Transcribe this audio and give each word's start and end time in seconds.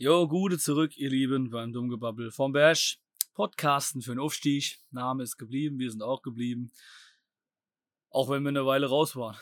Jo, 0.00 0.28
gute 0.28 0.58
zurück, 0.58 0.96
ihr 0.96 1.10
Lieben, 1.10 1.50
beim 1.50 1.72
Dummgebabbel 1.72 2.30
vom 2.30 2.52
Bash. 2.52 3.00
Podcasten 3.34 4.00
für 4.00 4.12
den 4.12 4.20
Aufstieg. 4.20 4.78
Name 4.92 5.24
ist 5.24 5.38
geblieben, 5.38 5.80
wir 5.80 5.90
sind 5.90 6.02
auch 6.02 6.22
geblieben. 6.22 6.70
Auch 8.08 8.30
wenn 8.30 8.44
wir 8.44 8.50
eine 8.50 8.64
Weile 8.64 8.86
raus 8.86 9.16
waren. 9.16 9.36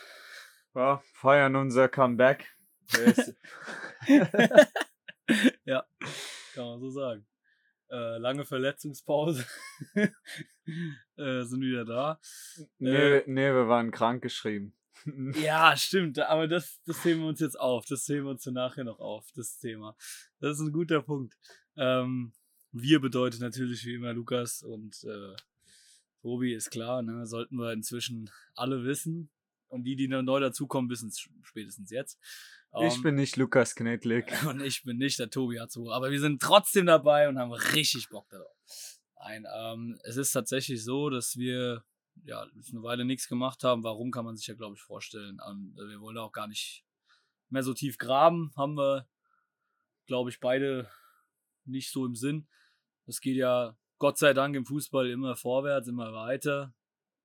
Ja, 0.74 1.02
feiern 1.12 1.56
unser 1.56 1.90
Comeback. 1.90 2.56
ja, 5.66 5.84
kann 6.54 6.64
man 6.64 6.80
so 6.80 6.88
sagen. 6.88 7.26
Äh, 7.90 8.16
lange 8.16 8.46
Verletzungspause. 8.46 9.44
äh, 9.94 11.42
sind 11.42 11.60
wieder 11.60 11.84
da. 11.84 12.18
Nee, 12.78 13.18
Äh, 13.18 13.24
nee, 13.26 13.52
wir 13.52 13.68
waren 13.68 13.90
krank 13.90 14.22
geschrieben. 15.06 15.44
Ja, 15.44 15.76
stimmt, 15.76 16.18
aber 16.18 16.48
das, 16.48 16.80
das 16.84 17.04
heben 17.04 17.20
wir 17.20 17.28
uns 17.28 17.40
jetzt 17.40 17.58
auf. 17.58 17.86
Das 17.86 18.06
heben 18.08 18.24
wir 18.24 18.30
uns 18.30 18.46
nachher 18.46 18.84
noch 18.84 18.98
auf, 18.98 19.26
das 19.34 19.58
Thema. 19.58 19.96
Das 20.40 20.58
ist 20.58 20.66
ein 20.66 20.72
guter 20.72 21.02
Punkt. 21.02 21.34
Ähm, 21.76 22.32
wir 22.72 23.00
bedeutet 23.00 23.40
natürlich 23.40 23.84
wie 23.86 23.94
immer 23.94 24.12
Lukas 24.12 24.62
und 24.62 25.02
äh, 25.04 25.34
Tobi 26.22 26.54
ist 26.54 26.70
klar, 26.70 27.02
ne? 27.02 27.26
sollten 27.26 27.56
wir 27.56 27.72
inzwischen 27.72 28.30
alle 28.54 28.84
wissen. 28.84 29.30
Und 29.68 29.82
die, 29.82 29.96
die 29.96 30.06
noch 30.06 30.22
neu 30.22 30.38
dazukommen, 30.38 30.88
wissen 30.90 31.08
es 31.08 31.28
spätestens 31.42 31.90
jetzt. 31.90 32.20
Ich 32.80 32.96
Ähm, 32.96 33.02
bin 33.02 33.14
nicht 33.16 33.36
Lukas 33.36 33.74
Knedlik. 33.74 34.32
und 34.48 34.60
ich 34.62 34.84
bin 34.84 34.96
nicht 34.98 35.18
der 35.18 35.30
Tobi 35.30 35.58
Hatzo, 35.58 35.90
aber 35.90 36.10
wir 36.10 36.20
sind 36.20 36.40
trotzdem 36.40 36.86
dabei 36.86 37.28
und 37.28 37.38
haben 37.38 37.52
richtig 37.52 38.08
Bock 38.08 38.28
darauf. 38.28 38.56
Nein, 39.18 39.44
ähm, 39.56 39.98
es 40.04 40.16
ist 40.16 40.32
tatsächlich 40.32 40.84
so, 40.84 41.10
dass 41.10 41.36
wir 41.36 41.84
ja 42.24 42.42
eine 42.42 42.82
Weile 42.82 43.04
nichts 43.04 43.28
gemacht 43.28 43.64
haben. 43.64 43.82
Warum 43.82 44.10
kann 44.10 44.24
man 44.24 44.36
sich 44.36 44.46
ja, 44.46 44.54
glaube 44.54 44.76
ich, 44.76 44.82
vorstellen. 44.82 45.38
Und 45.40 45.76
äh, 45.78 45.88
wir 45.88 46.00
wollen 46.00 46.18
auch 46.18 46.32
gar 46.32 46.48
nicht 46.48 46.84
mehr 47.48 47.62
so 47.62 47.74
tief 47.74 47.98
graben. 47.98 48.52
Haben 48.56 48.76
wir, 48.76 49.08
glaube 50.06 50.30
ich, 50.30 50.40
beide 50.40 50.90
nicht 51.64 51.90
so 51.90 52.06
im 52.06 52.14
Sinn. 52.14 52.48
Es 53.06 53.20
geht 53.20 53.36
ja 53.36 53.76
Gott 53.98 54.18
sei 54.18 54.34
Dank 54.34 54.54
im 54.56 54.66
Fußball 54.66 55.08
immer 55.08 55.36
vorwärts, 55.36 55.88
immer 55.88 56.12
weiter. 56.12 56.74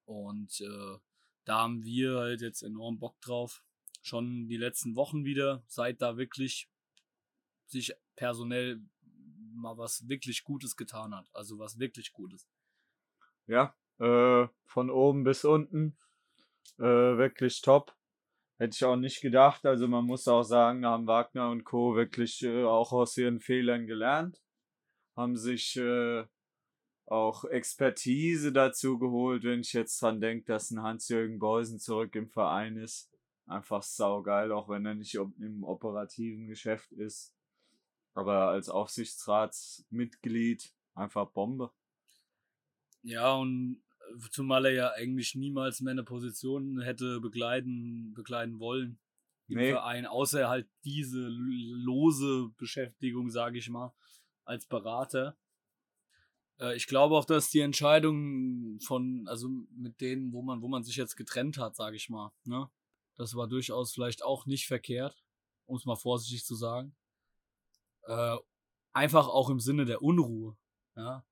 Und 0.05 0.61
äh, 0.61 0.97
da 1.45 1.59
haben 1.59 1.83
wir 1.83 2.17
halt 2.17 2.41
jetzt 2.41 2.61
enorm 2.61 2.99
Bock 2.99 3.19
drauf. 3.21 3.63
Schon 4.01 4.47
die 4.47 4.57
letzten 4.57 4.95
Wochen 4.95 5.25
wieder, 5.25 5.63
seit 5.67 6.01
da 6.01 6.17
wirklich 6.17 6.69
sich 7.67 7.93
personell 8.15 8.81
mal 9.53 9.77
was 9.77 10.07
wirklich 10.07 10.43
Gutes 10.43 10.75
getan 10.75 11.15
hat. 11.15 11.29
Also 11.33 11.59
was 11.59 11.77
wirklich 11.77 12.13
Gutes. 12.13 12.47
Ja, 13.47 13.75
äh, 14.01 14.47
von 14.65 14.89
oben 14.89 15.23
bis 15.23 15.45
unten. 15.45 15.95
Äh, 16.79 16.83
wirklich 16.83 17.61
top. 17.61 17.95
Hätte 18.57 18.75
ich 18.75 18.83
auch 18.83 18.95
nicht 18.95 19.21
gedacht. 19.21 19.65
Also 19.65 19.87
man 19.87 20.05
muss 20.05 20.27
auch 20.27 20.43
sagen, 20.43 20.85
haben 20.85 21.07
Wagner 21.07 21.49
und 21.49 21.63
Co. 21.63 21.95
wirklich 21.95 22.43
äh, 22.43 22.63
auch 22.63 22.91
aus 22.91 23.17
ihren 23.17 23.39
Fehlern 23.39 23.87
gelernt. 23.87 24.41
Haben 25.15 25.37
sich 25.37 25.77
äh, 25.77 26.25
auch 27.05 27.45
Expertise 27.45 28.51
dazu 28.51 28.97
geholt, 28.97 29.43
wenn 29.43 29.61
ich 29.61 29.73
jetzt 29.73 30.01
dran 30.01 30.21
denke, 30.21 30.45
dass 30.45 30.71
ein 30.71 30.81
Hans-Jürgen 30.81 31.39
Beusen 31.39 31.79
zurück 31.79 32.15
im 32.15 32.29
Verein 32.29 32.77
ist. 32.77 33.11
Einfach 33.45 33.83
saugeil, 33.83 34.51
auch 34.51 34.69
wenn 34.69 34.85
er 34.85 34.95
nicht 34.95 35.15
im 35.15 35.63
operativen 35.63 36.47
Geschäft 36.47 36.91
ist. 36.93 37.35
Aber 38.13 38.49
als 38.49 38.69
Aufsichtsratsmitglied 38.69 40.73
einfach 40.95 41.29
Bombe. 41.31 41.71
Ja, 43.03 43.33
und 43.33 43.81
zumal 44.31 44.65
er 44.65 44.71
ja 44.73 44.91
eigentlich 44.91 45.35
niemals 45.35 45.81
mehr 45.81 45.91
eine 45.91 46.03
Position 46.03 46.81
hätte 46.81 47.19
begleiten, 47.19 48.13
begleiten 48.13 48.59
wollen 48.59 48.99
im 49.47 49.57
Nee. 49.57 49.71
Verein, 49.71 50.05
außer 50.05 50.47
halt 50.47 50.69
diese 50.83 51.19
lose 51.27 52.49
Beschäftigung, 52.57 53.29
sage 53.29 53.57
ich 53.57 53.69
mal, 53.69 53.93
als 54.45 54.65
Berater. 54.65 55.37
Äh, 56.59 56.75
Ich 56.75 56.87
glaube 56.87 57.15
auch, 57.17 57.25
dass 57.25 57.49
die 57.49 57.59
Entscheidung 57.59 58.79
von, 58.81 59.27
also 59.27 59.49
mit 59.71 59.99
denen, 60.01 60.31
wo 60.31 60.41
man, 60.41 60.61
wo 60.61 60.67
man 60.67 60.83
sich 60.83 60.95
jetzt 60.95 61.15
getrennt 61.17 61.57
hat, 61.57 61.75
sage 61.75 61.95
ich 61.95 62.09
mal, 62.09 62.31
ne, 62.45 62.69
das 63.17 63.35
war 63.35 63.47
durchaus 63.47 63.93
vielleicht 63.93 64.23
auch 64.23 64.45
nicht 64.45 64.67
verkehrt, 64.67 65.23
um 65.65 65.75
es 65.75 65.85
mal 65.85 65.95
vorsichtig 65.97 66.45
zu 66.45 66.55
sagen. 66.55 66.95
Äh, 68.03 68.37
einfach 68.93 69.27
auch 69.27 69.49
im 69.49 69.59
Sinne 69.59 69.85
der 69.85 70.01
Unruhe, 70.01 70.57
ja 70.95 71.25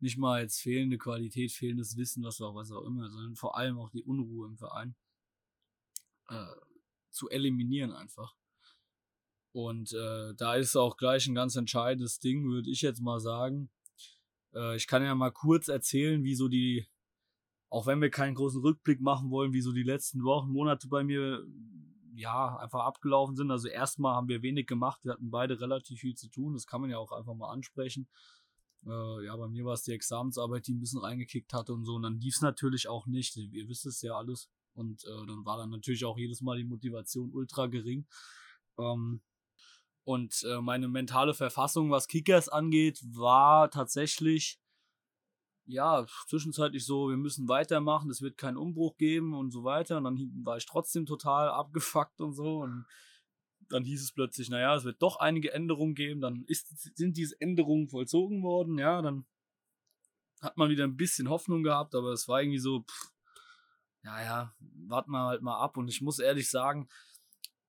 nicht 0.00 0.18
mal 0.18 0.42
jetzt 0.42 0.60
fehlende 0.60 0.98
Qualität, 0.98 1.52
fehlendes 1.52 1.96
Wissen, 1.96 2.24
was 2.24 2.40
auch 2.40 2.54
was 2.54 2.70
auch 2.70 2.84
immer, 2.84 3.08
sondern 3.08 3.36
vor 3.36 3.56
allem 3.56 3.78
auch 3.78 3.90
die 3.90 4.02
Unruhe 4.02 4.46
im 4.46 4.56
Verein 4.56 4.94
äh, 6.28 6.44
zu 7.10 7.28
eliminieren 7.28 7.92
einfach. 7.92 8.34
Und 9.52 9.92
äh, 9.92 10.34
da 10.36 10.54
ist 10.54 10.76
auch 10.76 10.96
gleich 10.96 11.26
ein 11.26 11.34
ganz 11.34 11.56
entscheidendes 11.56 12.20
Ding, 12.20 12.44
würde 12.48 12.70
ich 12.70 12.82
jetzt 12.82 13.00
mal 13.00 13.18
sagen. 13.18 13.70
Äh, 14.54 14.76
ich 14.76 14.86
kann 14.86 15.02
ja 15.02 15.14
mal 15.14 15.32
kurz 15.32 15.68
erzählen, 15.68 16.22
wie 16.22 16.34
so 16.34 16.48
die, 16.48 16.86
auch 17.70 17.86
wenn 17.86 18.00
wir 18.00 18.10
keinen 18.10 18.34
großen 18.34 18.60
Rückblick 18.60 19.00
machen 19.00 19.30
wollen, 19.30 19.52
wie 19.52 19.62
so 19.62 19.72
die 19.72 19.82
letzten 19.82 20.22
Wochen, 20.22 20.50
Monate 20.50 20.88
bei 20.88 21.02
mir 21.02 21.44
ja 22.14 22.56
einfach 22.56 22.84
abgelaufen 22.84 23.36
sind. 23.36 23.50
Also 23.50 23.68
erstmal 23.68 24.14
haben 24.14 24.28
wir 24.28 24.42
wenig 24.42 24.66
gemacht, 24.66 25.04
wir 25.04 25.12
hatten 25.12 25.30
beide 25.30 25.60
relativ 25.60 26.00
viel 26.00 26.14
zu 26.14 26.28
tun, 26.28 26.52
das 26.52 26.66
kann 26.66 26.80
man 26.80 26.90
ja 26.90 26.98
auch 26.98 27.12
einfach 27.12 27.34
mal 27.34 27.50
ansprechen. 27.50 28.08
Äh, 28.86 29.24
ja, 29.26 29.36
bei 29.36 29.48
mir 29.48 29.64
war 29.64 29.74
es 29.74 29.82
die 29.82 29.92
Examensarbeit, 29.92 30.66
die 30.66 30.74
ein 30.74 30.80
bisschen 30.80 31.00
reingekickt 31.00 31.52
hatte 31.52 31.72
und 31.72 31.84
so. 31.84 31.94
Und 31.94 32.02
dann 32.02 32.20
lief 32.20 32.36
es 32.36 32.42
natürlich 32.42 32.88
auch 32.88 33.06
nicht. 33.06 33.36
Ihr 33.36 33.68
wisst 33.68 33.86
es 33.86 34.02
ja 34.02 34.16
alles. 34.16 34.48
Und 34.74 35.04
äh, 35.04 35.26
dann 35.26 35.44
war 35.44 35.58
dann 35.58 35.70
natürlich 35.70 36.04
auch 36.04 36.18
jedes 36.18 36.40
Mal 36.40 36.56
die 36.56 36.64
Motivation 36.64 37.32
ultra 37.32 37.66
gering. 37.66 38.06
Ähm, 38.78 39.20
und 40.04 40.42
äh, 40.44 40.60
meine 40.60 40.88
mentale 40.88 41.34
Verfassung, 41.34 41.90
was 41.90 42.06
Kickers 42.06 42.48
angeht, 42.48 43.00
war 43.04 43.70
tatsächlich, 43.70 44.58
ja, 45.66 46.06
zwischenzeitlich 46.28 46.86
so, 46.86 47.10
wir 47.10 47.18
müssen 47.18 47.48
weitermachen, 47.48 48.08
es 48.08 48.22
wird 48.22 48.38
keinen 48.38 48.56
Umbruch 48.56 48.96
geben 48.96 49.34
und 49.34 49.50
so 49.50 49.64
weiter. 49.64 49.98
Und 49.98 50.04
dann 50.04 50.44
war 50.44 50.56
ich 50.56 50.64
trotzdem 50.64 51.04
total 51.04 51.50
abgefuckt 51.50 52.20
und 52.20 52.32
so. 52.32 52.60
Und 52.60 52.86
dann 53.70 53.84
hieß 53.84 54.02
es 54.02 54.12
plötzlich, 54.12 54.48
naja, 54.48 54.74
es 54.74 54.84
wird 54.84 55.02
doch 55.02 55.16
einige 55.16 55.52
Änderungen 55.52 55.94
geben, 55.94 56.20
dann 56.20 56.44
ist, 56.46 56.96
sind 56.96 57.16
diese 57.16 57.40
Änderungen 57.40 57.88
vollzogen 57.88 58.42
worden, 58.42 58.78
ja, 58.78 59.02
dann 59.02 59.26
hat 60.40 60.56
man 60.56 60.70
wieder 60.70 60.84
ein 60.84 60.96
bisschen 60.96 61.28
Hoffnung 61.28 61.62
gehabt, 61.62 61.94
aber 61.94 62.12
es 62.12 62.28
war 62.28 62.40
irgendwie 62.40 62.58
so, 62.58 62.80
pff, 62.82 63.12
ja, 64.04 64.22
ja, 64.22 64.54
warten 64.86 65.10
wir 65.10 65.26
halt 65.26 65.42
mal 65.42 65.58
ab. 65.58 65.76
Und 65.76 65.88
ich 65.88 66.00
muss 66.00 66.18
ehrlich 66.18 66.48
sagen, 66.48 66.88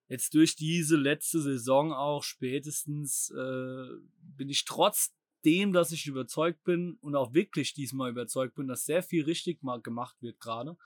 jetzt 0.08 0.34
durch 0.34 0.56
diese 0.56 0.96
letzte 0.96 1.42
Saison 1.42 1.94
auch 1.94 2.24
spätestens 2.24 3.30
äh, 3.32 3.86
bin 4.22 4.50
ich 4.50 4.66
trotzdem, 4.66 5.74
dass 5.74 5.92
ich 5.92 6.08
überzeugt 6.08 6.64
bin 6.64 6.98
und 7.02 7.16
auch 7.16 7.34
wirklich 7.34 7.74
diesmal 7.74 8.12
überzeugt 8.12 8.56
bin, 8.56 8.68
dass 8.68 8.86
sehr 8.86 9.04
viel 9.04 9.24
richtig 9.24 9.60
gemacht 9.84 10.18
wird 10.22 10.40
gerade, 10.40 10.78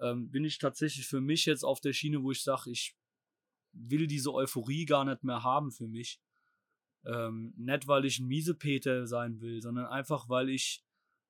ähm, 0.00 0.30
bin 0.30 0.44
ich 0.44 0.58
tatsächlich 0.58 1.06
für 1.06 1.20
mich 1.20 1.46
jetzt 1.46 1.64
auf 1.64 1.80
der 1.80 1.92
Schiene, 1.92 2.22
wo 2.22 2.30
ich 2.30 2.42
sage, 2.42 2.70
ich 2.70 2.96
will 3.72 4.06
diese 4.06 4.32
Euphorie 4.32 4.84
gar 4.84 5.04
nicht 5.04 5.24
mehr 5.24 5.42
haben 5.42 5.70
für 5.70 5.88
mich. 5.88 6.20
Ähm, 7.04 7.54
nicht, 7.56 7.88
weil 7.88 8.04
ich 8.04 8.18
ein 8.18 8.26
Miesepeter 8.26 9.06
sein 9.06 9.40
will, 9.40 9.62
sondern 9.62 9.86
einfach, 9.86 10.28
weil 10.28 10.50
ich 10.50 10.84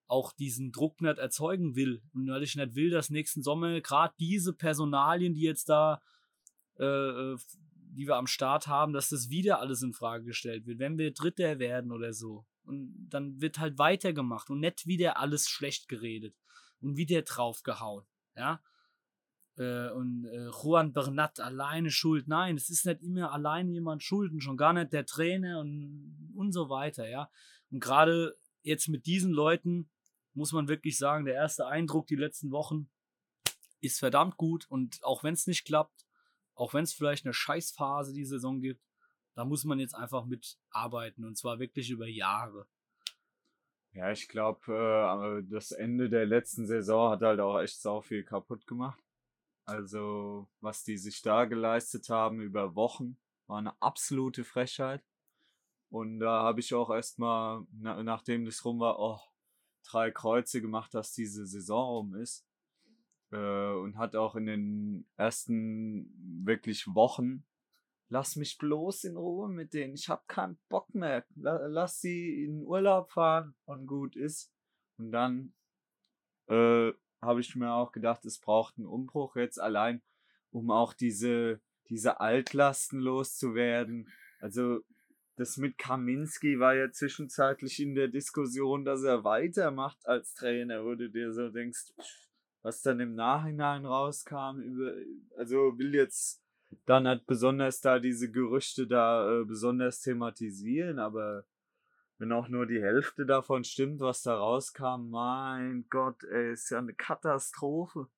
auch 0.09 0.32
diesen 0.32 0.73
Druck 0.73 1.00
nicht 1.00 1.19
erzeugen 1.19 1.76
will. 1.76 2.03
Und 2.12 2.29
weil 2.29 2.43
ich 2.43 2.56
nicht 2.56 2.75
will, 2.75 2.91
dass 2.91 3.11
nächsten 3.11 3.43
Sommer 3.43 3.81
gerade 3.81 4.15
diese 4.19 4.53
Personalien, 4.53 5.35
die 5.35 5.43
jetzt 5.43 5.69
da, 5.69 6.00
äh, 6.79 6.85
äh, 6.85 7.38
die 7.93 8.06
wir 8.06 8.17
am 8.17 8.26
Start 8.26 8.67
haben, 8.67 8.93
dass 8.93 9.11
das 9.11 9.31
wieder 9.31 9.61
alles 9.61 9.82
in 9.82 9.93
Frage 9.93 10.25
gestellt 10.25 10.67
wird. 10.67 10.79
Wenn 10.79 10.99
wir 10.99 11.12
Dritter 11.12 11.59
werden 11.59 11.93
oder 11.93 12.12
so. 12.12 12.44
Und 12.65 13.09
dann 13.09 13.41
wird 13.41 13.59
halt 13.59 13.79
weitergemacht 13.79 14.50
und 14.50 14.61
nicht 14.61 14.87
wieder 14.87 15.19
alles 15.19 15.49
schlecht 15.49 15.88
geredet 15.88 16.35
und 16.81 16.97
wieder 16.97 17.23
draufgehauen. 17.23 18.05
Ja 18.37 18.61
äh, 19.56 19.91
und 19.91 20.26
äh, 20.26 20.49
Juan 20.49 20.93
Bernat 20.93 21.41
alleine 21.41 21.91
schuld. 21.91 22.29
Nein, 22.29 22.56
es 22.56 22.70
ist 22.70 22.87
nicht 22.87 23.02
immer 23.02 23.32
alleine 23.32 23.70
jemand 23.70 24.02
schuld 24.02 24.32
und 24.32 24.43
schon 24.43 24.56
gar 24.56 24.73
nicht 24.73 24.93
der 24.93 25.06
Trainer 25.06 25.61
und, 25.61 26.32
und 26.35 26.52
so 26.52 26.69
weiter, 26.69 27.08
ja. 27.08 27.31
Und 27.70 27.81
gerade 27.81 28.37
jetzt 28.62 28.88
mit 28.88 29.06
diesen 29.06 29.32
Leuten 29.32 29.91
muss 30.35 30.52
man 30.52 30.69
wirklich 30.69 30.97
sagen, 30.97 31.25
der 31.25 31.35
erste 31.35 31.67
Eindruck 31.67 32.06
die 32.06 32.17
letzten 32.17 32.50
Wochen 32.50 32.88
ist 33.81 33.99
verdammt 33.99 34.37
gut 34.37 34.67
und 34.69 35.02
auch 35.02 35.25
wenn 35.25 35.35
es 35.35 35.47
nicht 35.47 35.64
klappt, 35.64 36.06
auch 36.55 36.75
wenn 36.75 36.85
es 36.85 36.93
vielleicht 36.93 37.25
eine 37.25 37.35
Scheißphase 37.35 38.12
die 38.12 38.25
Saison 38.25 38.61
gibt, 38.61 38.82
da 39.35 39.44
muss 39.44 39.64
man 39.64 39.79
jetzt 39.79 39.94
einfach 39.94 40.26
mitarbeiten 40.26 41.25
und 41.25 41.37
zwar 41.37 41.58
wirklich 41.58 41.91
über 41.91 42.06
Jahre. 42.06 42.67
Ja, 43.93 44.12
ich 44.12 44.29
glaube, 44.29 45.43
äh, 45.43 45.50
das 45.50 45.73
Ende 45.73 46.08
der 46.08 46.26
letzten 46.26 46.67
Saison 46.67 47.11
hat 47.11 47.23
halt 47.23 47.41
auch 47.41 47.58
echt 47.58 47.81
sau 47.81 48.00
viel 48.00 48.23
kaputt 48.23 48.67
gemacht. 48.67 49.03
Also, 49.70 50.49
was 50.61 50.84
die 50.84 50.99
sich 50.99 51.22
da 51.22 51.44
geleistet 51.44 52.08
haben 52.08 52.40
über 52.40 52.75
Wochen, 52.75 53.17
war 53.46 53.58
eine 53.58 53.81
absolute 53.81 54.44
Frechheit. 54.44 55.05
Und 55.90 56.20
da 56.20 56.43
habe 56.43 56.61
ich 56.61 56.75
auch 56.75 56.90
erstmal, 56.90 57.67
na, 57.72 58.02
nachdem 58.02 58.44
das 58.44 58.64
rum 58.64 58.81
war, 58.81 58.99
oh, 58.99 59.20
drei 59.84 60.11
Kreuze 60.11 60.61
gemacht, 60.61 60.94
dass 60.94 61.12
diese 61.12 61.46
Saison 61.46 61.88
rum 61.88 62.14
ist. 62.14 62.46
Äh, 63.32 63.72
und 63.72 63.96
hat 63.96 64.17
auch 64.17 64.37
in 64.37 64.46
den 64.46 65.06
ersten 65.17 66.12
wirklich 66.44 66.87
Wochen 66.94 67.44
lass 68.11 68.37
mich 68.37 68.58
bloß 68.58 69.05
in 69.05 69.17
Ruhe 69.17 69.49
mit 69.49 69.72
denen. 69.72 69.94
Ich 69.94 70.08
hab 70.08 70.28
keinen 70.28 70.58
Bock 70.69 70.94
mehr. 70.94 71.25
Lass 71.37 72.00
sie 72.00 72.44
in 72.44 72.62
Urlaub 72.64 73.11
fahren 73.11 73.55
und 73.64 73.87
gut 73.87 74.17
ist. 74.17 74.52
Und 74.99 75.12
dann 75.12 75.55
äh, 76.49 76.93
habe 77.20 77.40
ich 77.40 77.55
mir 77.56 77.72
auch 77.72 77.93
gedacht, 77.93 78.25
es 78.25 78.38
braucht 78.38 78.78
einen 78.78 78.87
Umbruch 78.87 79.37
jetzt 79.37 79.61
allein, 79.61 80.02
um 80.50 80.70
auch 80.70 80.94
diese, 80.94 81.61
diese 81.88 82.20
Altlasten 82.20 83.00
loszuwerden. 83.00 84.08
Also 84.40 84.81
das 85.37 85.56
mit 85.56 85.78
Kaminski 85.78 86.58
war 86.58 86.75
ja 86.75 86.90
zwischenzeitlich 86.90 87.81
in 87.81 87.94
der 87.94 88.08
Diskussion, 88.08 88.84
dass 88.84 89.02
er 89.02 89.25
weitermacht 89.25 90.06
als 90.06 90.34
Trainer, 90.34 90.84
wo 90.84 90.94
du 90.94 91.11
dir 91.11 91.32
so 91.32 91.49
denkst, 91.49 91.93
was 92.62 92.82
dann 92.82 93.00
im 93.00 93.14
Nachhinein 93.14 93.87
rauskam, 93.87 94.61
über, 94.61 94.94
also 95.37 95.78
will 95.78 95.94
jetzt 95.94 96.43
dann 96.87 97.08
hat 97.08 97.26
besonders 97.26 97.81
da 97.81 97.99
diese 97.99 98.31
Gerüchte 98.31 98.87
da 98.87 99.40
äh, 99.40 99.44
besonders 99.44 100.00
thematisieren, 100.00 100.99
aber 100.99 101.44
wenn 102.20 102.32
auch 102.32 102.49
nur 102.49 102.67
die 102.67 102.82
Hälfte 102.82 103.25
davon 103.25 103.64
stimmt, 103.64 104.00
was 104.00 104.22
da 104.22 104.37
rauskam, 104.37 105.08
mein 105.08 105.87
Gott, 105.88 106.22
ey, 106.25 106.52
ist 106.52 106.69
ja 106.70 106.78
eine 106.78 106.93
Katastrophe. 106.93 108.08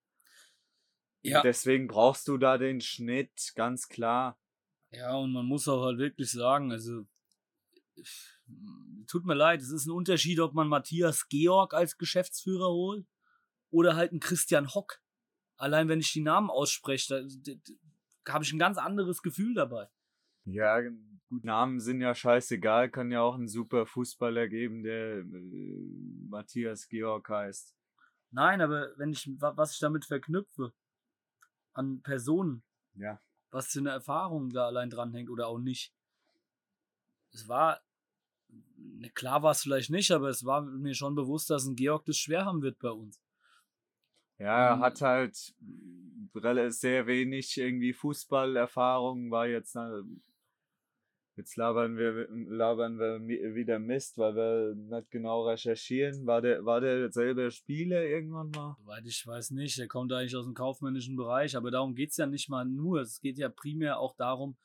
Ja. 1.23 1.39
Und 1.39 1.45
deswegen 1.45 1.87
brauchst 1.87 2.27
du 2.27 2.37
da 2.37 2.59
den 2.59 2.81
Schnitt, 2.81 3.53
ganz 3.55 3.89
klar. 3.89 4.41
Ja, 4.91 5.15
und 5.15 5.33
man 5.33 5.47
muss 5.47 5.69
auch 5.69 5.85
halt 5.85 5.99
wirklich 5.99 6.33
sagen, 6.33 6.73
also 6.73 7.07
tut 9.07 9.25
mir 9.25 9.35
leid, 9.35 9.63
es 9.63 9.71
ist 9.71 9.87
ein 9.87 9.93
Unterschied, 9.93 10.41
ob 10.41 10.53
man 10.53 10.67
Matthias 10.67 11.29
Georg 11.29 11.73
als 11.73 11.97
Geschäftsführer 11.97 12.71
holt 12.71 13.07
oder 13.71 13.95
halt 13.95 14.11
einen 14.11 14.21
Christian 14.21 14.75
Hock. 14.75 15.01
Allein 15.57 15.89
wenn 15.89 16.01
ich 16.01 16.13
die 16.13 16.23
Namen 16.23 16.51
ausspreche, 16.51 17.25
da, 17.25 17.55
da 18.25 18.33
habe 18.33 18.43
ich 18.43 18.53
ein 18.53 18.59
ganz 18.59 18.79
anderes 18.79 19.23
Gefühl 19.23 19.55
dabei. 19.55 19.89
Ja, 20.45 20.81
gut, 20.81 21.45
Namen 21.45 21.81
sind 21.81 22.01
ja 22.01 22.15
scheißegal, 22.15 22.91
kann 22.91 23.11
ja 23.11 23.23
auch 23.23 23.37
ein 23.37 23.49
super 23.49 23.87
Fußballer 23.87 24.49
geben, 24.49 24.83
der 24.83 25.19
äh, 25.19 25.25
Matthias 26.29 26.89
Georg 26.89 27.29
heißt. 27.29 27.75
Nein, 28.31 28.61
aber 28.61 28.89
wenn 28.97 29.13
ich, 29.13 29.31
was 29.39 29.75
ich 29.75 29.79
damit 29.79 30.05
verknüpfe, 30.05 30.73
an 31.75 32.03
Personen, 32.03 32.63
ja. 32.95 33.21
was 33.51 33.69
für 33.69 33.81
eine 33.81 33.91
Erfahrung 33.91 34.51
da 34.51 34.67
allein 34.67 34.91
dranhängt 34.91 35.31
oder 35.31 35.49
auch 35.49 35.59
nicht. 35.59 35.95
Es 37.33 37.49
war, 37.49 37.81
ne, 38.49 39.11
klar 39.11 39.43
war 39.43 39.53
es 39.53 39.63
vielleicht 39.63 39.91
nicht, 39.91 40.11
aber 40.11 40.29
es 40.29 40.45
war 40.45 40.63
mir 40.63 40.95
schon 40.95 41.15
bewusst, 41.15 41.51
dass 41.51 41.65
ein 41.65 41.77
Georg 41.77 42.05
das 42.05 42.19
schwer 42.19 42.45
haben 42.45 42.63
wird 42.63 42.79
bei 42.79 42.91
uns. 42.91 43.21
Ja, 44.39 44.71
er 44.71 44.79
hat 44.81 45.01
halt 45.01 45.37
sehr 46.73 47.07
wenig 47.07 47.57
irgendwie 47.57 47.93
Fußballerfahrung, 47.93 49.31
war 49.31 49.47
jetzt, 49.47 49.77
jetzt 51.37 51.57
labern 51.57 51.97
wir, 51.97 52.29
labern 52.31 52.99
wir 52.99 53.55
wieder 53.55 53.79
Mist, 53.79 54.19
weil 54.19 54.35
wir 54.35 54.75
nicht 54.75 55.11
genau 55.11 55.47
recherchieren. 55.47 56.27
War 56.27 56.41
der, 56.41 56.65
war 56.65 56.81
der 56.81 57.11
selber 57.11 57.51
Spieler 57.51 58.05
irgendwann 58.05 58.51
mal? 58.51 58.77
Soweit 58.79 59.07
ich 59.07 59.27
weiß 59.27 59.51
nicht, 59.53 59.79
er 59.79 59.89
kommt 59.89 60.13
eigentlich 60.13 60.37
aus 60.37 60.45
dem 60.45 60.55
kaufmännischen 60.55 61.17
Bereich, 61.17 61.57
aber 61.57 61.71
darum 61.71 61.95
geht 61.95 62.11
es 62.11 62.17
ja 62.17 62.27
nicht 62.27 62.49
mal 62.49 62.65
nur. 62.65 63.01
Es 63.01 63.21
geht 63.21 63.39
ja 63.39 63.49
primär 63.49 63.99
auch 63.99 64.15
darum, 64.17 64.57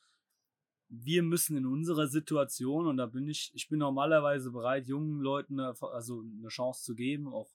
wir 0.89 1.23
müssen 1.23 1.57
in 1.57 1.65
unserer 1.65 2.07
Situation, 2.07 2.87
und 2.87 2.97
da 2.97 3.07
bin 3.07 3.27
ich, 3.27 3.51
ich 3.53 3.67
bin 3.67 3.79
normalerweise 3.79 4.51
bereit, 4.51 4.87
jungen 4.87 5.19
Leuten 5.19 5.59
eine, 5.59 5.73
also 5.81 6.21
eine 6.21 6.47
Chance 6.47 6.83
zu 6.83 6.95
geben, 6.95 7.27
auch 7.27 7.49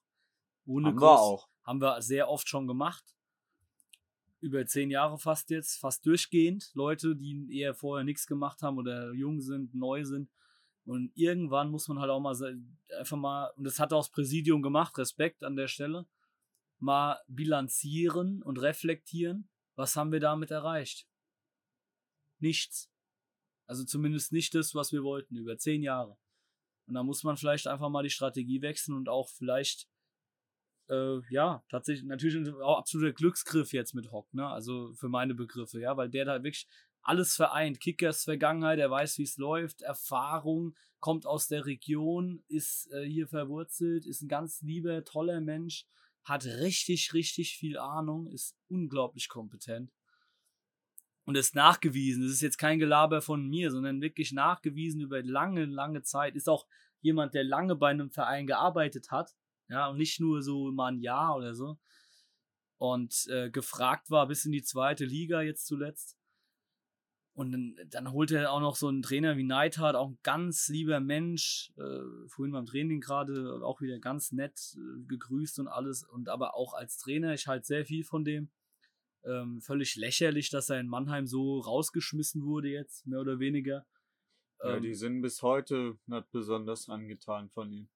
ohne 0.67 0.89
Haben 0.89 1.01
wir 1.01 1.21
auch. 1.21 1.49
Haben 1.65 1.81
wir 1.81 2.03
sehr 2.03 2.29
oft 2.29 2.49
schon 2.49 2.67
gemacht. 2.67 3.17
Über 4.43 4.67
zehn 4.67 4.91
Jahre 4.91 5.19
fast 5.19 5.51
jetzt, 5.51 5.79
fast 5.79 6.05
durchgehend. 6.05 6.73
Leute, 6.75 7.17
die 7.17 7.57
eher 7.57 7.75
vorher 7.75 8.05
nichts 8.05 8.27
gemacht 8.27 8.61
haben 8.61 8.77
oder 8.77 9.13
jung 9.15 9.41
sind, 9.41 9.75
neu 9.75 10.05
sind. 10.05 10.31
Und 10.85 11.13
irgendwann 11.15 11.71
muss 11.71 11.87
man 11.87 12.01
halt 12.01 12.11
auch 12.11 12.21
mal 12.21 12.37
einfach 12.99 13.17
mal, 13.17 13.53
und 13.57 13.65
das 13.65 13.79
hat 13.79 13.93
auch 13.93 14.01
das 14.01 14.11
Präsidium 14.11 14.61
gemacht, 14.61 14.99
Respekt 14.99 15.45
an 15.45 15.55
der 15.55 15.69
Stelle, 15.69 16.07
mal 16.81 17.21
bilanzieren 17.29 18.43
und 18.43 18.61
reflektieren, 18.61 19.49
was 19.77 19.95
haben 19.95 20.11
wir 20.11 20.19
damit 20.19 20.51
erreicht? 20.51 21.07
Nichts. 22.41 22.91
Also 23.67 23.85
zumindest 23.85 24.33
nicht 24.33 24.55
das, 24.57 24.75
was 24.75 24.91
wir 24.91 25.05
wollten, 25.05 25.37
über 25.37 25.57
zehn 25.57 25.83
Jahre. 25.83 26.19
Und 26.87 26.95
da 26.95 27.05
muss 27.05 27.23
man 27.23 27.37
vielleicht 27.37 27.69
einfach 27.69 27.89
mal 27.89 28.03
die 28.03 28.11
Strategie 28.11 28.61
wechseln 28.61 28.97
und 28.97 29.09
auch 29.09 29.29
vielleicht 29.29 29.89
äh, 30.93 31.21
ja, 31.31 31.65
tatsächlich, 31.71 32.05
natürlich 32.05 32.53
auch 32.61 32.79
absoluter 32.79 33.13
Glücksgriff 33.13 33.73
jetzt 33.73 33.95
mit 33.95 34.13
Hock, 34.13 34.33
ne? 34.35 34.47
Also 34.47 34.93
für 34.95 35.09
meine 35.09 35.35
Begriffe, 35.35 35.81
ja, 35.81 35.97
weil 35.97 36.11
der 36.11 36.27
da 36.27 36.43
wirklich 36.43 36.69
alles 37.01 37.35
vereint. 37.35 37.81
Kickers 37.81 38.25
Vergangenheit, 38.25 38.79
er 38.79 38.91
weiß, 38.91 39.19
wie 39.19 39.23
es 39.23 39.39
läuft, 39.39 39.83
Erfahrung, 39.83 40.75
kommt 41.01 41.27
aus 41.27 41.49
der 41.49 41.67
Region, 41.67 42.45
ist 42.47 42.93
äh, 42.93 43.05
hier 43.05 43.27
verwurzelt, 43.27 44.07
ist 44.07 44.23
ein 44.23 44.29
ganz 44.29 44.61
lieber, 44.61 45.03
toller 45.05 45.41
Mensch, 45.41 45.87
hat 46.25 46.45
richtig, 46.45 47.13
richtig 47.15 47.57
viel 47.57 47.79
Ahnung, 47.79 48.29
ist 48.29 48.57
unglaublich 48.69 49.29
kompetent. 49.29 49.91
Und 51.25 51.37
ist 51.37 51.55
nachgewiesen. 51.55 52.25
Das 52.25 52.33
ist 52.33 52.41
jetzt 52.41 52.59
kein 52.59 52.81
Gelaber 52.81 53.23
von 53.23 53.49
mir, 53.49 53.71
sondern 53.71 54.01
wirklich 54.01 54.33
nachgewiesen 54.33 55.01
über 55.01 55.23
lange, 55.23 55.67
lange 55.67 56.03
Zeit. 56.03 56.35
Ist 56.35 56.49
auch 56.49 56.67
jemand, 57.01 57.35
der 57.35 57.45
lange 57.45 57.77
bei 57.77 57.91
einem 57.91 58.11
Verein 58.11 58.47
gearbeitet 58.49 59.13
hat 59.13 59.33
ja, 59.73 59.89
und 59.89 59.97
nicht 59.97 60.21
nur 60.21 60.43
so 60.43 60.71
mal 60.71 60.93
ein 60.93 61.01
Jahr 61.01 61.35
oder 61.35 61.55
so. 61.55 61.79
Und 62.77 63.27
äh, 63.29 63.51
gefragt 63.51 64.11
war 64.11 64.29
bis 64.29 64.45
in 64.45 64.53
die 64.53 64.63
zweite 64.63 65.07
Liga 65.07 65.41
jetzt 65.41 65.67
zuletzt. 65.67 66.19
Und 67.35 67.53
dann, 67.53 67.77
dann 67.89 68.13
holt 68.13 68.31
er 68.33 68.53
auch 68.53 68.61
noch 68.61 68.77
so 68.77 68.89
einen 68.89 69.01
Trainer 69.01 69.39
wie 69.39 69.45
Neidhardt, 69.45 69.97
auch 69.97 70.11
ein 70.11 70.19
ganz 70.23 70.69
lieber 70.69 71.01
Mensch, 71.01 71.73
äh, 71.79 72.29
vorhin 72.29 72.53
beim 72.53 72.67
Training 72.67 73.01
gerade 73.01 73.63
auch 73.65 73.81
wieder 73.81 73.99
ganz 73.99 74.33
nett 74.33 74.77
äh, 74.77 75.05
gegrüßt 75.07 75.59
und 75.61 75.69
alles. 75.69 76.05
Und 76.05 76.29
aber 76.29 76.55
auch 76.55 76.75
als 76.75 76.99
Trainer, 76.99 77.33
ich 77.33 77.47
halte 77.47 77.65
sehr 77.65 77.87
viel 77.87 78.05
von 78.05 78.25
dem. 78.25 78.51
Ähm, 79.25 79.63
völlig 79.63 79.97
lächerlich, 79.97 80.51
dass 80.51 80.69
er 80.69 80.81
in 80.81 80.89
Mannheim 80.89 81.27
so 81.27 81.61
rausgeschmissen 81.61 82.45
wurde 82.45 82.69
jetzt, 82.69 83.07
mehr 83.07 83.21
oder 83.21 83.39
weniger. 83.39 83.87
Ja, 84.63 84.77
ähm, 84.77 84.83
die 84.83 84.95
sind 84.95 85.23
bis 85.23 85.41
heute 85.41 85.97
nicht 86.07 86.31
besonders 86.31 86.91
angetan 86.91 87.49
von 87.49 87.73
ihm 87.73 87.89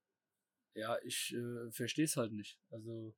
ja, 0.77 0.97
ich 1.05 1.35
äh, 1.35 1.71
verstehe 1.73 2.05
es 2.05 2.17
halt 2.17 2.33
nicht. 2.33 2.59
Also, 2.71 3.15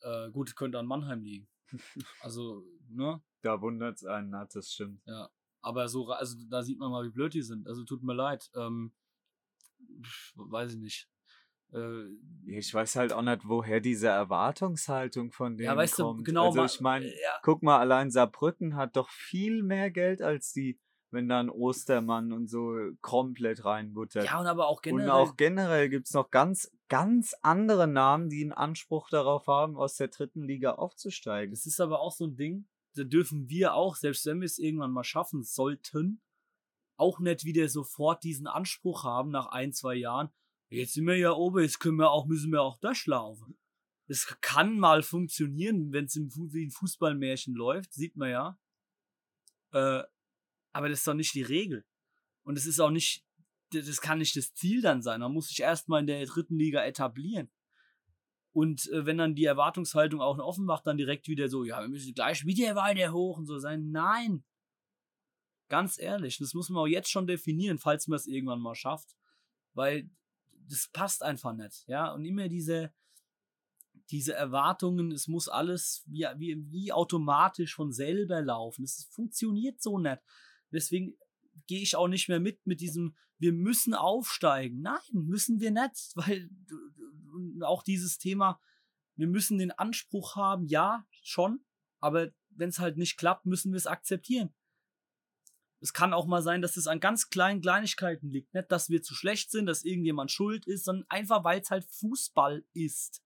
äh, 0.00 0.30
gut, 0.30 0.56
könnte 0.56 0.78
an 0.78 0.86
Mannheim 0.86 1.22
liegen. 1.22 1.48
also, 2.20 2.64
ne? 2.88 3.22
Da 3.42 3.60
wundert 3.60 3.96
es 3.96 4.04
einen, 4.04 4.34
hat 4.36 4.54
das 4.54 4.72
stimmt. 4.72 5.02
Ja, 5.06 5.30
aber 5.60 5.88
so, 5.88 6.08
also 6.10 6.36
da 6.48 6.62
sieht 6.62 6.78
man 6.78 6.90
mal, 6.90 7.04
wie 7.04 7.12
blöd 7.12 7.34
die 7.34 7.42
sind. 7.42 7.66
Also 7.66 7.84
tut 7.84 8.02
mir 8.02 8.14
leid. 8.14 8.50
Ähm, 8.54 8.92
weiß 10.34 10.74
ich 10.74 10.78
nicht. 10.78 11.08
Äh, 11.72 12.06
ich 12.46 12.72
weiß 12.72 12.96
halt 12.96 13.12
auch 13.12 13.22
nicht, 13.22 13.46
woher 13.46 13.80
diese 13.80 14.08
Erwartungshaltung 14.08 15.32
von 15.32 15.56
denen 15.56 15.66
ja, 15.66 15.76
weißt 15.76 15.96
kommt. 15.96 16.20
Du, 16.20 16.24
genau, 16.24 16.46
also 16.46 16.64
ich 16.64 16.80
meine, 16.80 17.06
ja. 17.06 17.40
guck 17.42 17.62
mal, 17.62 17.78
allein 17.78 18.10
Saarbrücken 18.10 18.76
hat 18.76 18.96
doch 18.96 19.10
viel 19.10 19.62
mehr 19.62 19.90
Geld 19.90 20.22
als 20.22 20.52
die 20.52 20.80
wenn 21.10 21.28
dann 21.28 21.48
Ostermann 21.50 22.32
und 22.32 22.48
so 22.48 22.76
komplett 23.00 23.64
reinbuttert. 23.64 24.26
Ja, 24.26 24.40
und 24.40 24.46
aber 24.46 24.68
auch 24.68 24.82
generell. 24.82 25.06
Und 25.06 25.10
auch 25.10 25.36
generell 25.36 25.88
gibt 25.88 26.06
es 26.06 26.14
noch 26.14 26.30
ganz, 26.30 26.70
ganz 26.88 27.34
andere 27.42 27.86
Namen, 27.88 28.28
die 28.28 28.42
einen 28.42 28.52
Anspruch 28.52 29.08
darauf 29.08 29.46
haben, 29.46 29.76
aus 29.76 29.96
der 29.96 30.08
dritten 30.08 30.42
Liga 30.42 30.72
aufzusteigen. 30.72 31.52
Das 31.52 31.66
ist 31.66 31.80
aber 31.80 32.00
auch 32.00 32.12
so 32.12 32.26
ein 32.26 32.36
Ding, 32.36 32.66
da 32.94 33.04
dürfen 33.04 33.48
wir 33.48 33.74
auch, 33.74 33.96
selbst 33.96 34.26
wenn 34.26 34.40
wir 34.40 34.46
es 34.46 34.58
irgendwann 34.58 34.92
mal 34.92 35.04
schaffen 35.04 35.42
sollten, 35.42 36.20
auch 36.96 37.20
nicht 37.20 37.44
wieder 37.44 37.68
sofort 37.68 38.24
diesen 38.24 38.46
Anspruch 38.46 39.04
haben 39.04 39.30
nach 39.30 39.46
ein, 39.46 39.72
zwei 39.72 39.94
Jahren. 39.94 40.30
Jetzt 40.68 40.94
sind 40.94 41.06
wir 41.06 41.16
ja 41.16 41.32
oben, 41.32 41.62
jetzt 41.62 41.80
können 41.80 41.96
wir 41.96 42.10
auch, 42.10 42.26
müssen 42.26 42.52
wir 42.52 42.60
auch 42.62 42.78
durchlaufen. 42.78 43.56
Das 44.08 44.26
kann 44.40 44.78
mal 44.78 45.02
funktionieren, 45.02 45.92
wenn 45.92 46.06
es 46.06 46.16
wie 46.16 46.66
ein 46.66 46.70
Fußballmärchen 46.70 47.54
läuft, 47.54 47.92
sieht 47.92 48.16
man 48.16 48.30
ja. 48.30 48.58
Äh, 49.72 50.02
aber 50.72 50.88
das 50.88 51.00
ist 51.00 51.06
doch 51.08 51.14
nicht 51.14 51.34
die 51.34 51.42
Regel. 51.42 51.84
Und 52.42 52.56
es 52.56 52.66
ist 52.66 52.80
auch 52.80 52.90
nicht, 52.90 53.24
das 53.70 54.00
kann 54.00 54.18
nicht 54.18 54.36
das 54.36 54.54
Ziel 54.54 54.80
dann 54.80 55.02
sein. 55.02 55.20
Man 55.20 55.32
muss 55.32 55.48
sich 55.48 55.60
erstmal 55.60 56.00
in 56.00 56.06
der 56.06 56.24
dritten 56.26 56.58
Liga 56.58 56.84
etablieren. 56.84 57.50
Und 58.52 58.88
äh, 58.90 59.06
wenn 59.06 59.18
dann 59.18 59.34
die 59.34 59.44
Erwartungshaltung 59.44 60.20
auch 60.20 60.38
offen 60.38 60.64
macht, 60.64 60.86
dann 60.86 60.96
direkt 60.96 61.28
wieder 61.28 61.48
so, 61.48 61.64
ja, 61.64 61.80
wir 61.80 61.88
müssen 61.88 62.14
gleich 62.14 62.44
wieder 62.44 62.74
weiter 62.74 63.12
hoch 63.12 63.36
und 63.38 63.46
so 63.46 63.58
sein. 63.58 63.90
Nein. 63.90 64.44
Ganz 65.68 65.98
ehrlich, 65.98 66.38
das 66.38 66.54
muss 66.54 66.70
man 66.70 66.82
auch 66.82 66.86
jetzt 66.86 67.10
schon 67.10 67.26
definieren, 67.26 67.78
falls 67.78 68.08
man 68.08 68.16
es 68.16 68.26
irgendwann 68.26 68.60
mal 68.60 68.74
schafft. 68.74 69.14
Weil 69.74 70.10
das 70.68 70.88
passt 70.88 71.22
einfach 71.22 71.54
nicht. 71.54 71.86
Ja, 71.86 72.12
und 72.12 72.24
immer 72.24 72.48
diese, 72.48 72.92
diese 74.10 74.34
Erwartungen, 74.34 75.12
es 75.12 75.28
muss 75.28 75.48
alles 75.48 76.02
wie, 76.06 76.26
wie, 76.36 76.70
wie 76.70 76.92
automatisch 76.92 77.74
von 77.74 77.92
selber 77.92 78.40
laufen. 78.40 78.84
Es 78.84 79.08
funktioniert 79.12 79.82
so 79.82 79.98
nicht. 79.98 80.18
Deswegen 80.72 81.16
gehe 81.66 81.82
ich 81.82 81.96
auch 81.96 82.08
nicht 82.08 82.28
mehr 82.28 82.40
mit 82.40 82.66
mit 82.66 82.80
diesem, 82.80 83.16
wir 83.38 83.52
müssen 83.52 83.94
aufsteigen. 83.94 84.80
Nein, 84.80 84.98
müssen 85.12 85.60
wir 85.60 85.70
nicht, 85.70 86.12
weil 86.14 86.50
auch 87.62 87.82
dieses 87.82 88.18
Thema, 88.18 88.60
wir 89.16 89.26
müssen 89.26 89.58
den 89.58 89.72
Anspruch 89.72 90.36
haben, 90.36 90.66
ja, 90.66 91.06
schon, 91.22 91.64
aber 92.00 92.30
wenn 92.50 92.68
es 92.70 92.78
halt 92.78 92.96
nicht 92.96 93.16
klappt, 93.16 93.46
müssen 93.46 93.72
wir 93.72 93.76
es 93.76 93.86
akzeptieren. 93.86 94.54
Es 95.80 95.92
kann 95.92 96.12
auch 96.12 96.26
mal 96.26 96.42
sein, 96.42 96.60
dass 96.60 96.76
es 96.76 96.88
an 96.88 96.98
ganz 96.98 97.30
kleinen 97.30 97.60
Kleinigkeiten 97.60 98.30
liegt. 98.30 98.52
Nicht, 98.52 98.72
dass 98.72 98.88
wir 98.88 99.02
zu 99.02 99.14
schlecht 99.14 99.50
sind, 99.50 99.66
dass 99.66 99.84
irgendjemand 99.84 100.32
schuld 100.32 100.66
ist, 100.66 100.84
sondern 100.84 101.06
einfach, 101.08 101.44
weil 101.44 101.60
es 101.60 101.70
halt 101.70 101.84
Fußball 101.84 102.64
ist. 102.72 103.22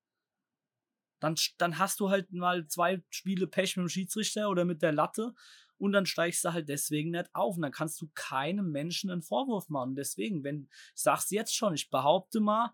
Dann, 1.19 1.37
dann 1.57 1.79
hast 1.79 2.01
du 2.01 2.11
halt 2.11 2.31
mal 2.33 2.67
zwei 2.67 3.03
Spiele 3.09 3.47
Pech 3.47 3.77
mit 3.77 3.85
dem 3.85 3.89
Schiedsrichter 3.89 4.51
oder 4.51 4.65
mit 4.65 4.83
der 4.83 4.93
Latte 4.93 5.35
und 5.83 5.91
dann 5.91 6.07
steigst 6.07 6.45
du 6.45 6.53
halt 6.53 6.69
deswegen 6.69 7.11
nicht 7.11 7.29
auf. 7.35 7.57
Und 7.57 7.62
dann 7.62 7.73
kannst 7.73 8.01
du 8.01 8.09
keinem 8.15 8.71
Menschen 8.71 9.11
einen 9.11 9.21
Vorwurf 9.21 9.69
machen. 9.69 9.97
Deswegen, 9.97 10.45
wenn, 10.45 10.69
ich 10.95 11.03
sag's 11.03 11.31
jetzt 11.31 11.57
schon, 11.57 11.75
ich 11.75 11.91
behaupte 11.91 12.39
mal, 12.39 12.73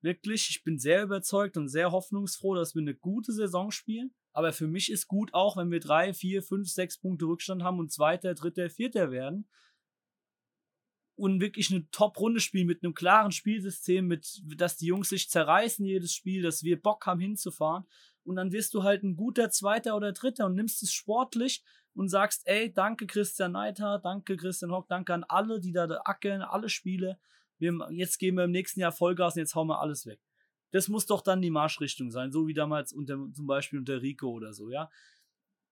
wirklich, 0.00 0.50
ich 0.50 0.64
bin 0.64 0.76
sehr 0.76 1.04
überzeugt 1.04 1.56
und 1.56 1.68
sehr 1.68 1.92
hoffnungsfroh, 1.92 2.56
dass 2.56 2.74
wir 2.74 2.82
eine 2.82 2.96
gute 2.96 3.32
Saison 3.32 3.70
spielen. 3.70 4.12
Aber 4.32 4.52
für 4.52 4.66
mich 4.66 4.90
ist 4.90 5.06
gut 5.06 5.32
auch, 5.34 5.56
wenn 5.56 5.70
wir 5.70 5.78
drei, 5.78 6.12
vier, 6.14 6.42
fünf, 6.42 6.68
sechs 6.68 6.98
Punkte 6.98 7.26
Rückstand 7.26 7.62
haben 7.62 7.78
und 7.78 7.92
Zweiter, 7.92 8.34
Dritter, 8.34 8.68
Vierter 8.68 9.12
werden. 9.12 9.48
Und 11.14 11.40
wirklich 11.40 11.70
eine 11.70 11.88
Top-Runde 11.92 12.40
spielen 12.40 12.66
mit 12.66 12.82
einem 12.82 12.94
klaren 12.94 13.30
Spielsystem, 13.30 14.08
mit, 14.08 14.42
dass 14.56 14.78
die 14.78 14.86
Jungs 14.86 15.10
sich 15.10 15.30
zerreißen 15.30 15.86
jedes 15.86 16.12
Spiel, 16.12 16.42
dass 16.42 16.64
wir 16.64 16.82
Bock 16.82 17.06
haben 17.06 17.20
hinzufahren. 17.20 17.84
Und 18.24 18.34
dann 18.34 18.50
wirst 18.50 18.74
du 18.74 18.82
halt 18.82 19.04
ein 19.04 19.14
guter 19.14 19.50
Zweiter 19.50 19.94
oder 19.94 20.12
Dritter 20.12 20.46
und 20.46 20.56
nimmst 20.56 20.82
es 20.82 20.92
sportlich 20.92 21.62
und 21.94 22.08
sagst, 22.08 22.42
ey, 22.46 22.72
danke 22.72 23.06
Christian 23.06 23.52
Neithardt, 23.52 24.04
danke 24.04 24.36
Christian 24.36 24.72
Hock, 24.72 24.88
danke 24.88 25.12
an 25.14 25.24
alle, 25.24 25.60
die 25.60 25.72
da 25.72 25.86
ackern, 26.04 26.42
alle 26.42 26.68
Spiele. 26.68 27.18
Wir, 27.58 27.72
jetzt 27.92 28.18
gehen 28.18 28.36
wir 28.36 28.44
im 28.44 28.50
nächsten 28.50 28.80
Jahr 28.80 28.92
Vollgas 28.92 29.36
und 29.36 29.40
jetzt 29.40 29.54
hauen 29.54 29.68
wir 29.68 29.80
alles 29.80 30.06
weg. 30.06 30.20
Das 30.72 30.88
muss 30.88 31.06
doch 31.06 31.20
dann 31.20 31.42
die 31.42 31.50
Marschrichtung 31.50 32.10
sein, 32.10 32.32
so 32.32 32.46
wie 32.46 32.54
damals 32.54 32.92
unter, 32.92 33.18
zum 33.32 33.46
Beispiel 33.46 33.78
unter 33.78 34.00
Rico 34.00 34.30
oder 34.30 34.54
so, 34.54 34.70
ja. 34.70 34.90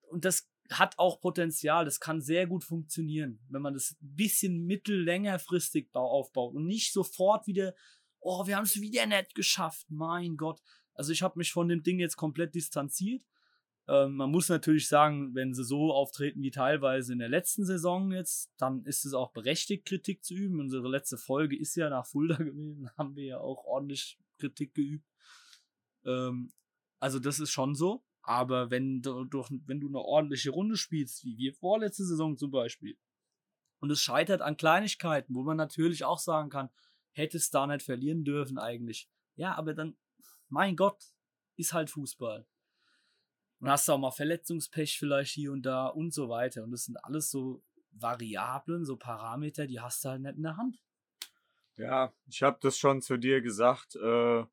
Und 0.08 0.24
das 0.24 0.50
hat 0.70 0.98
auch 0.98 1.20
Potenzial, 1.20 1.84
das 1.84 2.00
kann 2.00 2.20
sehr 2.20 2.46
gut 2.46 2.64
funktionieren, 2.64 3.40
wenn 3.48 3.62
man 3.62 3.74
das 3.74 3.96
ein 4.00 4.14
bisschen 4.14 4.66
mittellängerfristig 4.66 5.88
aufbaut 5.94 6.54
und 6.54 6.66
nicht 6.66 6.92
sofort 6.92 7.46
wieder, 7.46 7.74
oh, 8.20 8.46
wir 8.46 8.56
haben 8.56 8.64
es 8.64 8.80
wieder 8.80 9.06
nicht 9.06 9.34
geschafft, 9.34 9.86
mein 9.88 10.36
Gott. 10.36 10.60
Also 10.94 11.12
ich 11.12 11.22
habe 11.22 11.38
mich 11.38 11.52
von 11.52 11.68
dem 11.68 11.82
Ding 11.82 11.98
jetzt 11.98 12.16
komplett 12.16 12.54
distanziert. 12.54 13.24
Ähm, 13.90 14.14
man 14.14 14.30
muss 14.30 14.48
natürlich 14.48 14.86
sagen, 14.86 15.34
wenn 15.34 15.52
sie 15.52 15.64
so 15.64 15.92
auftreten 15.92 16.40
wie 16.42 16.52
teilweise 16.52 17.12
in 17.12 17.18
der 17.18 17.28
letzten 17.28 17.64
Saison 17.64 18.12
jetzt, 18.12 18.52
dann 18.56 18.84
ist 18.84 19.04
es 19.04 19.14
auch 19.14 19.32
berechtigt, 19.32 19.84
Kritik 19.84 20.22
zu 20.22 20.32
üben. 20.32 20.60
Unsere 20.60 20.88
letzte 20.88 21.18
Folge 21.18 21.58
ist 21.58 21.74
ja 21.74 21.90
nach 21.90 22.06
Fulda 22.06 22.36
gewesen, 22.38 22.88
haben 22.96 23.16
wir 23.16 23.24
ja 23.24 23.38
auch 23.40 23.64
ordentlich 23.64 24.16
Kritik 24.38 24.74
geübt. 24.74 25.08
Ähm, 26.04 26.52
also 27.00 27.18
das 27.18 27.40
ist 27.40 27.50
schon 27.50 27.74
so. 27.74 28.04
Aber 28.22 28.70
wenn 28.70 29.02
du, 29.02 29.24
durch, 29.24 29.50
wenn 29.66 29.80
du 29.80 29.88
eine 29.88 29.98
ordentliche 29.98 30.50
Runde 30.50 30.76
spielst, 30.76 31.24
wie 31.24 31.36
wir 31.36 31.52
vorletzte 31.52 32.04
Saison 32.04 32.36
zum 32.36 32.52
Beispiel, 32.52 32.96
und 33.80 33.90
es 33.90 34.00
scheitert 34.00 34.40
an 34.40 34.56
Kleinigkeiten, 34.56 35.34
wo 35.34 35.42
man 35.42 35.56
natürlich 35.56 36.04
auch 36.04 36.18
sagen 36.20 36.50
kann, 36.50 36.70
hätte 37.10 37.38
es 37.38 37.50
da 37.50 37.66
nicht 37.66 37.82
verlieren 37.82 38.24
dürfen 38.24 38.58
eigentlich. 38.58 39.08
Ja, 39.34 39.56
aber 39.56 39.74
dann, 39.74 39.96
mein 40.48 40.76
Gott, 40.76 41.02
ist 41.56 41.72
halt 41.72 41.90
Fußball. 41.90 42.46
Und 43.60 43.68
hast 43.70 43.86
du 43.88 43.92
auch 43.92 43.98
mal 43.98 44.10
Verletzungspech 44.10 44.98
vielleicht 44.98 45.32
hier 45.32 45.52
und 45.52 45.62
da 45.62 45.86
und 45.86 46.12
so 46.14 46.28
weiter. 46.28 46.64
Und 46.64 46.72
das 46.72 46.84
sind 46.84 46.96
alles 47.04 47.30
so 47.30 47.62
Variablen, 47.92 48.84
so 48.84 48.96
Parameter, 48.96 49.66
die 49.66 49.80
hast 49.80 50.04
du 50.04 50.10
halt 50.10 50.22
nicht 50.22 50.36
in 50.36 50.42
der 50.42 50.56
Hand. 50.56 50.78
Ja, 51.76 52.12
ich 52.28 52.42
habe 52.42 52.58
das 52.60 52.78
schon 52.78 53.02
zu 53.02 53.16
dir 53.16 53.40
gesagt. 53.40 53.96
Äh, 53.96 54.44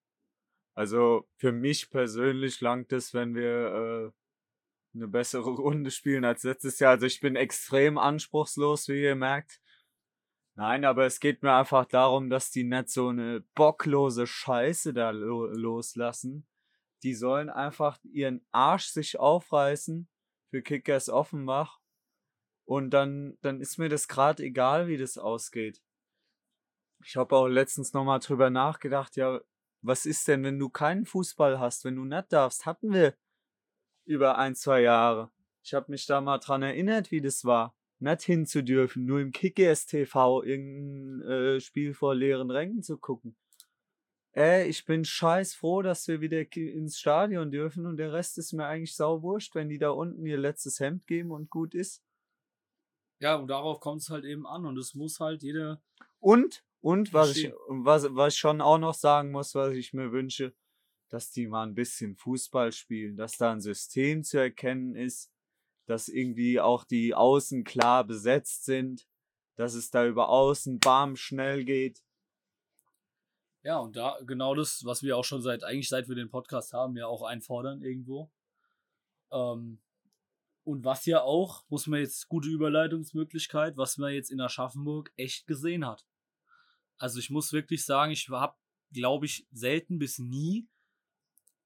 also 0.74 1.28
für 1.38 1.52
mich 1.52 1.90
persönlich 1.90 2.62
langt 2.62 2.92
es, 2.94 3.14
wenn 3.14 3.34
wir 3.36 4.14
äh, 4.14 4.98
eine 4.98 5.08
bessere 5.08 5.50
Runde 5.56 5.92
spielen 5.92 6.26
als 6.26 6.44
letztes 6.44 6.80
Jahr. 6.80 6.92
Also 6.92 7.06
ich 7.06 7.20
bin 7.22 7.36
extrem 7.36 7.98
anspruchslos, 7.98 8.88
wie 8.88 9.04
ihr 9.04 9.16
merkt. 9.16 9.62
Nein, 10.56 10.86
aber 10.86 11.06
es 11.06 11.20
geht 11.20 11.44
mir 11.44 11.54
einfach 11.54 11.86
darum, 11.86 12.30
dass 12.30 12.50
die 12.50 12.64
nicht 12.64 12.90
so 12.90 13.10
eine 13.10 13.42
bocklose 13.54 14.26
Scheiße 14.26 14.94
da 14.94 15.12
lo 15.12 15.46
loslassen. 15.48 16.48
Die 17.04 17.14
sollen 17.14 17.50
einfach 17.50 18.00
ihren 18.04 18.46
Arsch 18.52 18.88
sich 18.88 19.20
aufreißen 19.20 20.08
für 20.50 20.62
Kickers 20.62 21.10
Offenbach. 21.10 21.80
Und 22.66 22.90
dann, 22.90 23.38
dann 23.42 23.62
ist 23.62 23.78
mir 23.78 23.90
das 23.90 24.08
gerade 24.08 24.44
egal, 24.44 24.88
wie 24.88 24.98
das 24.98 25.18
ausgeht. 25.18 25.82
Ich 27.04 27.16
habe 27.16 27.36
auch 27.36 27.48
letztens 27.48 27.94
nochmal 27.94 28.20
drüber 28.20 28.50
nachgedacht, 28.50 29.16
ja, 29.16 29.40
was 29.82 30.06
ist 30.06 30.28
denn, 30.28 30.44
wenn 30.44 30.60
du 30.60 30.70
keinen 30.70 31.06
Fußball 31.06 31.60
hast, 31.60 31.86
wenn 31.86 31.96
du 31.96 32.04
nicht 32.04 32.34
darfst? 32.34 32.66
Hatten 32.66 32.92
wir 32.92 33.16
über 34.06 34.38
ein, 34.38 34.56
zwei 34.56 34.82
Jahre. 34.82 35.32
Ich 35.64 35.74
habe 35.74 35.92
mich 35.92 36.06
da 36.06 36.22
mal 36.22 36.40
dran 36.40 36.64
erinnert, 36.64 37.12
wie 37.12 37.22
das 37.22 37.46
war. 37.46 37.76
Nicht 38.00 38.24
hinzudürfen, 38.24 39.06
nur 39.06 39.20
im 39.20 39.32
Kickers 39.32 39.86
TV 39.86 40.44
irgendein 40.44 41.30
äh, 41.30 41.60
Spiel 41.60 41.94
vor 41.94 42.16
leeren 42.16 42.52
Rängen 42.52 42.84
zu 42.84 42.98
gucken. 42.98 43.36
Ey, 44.38 44.68
ich 44.68 44.86
bin 44.86 45.04
scheiß 45.04 45.56
froh, 45.56 45.82
dass 45.82 46.08
wir 46.08 46.22
wieder 46.22 46.46
ins 46.56 47.00
Stadion 47.00 47.50
dürfen 47.50 47.88
und 47.88 47.98
der 47.98 48.14
Rest 48.14 48.38
ist 48.38 48.54
mir 48.54 48.68
eigentlich 48.68 48.96
sau 48.96 49.24
wurscht, 49.24 49.56
wenn 49.56 49.68
die 49.68 49.80
da 49.80 49.90
unten 49.90 50.28
ihr 50.28 50.38
letztes 50.38 50.80
Hemd 50.80 51.08
geben 51.08 51.32
und 51.32 51.50
gut 51.50 51.74
ist. 51.74 52.04
Ja, 53.20 53.38
und 53.38 53.48
darauf 53.48 53.80
kommt 53.80 54.04
es 54.04 54.12
halt 54.12 54.26
eben 54.26 54.46
an 54.46 54.68
und 54.68 54.78
es 54.78 54.94
muss 54.94 55.20
halt 55.20 55.42
jeder. 55.42 55.82
Und 56.20 56.64
und 56.82 57.14
was 57.14 57.36
ich, 57.36 57.52
was, 57.68 58.14
was 58.16 58.36
ich 58.36 58.40
schon 58.40 58.62
auch 58.62 58.78
noch 58.78 58.94
sagen 58.94 59.32
muss, 59.32 59.56
was 59.56 59.74
ich 59.74 59.94
mir 59.94 60.12
wünsche, 60.12 60.54
dass 61.10 61.32
die 61.32 61.48
mal 61.48 61.66
ein 61.66 61.74
bisschen 61.74 62.16
Fußball 62.16 62.72
spielen, 62.74 63.18
dass 63.18 63.38
da 63.38 63.52
ein 63.52 63.60
System 63.60 64.24
zu 64.24 64.38
erkennen 64.38 64.96
ist, 64.96 65.32
dass 65.88 66.10
irgendwie 66.10 66.60
auch 66.60 66.84
die 66.84 67.16
Außen 67.16 67.64
klar 67.64 68.04
besetzt 68.04 68.66
sind, 68.66 69.08
dass 69.56 69.74
es 69.74 69.90
da 69.90 70.06
über 70.06 70.30
Außen 70.30 70.80
bam 70.80 71.16
schnell 71.16 71.66
geht. 71.66 72.04
Ja, 73.64 73.80
und 73.80 73.96
da 73.96 74.18
genau 74.26 74.56
das, 74.56 74.86
was 74.86 75.04
wir 75.04 75.18
auch 75.18 75.26
schon 75.26 75.42
seit, 75.42 75.64
eigentlich 75.64 75.90
seit 75.90 76.08
wir 76.08 76.16
den 76.16 76.30
Podcast 76.30 76.74
haben, 76.74 76.96
ja 76.96 77.08
auch 77.08 77.24
einfordern 77.24 77.82
irgendwo. 77.82 78.32
Ähm, 79.32 79.80
und 80.64 80.84
was 80.84 81.06
ja 81.06 81.22
auch, 81.22 81.64
muss 81.70 81.88
man 81.88 82.00
jetzt 82.02 82.28
gute 82.28 82.50
Überleitungsmöglichkeit, 82.50 83.78
was 83.78 83.98
man 83.98 84.14
jetzt 84.14 84.32
in 84.32 84.42
Aschaffenburg 84.42 85.12
echt 85.16 85.48
gesehen 85.48 85.86
hat. 85.86 86.06
Also 86.98 87.20
ich 87.20 87.30
muss 87.30 87.54
wirklich 87.54 87.86
sagen, 87.86 88.12
ich 88.12 88.28
habe, 88.30 88.58
glaube 88.92 89.26
ich, 89.26 89.48
selten 89.52 90.00
bis 90.00 90.20
nie 90.20 90.68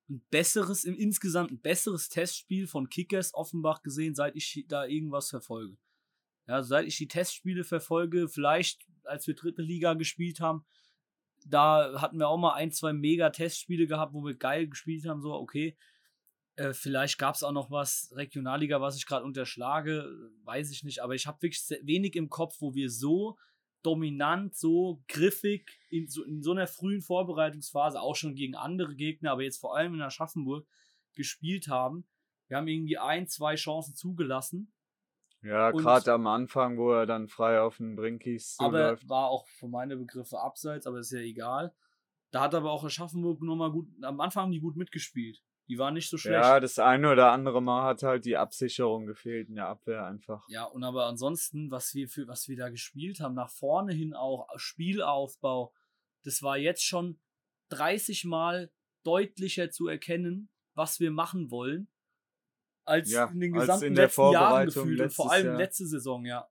ein 0.09 0.21
besseres, 0.29 0.83
im 0.83 0.95
insgesamt 0.95 1.51
ein 1.51 1.61
besseres 1.61 2.09
Testspiel 2.09 2.67
von 2.67 2.89
Kickers 2.89 3.33
Offenbach 3.33 3.81
gesehen, 3.81 4.13
seit 4.13 4.35
ich 4.35 4.65
da 4.67 4.85
irgendwas 4.85 5.29
verfolge. 5.29 5.77
Ja, 6.47 6.63
seit 6.63 6.85
ich 6.85 6.97
die 6.97 7.07
Testspiele 7.07 7.63
verfolge, 7.63 8.27
vielleicht 8.27 8.85
als 9.03 9.25
wir 9.25 9.35
dritte 9.35 9.61
Liga 9.61 9.93
gespielt 9.93 10.41
haben, 10.41 10.65
da 11.45 12.01
hatten 12.01 12.17
wir 12.17 12.27
auch 12.27 12.37
mal 12.37 12.53
ein, 12.53 12.71
zwei 12.71 12.93
Mega-Testspiele 12.93 13.87
gehabt, 13.87 14.13
wo 14.13 14.23
wir 14.23 14.35
geil 14.35 14.67
gespielt 14.67 15.05
haben, 15.05 15.21
so, 15.21 15.33
okay. 15.33 15.77
Äh, 16.55 16.73
vielleicht 16.73 17.17
gab 17.17 17.35
es 17.35 17.43
auch 17.43 17.51
noch 17.51 17.71
was, 17.71 18.13
Regionalliga, 18.15 18.81
was 18.81 18.97
ich 18.97 19.05
gerade 19.05 19.25
unterschlage, 19.25 20.05
weiß 20.43 20.71
ich 20.71 20.83
nicht, 20.83 20.99
aber 20.99 21.15
ich 21.15 21.27
habe 21.27 21.41
wirklich 21.41 21.63
wenig 21.83 22.15
im 22.15 22.29
Kopf, 22.29 22.57
wo 22.59 22.73
wir 22.75 22.89
so 22.89 23.37
dominant, 23.83 24.55
so 24.55 25.03
griffig 25.07 25.79
in 25.89 26.07
so, 26.07 26.23
in 26.23 26.41
so 26.41 26.51
einer 26.51 26.67
frühen 26.67 27.01
Vorbereitungsphase, 27.01 27.99
auch 27.99 28.15
schon 28.15 28.35
gegen 28.35 28.55
andere 28.55 28.95
Gegner, 28.95 29.31
aber 29.31 29.43
jetzt 29.43 29.59
vor 29.59 29.75
allem 29.75 29.95
in 29.95 30.01
Aschaffenburg 30.01 30.67
gespielt 31.13 31.67
haben. 31.67 32.05
Wir 32.47 32.57
haben 32.57 32.67
irgendwie 32.67 32.97
ein, 32.97 33.27
zwei 33.27 33.55
Chancen 33.55 33.95
zugelassen. 33.95 34.73
Ja, 35.43 35.71
gerade 35.71 36.13
am 36.13 36.27
Anfang, 36.27 36.77
wo 36.77 36.91
er 36.91 37.05
dann 37.05 37.27
frei 37.27 37.61
auf 37.61 37.77
den 37.77 37.95
Brinkis 37.95 38.57
so 38.57 38.65
Aber 38.65 38.97
war 39.07 39.29
auch 39.29 39.47
für 39.47 39.67
meine 39.67 39.97
Begriffe 39.97 40.39
abseits, 40.39 40.85
aber 40.85 40.99
ist 40.99 41.11
ja 41.11 41.19
egal. 41.19 41.73
Da 42.29 42.41
hat 42.41 42.55
aber 42.55 42.71
auch 42.71 42.83
Aschaffenburg 42.83 43.41
nochmal 43.41 43.71
gut, 43.71 43.87
am 44.03 44.21
Anfang 44.21 44.43
haben 44.43 44.51
die 44.51 44.59
gut 44.59 44.75
mitgespielt. 44.75 45.43
Die 45.67 45.77
waren 45.77 45.93
nicht 45.93 46.09
so 46.09 46.17
schlecht. 46.17 46.43
Ja, 46.43 46.59
das 46.59 46.79
eine 46.79 47.11
oder 47.11 47.31
andere 47.31 47.61
Mal 47.61 47.83
hat 47.83 48.03
halt 48.03 48.25
die 48.25 48.37
Absicherung 48.37 49.05
gefehlt 49.05 49.49
in 49.49 49.55
der 49.55 49.67
Abwehr 49.67 50.05
einfach. 50.05 50.43
Ja, 50.49 50.65
und 50.65 50.83
aber 50.83 51.05
ansonsten, 51.05 51.71
was 51.71 51.93
wir 51.93 52.07
für, 52.09 52.27
was 52.27 52.47
wir 52.47 52.57
da 52.57 52.69
gespielt 52.69 53.19
haben, 53.19 53.35
nach 53.35 53.49
vorne 53.49 53.93
hin 53.93 54.13
auch, 54.13 54.47
Spielaufbau, 54.57 55.73
das 56.23 56.43
war 56.43 56.57
jetzt 56.57 56.83
schon 56.83 57.19
30 57.69 58.25
Mal 58.25 58.71
deutlicher 59.03 59.71
zu 59.71 59.87
erkennen, 59.87 60.49
was 60.73 60.99
wir 60.99 61.11
machen 61.11 61.51
wollen, 61.51 61.87
als 62.85 63.11
ja, 63.11 63.25
in 63.25 63.39
den 63.39 63.53
gesamten 63.53 63.85
in 63.85 63.95
letzten 63.95 64.31
Jahren 64.31 64.65
gefühlt. 64.65 65.01
Und 65.01 65.13
vor 65.13 65.31
allem 65.31 65.47
Jahr. 65.47 65.57
letzte 65.57 65.87
Saison, 65.87 66.25
ja. 66.25 66.49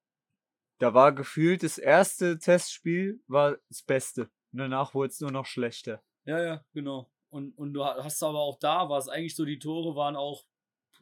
Da 0.79 0.95
war 0.95 1.13
gefühlt 1.13 1.63
das 1.63 1.79
erste 1.79 2.39
Testspiel 2.39 3.23
war 3.27 3.59
das 3.69 3.83
Beste. 3.83 4.31
Danach 4.53 4.95
wurde 4.95 5.11
es 5.11 5.21
nur 5.21 5.31
noch 5.31 5.47
schlechter. 5.47 6.03
Ja, 6.25 6.43
ja, 6.43 6.65
genau. 6.73 7.11
Und, 7.29 7.57
und 7.57 7.75
du 7.75 7.85
hast 7.85 8.23
aber 8.23 8.41
auch 8.41 8.59
da, 8.59 8.89
war 8.89 8.99
es 8.99 9.09
eigentlich 9.09 9.37
so, 9.37 9.45
die 9.45 9.59
Tore 9.59 9.95
waren 9.95 10.17
auch, 10.17 10.45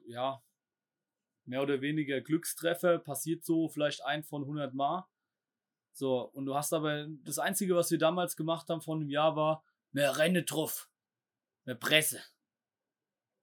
ja, 0.06 0.42
mehr 1.44 1.62
oder 1.62 1.80
weniger 1.80 2.20
Glückstreffer, 2.20 2.99
passiert 2.99 3.44
so 3.44 3.68
vielleicht 3.68 4.04
ein 4.04 4.23
von 4.23 4.42
100 4.42 4.75
Mal. 4.75 5.06
So, 5.92 6.20
und 6.20 6.47
du 6.47 6.54
hast 6.54 6.73
aber, 6.73 7.06
das 7.25 7.38
Einzige, 7.38 7.75
was 7.75 7.90
wir 7.90 7.99
damals 7.99 8.37
gemacht 8.37 8.68
haben 8.68 8.82
von 8.82 9.00
dem 9.00 9.11
Jahr 9.11 9.35
war, 9.37 9.64
mehr 9.92 10.18
Renne 10.18 10.42
drauf, 10.42 10.90
mehr 11.64 11.75
Presse. 11.75 12.20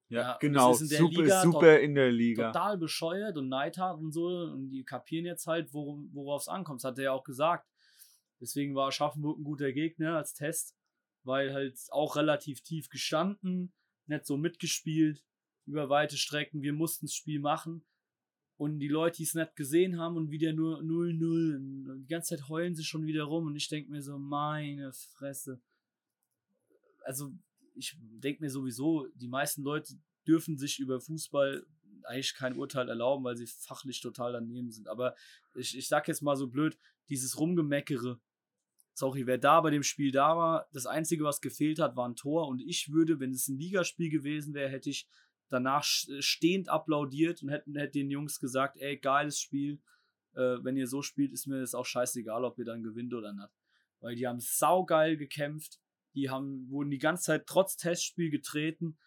Ja, 0.09 0.21
Ja, 0.21 0.37
genau. 0.39 0.73
super, 0.73 1.23
Liga 1.23 1.41
super 1.41 1.79
in 1.79 1.95
der 1.95 2.11
Liga. 2.11 2.51
total 2.51 2.77
bescheuert 2.77 3.37
und 3.37 3.49
Neidhart 3.49 3.99
und 3.99 4.11
so. 4.11 4.27
Und 4.27 4.69
die 4.69 4.83
kapieren 4.83 5.25
jetzt 5.25 5.47
halt, 5.47 5.73
worauf 5.73 6.43
es 6.43 6.47
ankommt. 6.47 6.83
Das 6.83 6.91
hat 6.91 6.97
er 6.99 7.05
ja 7.05 7.11
auch 7.11 7.23
gesagt. 7.23 7.67
Deswegen 8.39 8.75
war 8.75 8.87
Aschaffenburg 8.87 9.39
ein 9.39 9.43
guter 9.43 9.71
Gegner 9.71 10.17
als 10.17 10.33
Test, 10.33 10.75
weil 11.23 11.53
halt 11.53 11.79
auch 11.91 12.15
relativ 12.15 12.61
tief 12.61 12.89
gestanden, 12.89 13.73
nicht 14.07 14.25
so 14.25 14.37
mitgespielt 14.37 15.23
über 15.65 15.89
weite 15.89 16.17
Strecken. 16.17 16.61
Wir 16.61 16.73
mussten 16.73 17.07
das 17.07 17.15
Spiel 17.15 17.39
machen. 17.39 17.85
Und 18.57 18.79
die 18.79 18.87
Leute, 18.87 19.17
die 19.17 19.23
es 19.23 19.33
nicht 19.33 19.55
gesehen 19.55 19.99
haben 19.99 20.15
und 20.15 20.31
wieder 20.31 20.53
nur 20.53 20.79
0-0, 20.79 21.55
und 21.55 22.03
die 22.03 22.07
ganze 22.07 22.37
Zeit 22.37 22.47
heulen 22.47 22.73
sie 22.73 22.85
schon 22.85 23.05
wieder 23.05 23.23
rum. 23.23 23.47
Und 23.47 23.55
ich 23.55 23.67
denke 23.67 23.91
mir 23.91 24.01
so, 24.01 24.17
meine 24.17 24.93
Fresse. 24.93 25.61
Also, 27.03 27.33
ich 27.75 27.97
denke 27.99 28.43
mir 28.43 28.49
sowieso, 28.49 29.07
die 29.15 29.27
meisten 29.27 29.63
Leute 29.63 29.93
dürfen 30.27 30.57
sich 30.57 30.79
über 30.79 30.99
Fußball 30.99 31.65
eigentlich 32.03 32.35
kein 32.35 32.57
Urteil 32.57 32.89
erlauben, 32.89 33.23
weil 33.23 33.35
sie 33.37 33.47
fachlich 33.47 34.01
total 34.01 34.33
daneben 34.33 34.71
sind. 34.71 34.87
Aber 34.87 35.15
ich, 35.55 35.77
ich 35.77 35.87
sag 35.87 36.07
jetzt 36.07 36.21
mal 36.21 36.35
so 36.35 36.47
blöd, 36.47 36.77
dieses 37.09 37.39
Rumgemeckere, 37.39 38.19
sorry, 38.93 39.27
wer 39.27 39.37
da 39.37 39.61
bei 39.61 39.71
dem 39.71 39.83
Spiel 39.83 40.11
da 40.11 40.37
war, 40.37 40.67
das 40.71 40.85
Einzige, 40.85 41.23
was 41.23 41.41
gefehlt 41.41 41.79
hat, 41.79 41.95
war 41.95 42.07
ein 42.07 42.15
Tor. 42.15 42.47
Und 42.47 42.61
ich 42.61 42.91
würde, 42.91 43.19
wenn 43.19 43.31
es 43.31 43.47
ein 43.47 43.57
Ligaspiel 43.57 44.09
gewesen 44.09 44.53
wäre, 44.53 44.69
hätte 44.69 44.89
ich 44.89 45.07
danach 45.49 45.83
sch- 45.83 46.21
stehend 46.21 46.69
applaudiert 46.69 47.43
und 47.43 47.49
hätte, 47.49 47.71
hätte 47.73 47.99
den 47.99 48.09
Jungs 48.09 48.39
gesagt, 48.39 48.77
ey, 48.77 48.97
geiles 48.97 49.39
Spiel. 49.39 49.81
Äh, 50.33 50.63
wenn 50.63 50.77
ihr 50.77 50.87
so 50.87 51.01
spielt, 51.01 51.31
ist 51.31 51.47
mir 51.47 51.59
das 51.59 51.75
auch 51.75 51.85
scheißegal, 51.85 52.43
ob 52.43 52.57
ihr 52.57 52.65
dann 52.65 52.83
gewinnt 52.83 53.13
oder 53.13 53.33
nicht. 53.33 53.49
Weil 53.99 54.15
die 54.15 54.27
haben 54.27 54.39
saugeil 54.39 55.17
gekämpft. 55.17 55.79
Die 56.15 56.29
haben, 56.29 56.69
wurden 56.69 56.89
die 56.89 56.97
ganze 56.97 57.23
Zeit 57.23 57.47
trotz 57.47 57.77
Testspiel 57.77 58.29
getreten, 58.29 58.97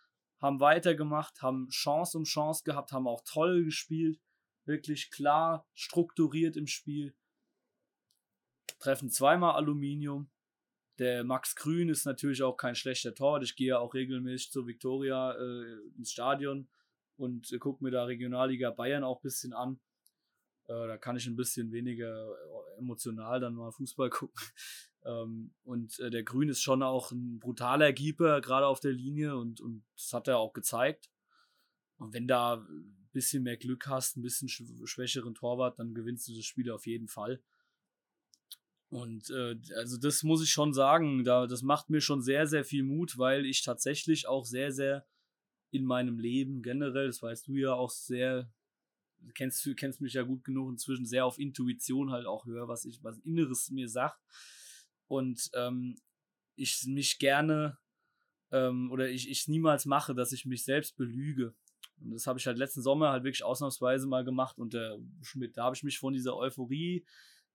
haben 0.40 0.60
weitergemacht, 0.60 1.42
haben 1.42 1.68
Chance 1.70 2.18
um 2.18 2.24
Chance 2.24 2.62
gehabt, 2.64 2.92
haben 2.92 3.08
auch 3.08 3.22
toll 3.24 3.64
gespielt. 3.64 4.20
Wirklich 4.64 5.10
klar, 5.10 5.66
strukturiert 5.74 6.56
im 6.56 6.66
Spiel. 6.66 7.16
Treffen 8.78 9.10
zweimal 9.10 9.54
Aluminium. 9.54 10.30
Der 10.98 11.24
Max 11.24 11.54
Grün 11.54 11.88
ist 11.88 12.04
natürlich 12.04 12.42
auch 12.42 12.56
kein 12.56 12.74
schlechter 12.74 13.14
Torwart. 13.14 13.44
Ich 13.44 13.56
gehe 13.56 13.68
ja 13.68 13.78
auch 13.78 13.94
regelmäßig 13.94 14.50
zur 14.50 14.66
Viktoria 14.66 15.32
äh, 15.32 15.96
ins 15.96 16.10
Stadion 16.10 16.68
und 17.16 17.52
äh, 17.52 17.58
gucke 17.58 17.82
mir 17.82 17.90
da 17.90 18.04
Regionalliga 18.04 18.70
Bayern 18.70 19.04
auch 19.04 19.20
ein 19.20 19.22
bisschen 19.22 19.52
an. 19.52 19.80
Äh, 20.68 20.86
da 20.86 20.96
kann 20.98 21.16
ich 21.16 21.26
ein 21.26 21.36
bisschen 21.36 21.72
weniger 21.72 22.30
äh, 22.30 22.78
emotional 22.78 23.40
dann 23.40 23.54
mal 23.54 23.72
Fußball 23.72 24.10
gucken. 24.10 24.40
ähm, 25.04 25.54
und 25.64 25.98
äh, 25.98 26.10
der 26.10 26.22
Grün 26.22 26.48
ist 26.48 26.62
schon 26.62 26.82
auch 26.82 27.10
ein 27.10 27.38
brutaler 27.40 27.92
Keeper, 27.92 28.40
gerade 28.40 28.66
auf 28.66 28.80
der 28.80 28.92
Linie 28.92 29.36
und, 29.36 29.60
und 29.60 29.84
das 29.96 30.12
hat 30.12 30.28
er 30.28 30.38
auch 30.38 30.52
gezeigt. 30.52 31.10
Und 31.96 32.14
wenn 32.14 32.28
da 32.28 32.54
ein 32.54 33.08
bisschen 33.12 33.42
mehr 33.42 33.56
Glück 33.56 33.86
hast, 33.88 34.16
ein 34.16 34.22
bisschen 34.22 34.48
schw- 34.48 34.86
schwächeren 34.86 35.34
Torwart, 35.34 35.78
dann 35.78 35.94
gewinnst 35.94 36.28
du 36.28 36.34
das 36.34 36.44
Spiel 36.44 36.70
auf 36.70 36.86
jeden 36.86 37.08
Fall. 37.08 37.42
Und 38.90 39.28
äh, 39.30 39.56
also 39.76 39.98
das 39.98 40.22
muss 40.22 40.42
ich 40.42 40.50
schon 40.50 40.72
sagen, 40.72 41.24
da, 41.24 41.46
das 41.46 41.62
macht 41.62 41.90
mir 41.90 42.00
schon 42.00 42.22
sehr, 42.22 42.46
sehr 42.46 42.64
viel 42.64 42.82
Mut, 42.84 43.18
weil 43.18 43.44
ich 43.44 43.62
tatsächlich 43.62 44.26
auch 44.26 44.44
sehr, 44.46 44.72
sehr 44.72 45.06
in 45.70 45.84
meinem 45.84 46.18
Leben 46.18 46.62
generell, 46.62 47.08
das 47.08 47.22
weißt 47.22 47.48
du 47.48 47.56
ja 47.56 47.74
auch 47.74 47.90
sehr, 47.90 48.50
kennst 49.34 49.64
du 49.64 49.74
kennst 49.74 50.00
mich 50.00 50.14
ja 50.14 50.22
gut 50.22 50.44
genug 50.44 50.70
inzwischen, 50.70 51.06
sehr 51.06 51.24
auf 51.24 51.38
Intuition 51.38 52.10
halt 52.10 52.26
auch 52.26 52.46
höre, 52.46 52.68
was 52.68 52.84
ich, 52.84 53.02
was 53.02 53.18
Inneres 53.20 53.70
mir 53.70 53.88
sagt. 53.88 54.20
Und 55.06 55.50
ähm, 55.54 55.96
ich 56.56 56.84
mich 56.86 57.18
gerne 57.18 57.78
ähm, 58.50 58.90
oder 58.90 59.08
ich, 59.08 59.30
ich 59.30 59.48
niemals 59.48 59.86
mache, 59.86 60.14
dass 60.14 60.32
ich 60.32 60.46
mich 60.46 60.64
selbst 60.64 60.96
belüge. 60.96 61.54
Und 62.00 62.10
das 62.10 62.26
habe 62.26 62.38
ich 62.38 62.46
halt 62.46 62.58
letzten 62.58 62.82
Sommer 62.82 63.10
halt 63.10 63.24
wirklich 63.24 63.44
ausnahmsweise 63.44 64.06
mal 64.06 64.24
gemacht 64.24 64.58
und 64.58 64.72
der 64.72 64.98
Schmidt, 65.22 65.56
da 65.56 65.64
habe 65.64 65.76
ich 65.76 65.82
mich 65.82 65.98
von 65.98 66.12
dieser 66.12 66.36
Euphorie 66.36 67.04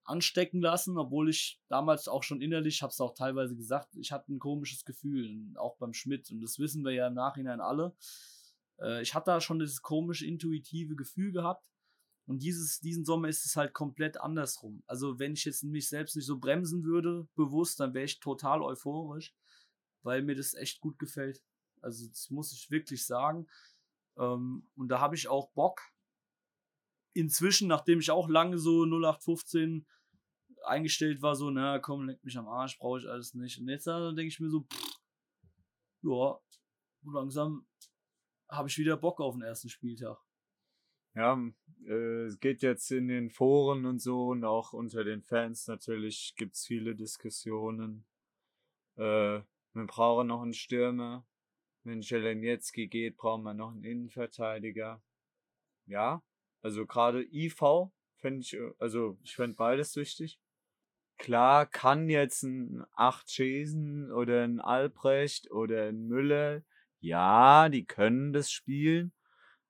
anstecken 0.05 0.61
lassen, 0.61 0.97
obwohl 0.97 1.29
ich 1.29 1.61
damals 1.69 2.07
auch 2.07 2.23
schon 2.23 2.41
innerlich, 2.41 2.81
habe 2.81 2.91
es 2.91 2.99
auch 2.99 3.13
teilweise 3.13 3.55
gesagt, 3.55 3.95
ich 3.95 4.11
hatte 4.11 4.33
ein 4.33 4.39
komisches 4.39 4.83
Gefühl, 4.83 5.53
auch 5.55 5.77
beim 5.77 5.93
Schmidt. 5.93 6.29
Und 6.31 6.41
das 6.41 6.59
wissen 6.59 6.83
wir 6.83 6.91
ja 6.91 7.07
im 7.07 7.13
Nachhinein 7.13 7.61
alle. 7.61 7.95
Äh, 8.83 9.01
ich 9.01 9.15
hatte 9.15 9.31
da 9.31 9.41
schon 9.41 9.59
dieses 9.59 9.81
komische, 9.81 10.25
intuitive 10.25 10.95
Gefühl 10.95 11.31
gehabt. 11.31 11.69
Und 12.25 12.41
dieses, 12.41 12.79
diesen 12.79 13.03
Sommer 13.03 13.27
ist 13.27 13.45
es 13.45 13.55
halt 13.55 13.73
komplett 13.73 14.19
andersrum. 14.19 14.83
Also 14.87 15.19
wenn 15.19 15.33
ich 15.33 15.43
jetzt 15.45 15.63
mich 15.63 15.89
selbst 15.89 16.15
nicht 16.15 16.25
so 16.25 16.39
bremsen 16.39 16.83
würde, 16.83 17.27
bewusst, 17.35 17.79
dann 17.79 17.93
wäre 17.93 18.05
ich 18.05 18.19
total 18.19 18.61
euphorisch, 18.61 19.35
weil 20.03 20.21
mir 20.21 20.35
das 20.35 20.53
echt 20.53 20.79
gut 20.79 20.99
gefällt. 20.99 21.43
Also 21.81 22.07
das 22.07 22.29
muss 22.29 22.53
ich 22.53 22.71
wirklich 22.71 23.05
sagen. 23.05 23.47
Ähm, 24.17 24.69
und 24.75 24.87
da 24.87 24.99
habe 24.99 25.15
ich 25.15 25.27
auch 25.27 25.51
Bock, 25.51 25.81
inzwischen, 27.13 27.67
nachdem 27.67 27.99
ich 27.99 28.09
auch 28.09 28.29
lange 28.29 28.57
so 28.57 28.85
0815 28.85 29.85
eingestellt 30.63 31.21
war, 31.21 31.35
so, 31.35 31.49
na 31.49 31.79
komm, 31.79 32.07
leck 32.07 32.23
mich 32.23 32.37
am 32.37 32.47
Arsch, 32.47 32.79
brauche 32.79 32.99
ich 32.99 33.07
alles 33.07 33.33
nicht. 33.33 33.59
Und 33.59 33.67
jetzt 33.67 33.85
denke 33.85 34.23
ich 34.23 34.39
mir 34.39 34.49
so, 34.49 34.61
pff, 34.61 34.99
ja, 36.03 36.39
so 37.01 37.11
langsam 37.11 37.65
habe 38.55 38.69
ich 38.69 38.77
wieder 38.77 38.97
Bock 38.97 39.19
auf 39.19 39.35
den 39.35 39.41
ersten 39.41 39.69
Spieltag. 39.69 40.17
Ja, 41.15 41.39
äh, 41.85 42.25
es 42.25 42.39
geht 42.39 42.61
jetzt 42.63 42.91
in 42.91 43.07
den 43.07 43.29
Foren 43.29 43.85
und 43.85 43.99
so 43.99 44.27
und 44.27 44.43
auch 44.43 44.73
unter 44.73 45.03
den 45.03 45.21
Fans 45.21 45.67
natürlich 45.67 46.33
gibt's 46.35 46.65
viele 46.65 46.95
Diskussionen. 46.95 48.05
Äh, 48.95 49.41
wir 49.73 49.87
brauchen 49.87 50.27
noch 50.27 50.41
einen 50.41 50.53
Stürmer. 50.53 51.25
Wenn 51.83 52.01
Jelenetski 52.01 52.87
geht, 52.87 53.17
brauchen 53.17 53.43
wir 53.43 53.53
noch 53.53 53.71
einen 53.71 53.83
Innenverteidiger. 53.83 55.03
Ja, 55.85 56.23
also 56.61 56.85
gerade 56.85 57.23
IV 57.23 57.91
fände 58.15 58.41
ich, 58.41 58.53
äh, 58.53 58.71
also 58.79 59.17
ich 59.23 59.35
fände 59.35 59.55
beides 59.55 59.95
wichtig. 59.95 60.39
Klar 61.17 61.67
kann 61.67 62.09
jetzt 62.09 62.43
ein 62.43 62.85
Acht 62.93 63.29
Schesen 63.29 64.11
oder 64.11 64.43
ein 64.43 64.59
Albrecht 64.59 65.51
oder 65.51 65.89
ein 65.89 66.07
Müller, 66.07 66.63
ja, 67.03 67.69
die 67.69 67.85
können 67.85 68.33
das 68.33 68.51
spielen. 68.51 69.13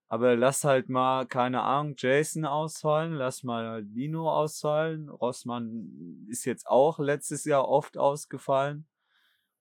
Aber 0.08 0.36
lass 0.36 0.64
halt 0.64 0.90
mal, 0.90 1.26
keine 1.26 1.64
Ahnung, 1.64 1.96
Jason 1.98 2.46
ausfallen, 2.46 3.14
lass 3.14 3.44
mal 3.44 3.84
Lino 3.84 4.32
ausfallen. 4.32 5.10
Rossmann 5.10 6.28
ist 6.30 6.46
jetzt 6.46 6.68
auch 6.68 7.00
letztes 7.00 7.46
Jahr 7.46 7.68
oft 7.68 7.98
ausgefallen. 7.98 8.86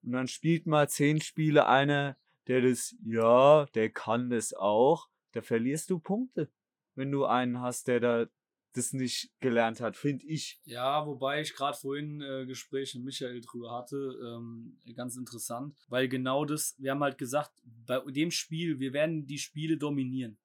Und 0.03 0.11
dann 0.11 0.27
spielt 0.27 0.67
mal 0.67 0.87
zehn 0.89 1.21
Spiele 1.21 1.67
einer, 1.67 2.17
der 2.47 2.61
das, 2.61 2.95
ja, 3.03 3.65
der 3.73 3.89
kann 3.89 4.29
das 4.29 4.53
auch. 4.53 5.07
Da 5.31 5.41
verlierst 5.41 5.89
du 5.89 5.99
Punkte, 5.99 6.51
wenn 6.93 7.11
du 7.11 7.25
einen 7.25 7.61
hast, 7.61 7.87
der 7.87 7.99
da 7.99 8.25
das 8.73 8.93
nicht 8.93 9.31
gelernt 9.39 9.81
hat, 9.81 9.95
finde 9.95 10.25
ich. 10.25 10.59
Ja, 10.65 11.05
wobei 11.05 11.41
ich 11.41 11.55
gerade 11.55 11.77
vorhin 11.77 12.21
äh, 12.21 12.45
Gespräche 12.45 12.97
mit 12.97 13.05
Michael 13.05 13.41
drüber 13.41 13.71
hatte, 13.71 13.95
ähm, 14.23 14.79
ganz 14.95 15.15
interessant, 15.15 15.75
weil 15.87 16.07
genau 16.07 16.45
das, 16.45 16.75
wir 16.79 16.91
haben 16.91 17.03
halt 17.03 17.17
gesagt, 17.17 17.51
bei 17.63 17.99
dem 18.11 18.31
Spiel, 18.31 18.79
wir 18.79 18.93
werden 18.93 19.25
die 19.25 19.37
Spiele 19.37 19.77
dominieren. 19.77 20.37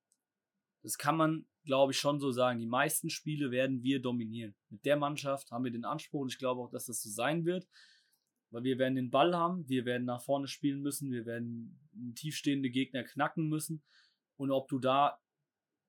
Das 0.82 0.96
kann 0.96 1.16
man, 1.16 1.46
glaube 1.64 1.92
ich, 1.92 1.98
schon 1.98 2.20
so 2.20 2.30
sagen. 2.30 2.58
Die 2.58 2.66
meisten 2.66 3.10
Spiele 3.10 3.50
werden 3.50 3.82
wir 3.82 4.00
dominieren. 4.00 4.54
Mit 4.68 4.84
der 4.84 4.96
Mannschaft 4.96 5.50
haben 5.50 5.64
wir 5.64 5.72
den 5.72 5.84
Anspruch 5.84 6.20
und 6.20 6.32
ich 6.32 6.38
glaube 6.38 6.60
auch, 6.60 6.70
dass 6.70 6.86
das 6.86 7.02
so 7.02 7.10
sein 7.10 7.44
wird. 7.44 7.66
Weil 8.50 8.62
wir 8.62 8.78
werden 8.78 8.94
den 8.94 9.10
Ball 9.10 9.36
haben, 9.36 9.68
wir 9.68 9.84
werden 9.84 10.06
nach 10.06 10.22
vorne 10.22 10.48
spielen 10.48 10.80
müssen, 10.80 11.10
wir 11.10 11.26
werden 11.26 11.78
tiefstehende 12.14 12.70
Gegner 12.70 13.04
knacken 13.04 13.48
müssen. 13.48 13.82
Und 14.36 14.50
ob 14.50 14.68
du 14.68 14.78
da, 14.78 15.18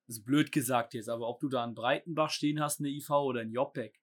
das 0.09 0.17
ist 0.17 0.25
blöd 0.25 0.51
gesagt 0.51 0.95
jetzt, 0.95 1.07
aber 1.07 1.27
ob 1.27 1.39
du 1.39 1.49
da 1.49 1.63
einen 1.63 1.75
Breitenbach 1.75 2.31
stehen 2.31 2.59
hast, 2.59 2.79
eine 2.79 2.89
IV 2.89 3.11
oder 3.11 3.41
einen 3.41 3.51
Jopek, 3.51 4.01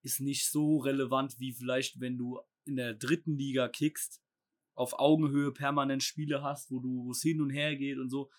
ist 0.00 0.20
nicht 0.20 0.48
so 0.48 0.78
relevant 0.78 1.40
wie 1.40 1.52
vielleicht, 1.52 1.98
wenn 1.98 2.16
du 2.16 2.38
in 2.66 2.76
der 2.76 2.94
dritten 2.94 3.36
Liga 3.36 3.66
kickst, 3.66 4.22
auf 4.74 5.00
Augenhöhe 5.00 5.50
permanent 5.50 6.04
Spiele 6.04 6.44
hast, 6.44 6.70
wo 6.70 6.78
du, 6.78 7.10
es 7.10 7.22
hin 7.22 7.40
und 7.40 7.50
her 7.50 7.74
geht 7.74 7.98
und 7.98 8.10
so. 8.10 8.30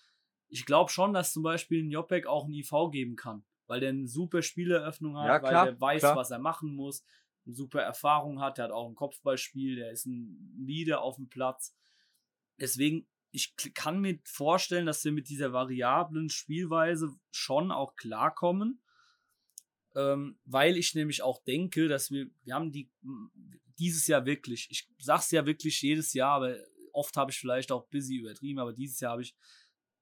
Ich 0.48 0.64
glaube 0.64 0.90
schon, 0.90 1.12
dass 1.12 1.34
zum 1.34 1.42
Beispiel 1.42 1.84
ein 1.84 1.90
Jopek 1.90 2.26
auch 2.26 2.46
ein 2.46 2.54
IV 2.54 2.72
geben 2.90 3.14
kann, 3.14 3.44
weil 3.66 3.80
der 3.80 3.90
eine 3.90 4.08
super 4.08 4.40
Spieleröffnung 4.40 5.18
hat, 5.18 5.26
Ja, 5.26 5.38
klar, 5.38 5.52
weil 5.52 5.72
der 5.72 5.80
weiß, 5.82 6.00
klar. 6.00 6.16
was 6.16 6.30
er 6.30 6.38
machen 6.38 6.74
muss, 6.74 7.04
eine 7.44 7.54
super 7.54 7.82
Erfahrung 7.82 8.40
hat, 8.40 8.56
der 8.56 8.64
hat 8.64 8.72
auch 8.72 8.88
ein 8.88 8.94
Kopfballspiel, 8.94 9.76
der 9.76 9.90
ist 9.90 10.06
ein 10.06 10.56
Leader 10.58 11.02
auf 11.02 11.16
dem 11.16 11.28
Platz. 11.28 11.76
Deswegen, 12.58 13.06
ich 13.32 13.54
kann 13.74 14.00
mir 14.00 14.18
vorstellen, 14.24 14.86
dass 14.86 15.04
wir 15.04 15.12
mit 15.12 15.28
dieser 15.28 15.52
variablen 15.52 16.28
Spielweise 16.28 17.14
schon 17.30 17.72
auch 17.72 17.96
klarkommen, 17.96 18.82
ähm, 19.94 20.38
weil 20.44 20.76
ich 20.76 20.94
nämlich 20.94 21.22
auch 21.22 21.42
denke, 21.42 21.88
dass 21.88 22.10
wir, 22.10 22.26
wir 22.44 22.54
haben 22.54 22.70
die 22.70 22.90
dieses 23.78 24.06
Jahr 24.06 24.26
wirklich, 24.26 24.68
ich 24.70 24.88
sag's 24.98 25.30
ja 25.30 25.46
wirklich 25.46 25.80
jedes 25.80 26.12
Jahr, 26.12 26.32
aber 26.32 26.56
oft 26.92 27.16
habe 27.16 27.30
ich 27.30 27.38
vielleicht 27.38 27.72
auch 27.72 27.88
busy 27.88 28.16
übertrieben, 28.16 28.58
aber 28.58 28.72
dieses 28.72 29.00
Jahr 29.00 29.12
habe 29.12 29.22
ich, 29.22 29.34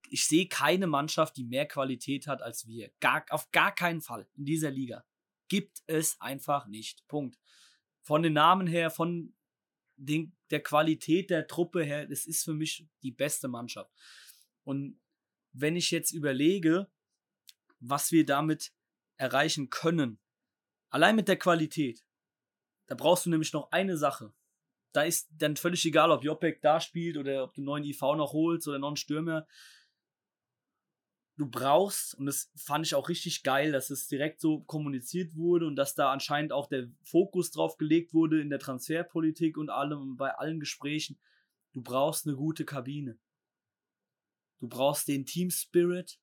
ich 0.09 0.27
sehe 0.27 0.49
keine 0.49 0.89
Mannschaft, 0.89 1.37
die 1.37 1.45
mehr 1.45 1.67
Qualität 1.67 2.27
hat 2.27 2.43
als 2.43 2.67
wir. 2.67 2.91
Gar, 3.01 3.25
auf 3.31 3.51
gar 3.53 3.73
keinen 3.73 4.01
Fall 4.01 4.29
in 4.37 4.45
dieser 4.45 4.71
Liga. 4.71 5.05
Gibt 5.49 5.83
es 5.87 6.21
einfach 6.21 6.67
nicht. 6.67 7.07
Punkt. 7.07 7.39
Von 8.03 8.23
den 8.23 8.33
Namen 8.33 8.67
her, 8.67 8.91
von 8.91 9.35
den, 10.01 10.33
der 10.51 10.63
Qualität 10.63 11.31
der 11.31 11.47
Truppe 11.47 11.85
her, 11.85 12.07
das 12.07 12.27
ist 12.27 12.45
für 12.45 12.55
mich 12.55 12.87
die 13.03 13.13
beste 13.13 13.49
Mannschaft. 13.49 13.93
Und 14.65 14.99
wenn 15.53 15.77
ich 15.77 15.91
jetzt 15.91 16.13
überlege, 16.13 16.89
was 17.81 18.13
wir 18.13 18.25
damit 18.25 18.73
erreichen 19.17 19.71
können, 19.71 20.19
allein 20.89 21.17
mit 21.17 21.29
der 21.29 21.39
Qualität, 21.39 22.05
da 22.87 22.95
brauchst 22.95 23.27
du 23.27 23.31
nämlich 23.31 23.53
noch 23.53 23.71
eine 23.73 23.97
Sache. 23.97 24.33
Da 24.93 25.03
ist 25.03 25.29
dann 25.31 25.57
völlig 25.57 25.85
egal, 25.85 26.11
ob 26.11 26.25
Jopek 26.25 26.61
da 26.63 26.81
spielt 26.81 27.17
oder 27.17 27.45
ob 27.45 27.55
du 27.55 27.61
einen 27.61 27.67
neuen 27.67 27.85
IV 27.85 28.01
noch 28.01 28.33
holst 28.33 28.67
oder 28.67 28.79
noch 28.79 28.89
einen 28.89 28.97
Stürmer. 28.97 29.47
Du 31.41 31.49
brauchst, 31.49 32.15
und 32.17 32.27
das 32.27 32.53
fand 32.55 32.85
ich 32.85 32.95
auch 32.95 33.09
richtig 33.09 33.43
geil, 33.43 33.73
dass 33.73 33.89
es 33.89 34.07
direkt 34.09 34.43
so 34.43 34.61
kommuniziert 34.61 35.35
wurde 35.35 35.67
und 35.67 35.75
dass 35.75 35.95
da 35.95 36.13
anscheinend 36.13 36.53
auch 36.53 36.69
der 36.69 36.91
Fokus 37.03 37.51
drauf 37.51 37.79
gelegt 37.79 38.13
wurde 38.13 38.43
in 38.43 38.51
der 38.51 38.59
Transferpolitik 38.59 39.57
und 39.57 39.71
allem, 39.71 40.19
bei 40.19 40.35
allen 40.35 40.61
Gesprächen. 40.61 41.19
Du 41.73 41.81
brauchst 41.81 42.27
eine 42.27 42.37
gute 42.37 42.67
Kabine. 42.67 43.19
Du 44.59 44.69
brauchst 44.69 45.09
den 45.09 45.25
Team 45.25 45.51
Spirit. 45.51 46.21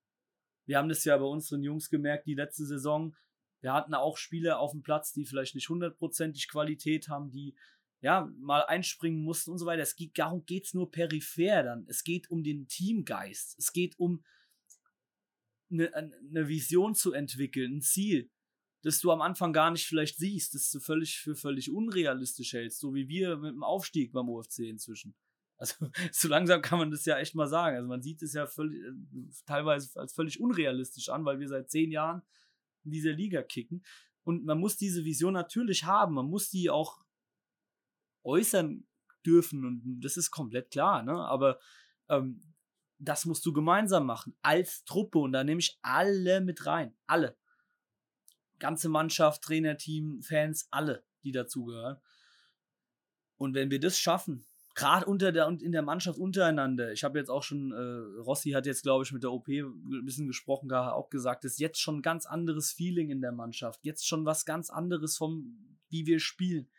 Wir 0.67 0.77
haben 0.77 0.87
das 0.87 1.03
ja 1.03 1.17
bei 1.17 1.25
unseren 1.25 1.63
Jungs 1.63 1.89
gemerkt, 1.89 2.27
die 2.27 2.35
letzte 2.35 2.67
Saison. 2.67 3.15
Wir 3.61 3.73
hatten 3.73 3.95
auch 3.95 4.17
Spieler 4.17 4.59
auf 4.59 4.69
dem 4.69 4.83
Platz, 4.83 5.13
die 5.13 5.25
vielleicht 5.25 5.55
nicht 5.55 5.69
hundertprozentig 5.69 6.47
Qualität 6.47 7.09
haben, 7.09 7.31
die 7.31 7.55
ja 8.01 8.31
mal 8.37 8.63
einspringen 8.65 9.23
mussten 9.23 9.49
und 9.49 9.57
so 9.57 9.65
weiter. 9.65 9.81
Es 9.81 9.95
geht, 9.95 10.19
darum 10.19 10.45
geht 10.45 10.65
es 10.65 10.75
nur 10.75 10.91
peripher 10.91 11.63
dann. 11.63 11.87
Es 11.87 12.03
geht 12.03 12.29
um 12.29 12.43
den 12.43 12.67
Teamgeist. 12.67 13.57
Es 13.57 13.73
geht 13.73 13.97
um 13.97 14.23
eine, 15.69 15.93
eine 15.93 16.47
Vision 16.47 16.95
zu 16.95 17.13
entwickeln, 17.13 17.77
ein 17.77 17.81
Ziel, 17.81 18.29
das 18.83 18.99
du 18.99 19.11
am 19.11 19.21
Anfang 19.21 19.53
gar 19.53 19.71
nicht 19.71 19.85
vielleicht 19.85 20.17
siehst, 20.17 20.53
das 20.53 20.71
du 20.71 20.79
völlig 20.79 21.19
für 21.19 21.35
völlig 21.35 21.71
unrealistisch 21.71 22.53
hältst, 22.53 22.79
so 22.79 22.93
wie 22.93 23.07
wir 23.07 23.37
mit 23.37 23.51
dem 23.51 23.63
Aufstieg 23.63 24.11
beim 24.13 24.29
OFC 24.29 24.59
inzwischen. 24.59 25.15
Also 25.59 25.89
so 26.11 26.27
langsam 26.27 26.61
kann 26.61 26.77
man 26.77 26.91
das 26.91 27.03
ja 27.05 27.17
echt 27.17 27.33
mal 27.33 27.47
sagen. 27.47 27.77
Also 27.77 27.89
man 27.89 28.03
sieht 28.03 28.21
es 28.21 28.33
ja 28.33 28.45
völlig, 28.45 28.79
äh, 28.79 28.91
teilweise 29.47 29.99
als 29.99 30.13
völlig 30.13 30.39
unrealistisch 30.39 31.09
an, 31.09 31.25
weil 31.25 31.39
wir 31.39 31.47
seit 31.47 31.71
zehn 31.71 31.89
Jahren 31.89 32.21
in 32.83 32.91
dieser 32.91 33.13
Liga 33.13 33.41
kicken. 33.41 33.83
Und 34.23 34.45
man 34.45 34.59
muss 34.59 34.77
diese 34.77 35.03
Vision 35.03 35.33
natürlich 35.33 35.85
haben. 35.85 36.13
Man 36.13 36.27
muss 36.27 36.51
die 36.51 36.69
auch 36.69 37.03
äußern 38.23 38.85
dürfen. 39.25 39.65
Und 39.65 40.01
das 40.01 40.15
ist 40.15 40.29
komplett 40.29 40.69
klar. 40.69 41.01
Ne? 41.01 41.13
Aber 41.13 41.59
ähm, 42.07 42.41
das 42.99 43.25
musst 43.25 43.45
du 43.45 43.53
gemeinsam 43.53 44.05
machen. 44.05 44.35
Als 44.41 44.83
Truppe. 44.85 45.19
Und 45.19 45.33
da 45.33 45.43
nehme 45.43 45.59
ich 45.59 45.77
alle 45.81 46.41
mit 46.41 46.65
rein. 46.65 46.95
Alle. 47.05 47.37
Ganze 48.59 48.89
Mannschaft, 48.89 49.43
Trainerteam, 49.43 50.21
Fans, 50.23 50.67
alle, 50.71 51.03
die 51.23 51.31
dazugehören. 51.31 51.97
Und 53.37 53.53
wenn 53.53 53.69
wir 53.69 53.79
das 53.79 53.99
schaffen, 53.99 54.47
gerade 54.77 55.05
unter 55.07 55.31
der 55.31 55.47
und 55.47 55.63
in 55.63 55.71
der 55.71 55.81
Mannschaft 55.81 56.19
untereinander. 56.19 56.91
Ich 56.91 57.03
habe 57.03 57.17
jetzt 57.17 57.29
auch 57.29 57.41
schon, 57.41 57.71
äh, 57.71 58.21
Rossi 58.21 58.51
hat 58.51 58.67
jetzt, 58.67 58.83
glaube 58.83 59.03
ich, 59.03 59.11
mit 59.11 59.23
der 59.23 59.31
OP 59.31 59.47
ein 59.47 60.05
bisschen 60.05 60.27
gesprochen, 60.27 60.71
auch 60.71 61.09
gesagt, 61.09 61.45
ist 61.45 61.59
jetzt 61.59 61.81
schon 61.81 61.97
ein 61.97 62.01
ganz 62.03 62.27
anderes 62.27 62.71
Feeling 62.71 63.09
in 63.09 63.19
der 63.19 63.31
Mannschaft. 63.31 63.83
Jetzt 63.83 64.07
schon 64.07 64.25
was 64.25 64.45
ganz 64.45 64.69
anderes 64.69 65.17
vom, 65.17 65.77
wie 65.89 66.05
wir 66.05 66.19
spielen. 66.19 66.69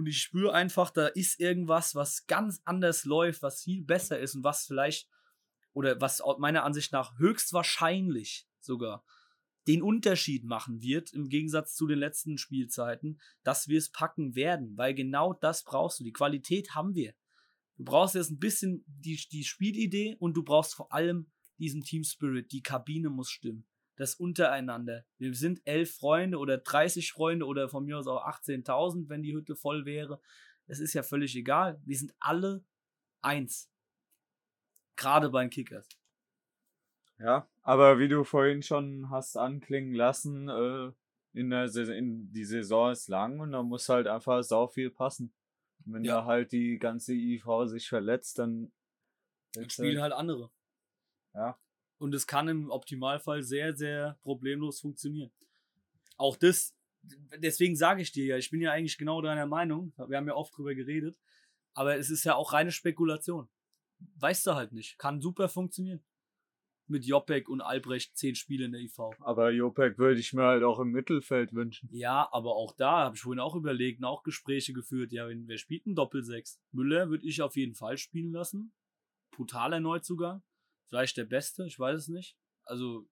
Und 0.00 0.06
ich 0.06 0.22
spüre 0.22 0.54
einfach, 0.54 0.88
da 0.88 1.08
ist 1.08 1.38
irgendwas, 1.40 1.94
was 1.94 2.26
ganz 2.26 2.62
anders 2.64 3.04
läuft, 3.04 3.42
was 3.42 3.62
viel 3.62 3.84
besser 3.84 4.18
ist 4.18 4.34
und 4.34 4.42
was 4.42 4.64
vielleicht, 4.64 5.10
oder 5.74 6.00
was 6.00 6.22
meiner 6.38 6.64
Ansicht 6.64 6.90
nach 6.90 7.18
höchstwahrscheinlich 7.18 8.48
sogar 8.60 9.04
den 9.68 9.82
Unterschied 9.82 10.44
machen 10.44 10.80
wird, 10.80 11.12
im 11.12 11.28
Gegensatz 11.28 11.74
zu 11.74 11.86
den 11.86 11.98
letzten 11.98 12.38
Spielzeiten, 12.38 13.20
dass 13.42 13.68
wir 13.68 13.76
es 13.76 13.90
packen 13.90 14.34
werden, 14.34 14.74
weil 14.78 14.94
genau 14.94 15.34
das 15.34 15.64
brauchst 15.64 16.00
du. 16.00 16.04
Die 16.04 16.14
Qualität 16.14 16.74
haben 16.74 16.94
wir. 16.94 17.12
Du 17.76 17.84
brauchst 17.84 18.14
jetzt 18.14 18.30
ein 18.30 18.38
bisschen 18.38 18.82
die, 18.86 19.22
die 19.30 19.44
Spielidee 19.44 20.16
und 20.18 20.32
du 20.32 20.42
brauchst 20.42 20.72
vor 20.72 20.94
allem 20.94 21.30
diesen 21.58 21.82
Team 21.82 22.04
Spirit. 22.04 22.52
Die 22.52 22.62
Kabine 22.62 23.10
muss 23.10 23.28
stimmen. 23.28 23.66
Das 24.00 24.14
untereinander. 24.14 25.04
Wir 25.18 25.34
sind 25.34 25.60
elf 25.66 25.94
Freunde 25.94 26.38
oder 26.38 26.56
30 26.56 27.12
Freunde 27.12 27.44
oder 27.44 27.68
von 27.68 27.84
mir 27.84 27.98
aus 27.98 28.06
auch 28.06 28.24
18.000, 28.24 29.10
wenn 29.10 29.20
die 29.20 29.34
Hütte 29.34 29.56
voll 29.56 29.84
wäre. 29.84 30.22
Es 30.66 30.80
ist 30.80 30.94
ja 30.94 31.02
völlig 31.02 31.36
egal. 31.36 31.78
Wir 31.84 31.98
sind 31.98 32.14
alle 32.18 32.64
eins. 33.20 33.70
Gerade 34.96 35.28
bei 35.28 35.42
den 35.42 35.50
Kickers. 35.50 35.86
Ja, 37.18 37.46
aber 37.60 37.98
wie 37.98 38.08
du 38.08 38.24
vorhin 38.24 38.62
schon 38.62 39.10
hast 39.10 39.36
anklingen 39.36 39.92
lassen, 39.92 40.48
äh, 40.48 40.92
in 41.34 41.50
der 41.50 41.68
Saison, 41.68 41.94
in 41.94 42.32
die 42.32 42.46
Saison 42.46 42.92
ist 42.92 43.06
lang 43.08 43.38
und 43.38 43.52
da 43.52 43.62
muss 43.62 43.86
halt 43.90 44.06
einfach 44.06 44.42
sau 44.42 44.66
viel 44.66 44.90
passen. 44.90 45.34
Wenn 45.84 46.04
ja. 46.04 46.22
da 46.22 46.24
halt 46.24 46.52
die 46.52 46.78
ganze 46.78 47.12
IV 47.12 47.44
sich 47.66 47.86
verletzt, 47.86 48.38
dann, 48.38 48.72
dann 49.52 49.68
spielen 49.68 50.00
halt, 50.00 50.14
halt 50.14 50.20
andere. 50.20 50.50
Ja. 51.34 51.58
Und 52.00 52.14
es 52.14 52.26
kann 52.26 52.48
im 52.48 52.70
Optimalfall 52.70 53.42
sehr, 53.42 53.76
sehr 53.76 54.18
problemlos 54.22 54.80
funktionieren. 54.80 55.30
Auch 56.16 56.36
das, 56.36 56.74
deswegen 57.38 57.76
sage 57.76 58.02
ich 58.02 58.10
dir 58.10 58.24
ja, 58.24 58.36
ich 58.38 58.50
bin 58.50 58.60
ja 58.60 58.72
eigentlich 58.72 58.98
genau 58.98 59.20
deiner 59.20 59.46
Meinung. 59.46 59.92
Wir 60.08 60.16
haben 60.16 60.26
ja 60.26 60.34
oft 60.34 60.56
drüber 60.56 60.74
geredet. 60.74 61.18
Aber 61.74 61.96
es 61.96 62.10
ist 62.10 62.24
ja 62.24 62.34
auch 62.34 62.52
reine 62.52 62.72
Spekulation. 62.72 63.48
Weißt 64.16 64.46
du 64.46 64.54
halt 64.54 64.72
nicht. 64.72 64.98
Kann 64.98 65.20
super 65.20 65.48
funktionieren 65.48 66.02
mit 66.90 67.06
Jopek 67.06 67.48
und 67.48 67.60
Albrecht 67.60 68.16
zehn 68.16 68.34
Spiele 68.34 68.64
in 68.64 68.72
der 68.72 68.80
IV. 68.80 68.98
Aber 69.20 69.50
Jopek 69.50 69.98
würde 69.98 70.20
ich 70.20 70.32
mir 70.32 70.42
halt 70.42 70.62
auch 70.62 70.80
im 70.80 70.90
Mittelfeld 70.90 71.54
wünschen. 71.54 71.88
Ja, 71.92 72.28
aber 72.32 72.56
auch 72.56 72.74
da 72.74 73.04
habe 73.04 73.16
ich 73.16 73.22
vorhin 73.22 73.40
auch 73.40 73.54
überlegt 73.54 74.00
und 74.00 74.06
auch 74.06 74.22
Gespräche 74.22 74.72
geführt. 74.72 75.12
Ja, 75.12 75.28
wer 75.28 75.58
spielt 75.58 75.86
ein 75.86 75.94
Doppelsechs? 75.94 76.60
Müller 76.72 77.08
würde 77.08 77.26
ich 77.26 77.40
auf 77.42 77.56
jeden 77.56 77.74
Fall 77.74 77.96
spielen 77.96 78.32
lassen. 78.32 78.72
Brutaler 79.30 79.80
Neuzugang. 79.80 80.42
Vielleicht 80.90 81.16
der 81.16 81.24
Beste, 81.24 81.64
ich 81.64 81.78
weiß 81.78 82.00
es 82.00 82.08
nicht. 82.08 82.36
Also 82.64 83.08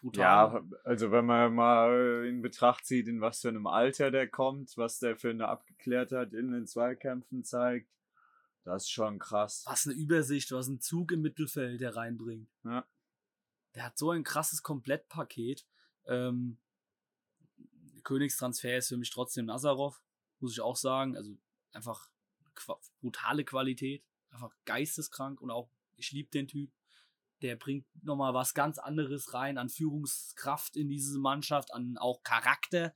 brutal. 0.00 0.22
Ja, 0.22 0.64
also 0.84 1.10
wenn 1.10 1.26
man 1.26 1.52
mal 1.52 2.24
in 2.24 2.40
Betracht 2.40 2.86
zieht, 2.86 3.08
in 3.08 3.20
was 3.20 3.40
für 3.40 3.48
einem 3.48 3.66
Alter 3.66 4.12
der 4.12 4.28
kommt, 4.28 4.76
was 4.76 5.00
der 5.00 5.16
für 5.16 5.30
eine 5.30 5.48
Abgeklärtheit 5.48 6.32
in 6.34 6.52
den 6.52 6.68
Zweikämpfen 6.68 7.42
zeigt, 7.42 7.90
das 8.62 8.84
ist 8.84 8.90
schon 8.90 9.18
krass. 9.18 9.64
Was 9.66 9.86
eine 9.86 9.96
Übersicht, 9.96 10.52
was 10.52 10.68
ein 10.68 10.80
Zug 10.80 11.10
im 11.10 11.20
Mittelfeld, 11.20 11.80
der 11.80 11.96
reinbringt. 11.96 12.48
Ja. 12.62 12.86
Der 13.74 13.86
hat 13.86 13.98
so 13.98 14.12
ein 14.12 14.22
krasses 14.22 14.62
Komplettpaket. 14.62 15.66
Ähm, 16.06 16.58
Königstransfer 18.04 18.76
ist 18.76 18.88
für 18.88 18.96
mich 18.96 19.10
trotzdem 19.10 19.46
Nazarov, 19.46 20.00
muss 20.38 20.52
ich 20.52 20.60
auch 20.60 20.76
sagen. 20.76 21.16
Also 21.16 21.36
einfach 21.72 22.08
qu 22.54 22.74
brutale 23.00 23.44
Qualität, 23.44 24.04
einfach 24.30 24.54
geisteskrank 24.64 25.40
und 25.40 25.50
auch, 25.50 25.68
ich 25.96 26.12
liebe 26.12 26.30
den 26.30 26.46
Typ. 26.46 26.70
Der 27.42 27.56
bringt 27.56 27.86
nochmal 28.02 28.34
was 28.34 28.54
ganz 28.54 28.78
anderes 28.78 29.34
rein 29.34 29.58
an 29.58 29.68
Führungskraft 29.68 30.76
in 30.76 30.88
diese 30.88 31.18
Mannschaft, 31.18 31.74
an 31.74 31.96
auch 31.98 32.22
Charakter, 32.22 32.94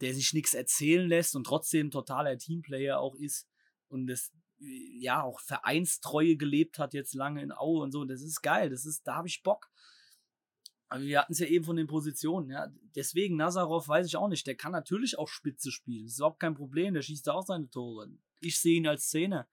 der 0.00 0.14
sich 0.14 0.32
nichts 0.32 0.54
erzählen 0.54 1.08
lässt 1.08 1.36
und 1.36 1.44
trotzdem 1.44 1.90
totaler 1.90 2.36
Teamplayer 2.36 2.98
auch 2.98 3.14
ist. 3.14 3.48
Und 3.88 4.06
das, 4.06 4.32
ja 4.60 5.22
auch 5.22 5.40
Vereinstreue 5.40 6.36
gelebt 6.36 6.78
hat 6.78 6.94
jetzt 6.94 7.14
lange 7.14 7.42
in 7.42 7.52
Aue 7.52 7.82
und 7.82 7.92
so. 7.92 8.04
Das 8.04 8.22
ist 8.22 8.42
geil, 8.42 8.70
das 8.70 8.84
ist, 8.84 9.06
da 9.06 9.16
habe 9.16 9.28
ich 9.28 9.42
Bock. 9.42 9.70
Aber 10.88 11.02
wir 11.02 11.20
hatten 11.20 11.32
es 11.32 11.38
ja 11.38 11.46
eben 11.46 11.64
von 11.64 11.76
den 11.76 11.86
Positionen, 11.86 12.50
ja. 12.50 12.68
Deswegen, 12.96 13.36
Nazarov 13.36 13.86
weiß 13.86 14.06
ich 14.06 14.16
auch 14.16 14.28
nicht. 14.28 14.46
Der 14.46 14.56
kann 14.56 14.72
natürlich 14.72 15.18
auch 15.18 15.28
Spitze 15.28 15.70
spielen. 15.70 16.04
Das 16.04 16.12
ist 16.12 16.18
überhaupt 16.18 16.40
kein 16.40 16.54
Problem. 16.54 16.94
Der 16.94 17.02
schießt 17.02 17.28
auch 17.28 17.46
seine 17.46 17.70
Tore. 17.70 18.10
Ich 18.40 18.58
sehe 18.58 18.78
ihn 18.78 18.88
als 18.88 19.04
Szene. 19.04 19.46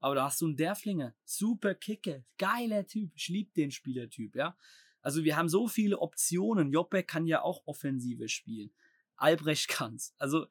Aber 0.00 0.14
da 0.14 0.24
hast 0.24 0.40
du 0.40 0.46
einen 0.46 0.56
Derflinger. 0.56 1.14
Super 1.24 1.74
Kicke. 1.74 2.24
Geiler 2.38 2.86
Typ. 2.86 3.12
Ich 3.14 3.28
liebe 3.28 3.52
den 3.54 3.70
Spielertyp, 3.70 4.34
ja. 4.34 4.56
Also 5.02 5.24
wir 5.24 5.36
haben 5.36 5.48
so 5.48 5.68
viele 5.68 5.98
Optionen. 5.98 6.72
Joppe 6.72 7.02
kann 7.02 7.26
ja 7.26 7.42
auch 7.42 7.62
Offensive 7.66 8.28
spielen. 8.28 8.70
Albrecht 9.16 9.68
kann's. 9.68 10.14
Also 10.18 10.46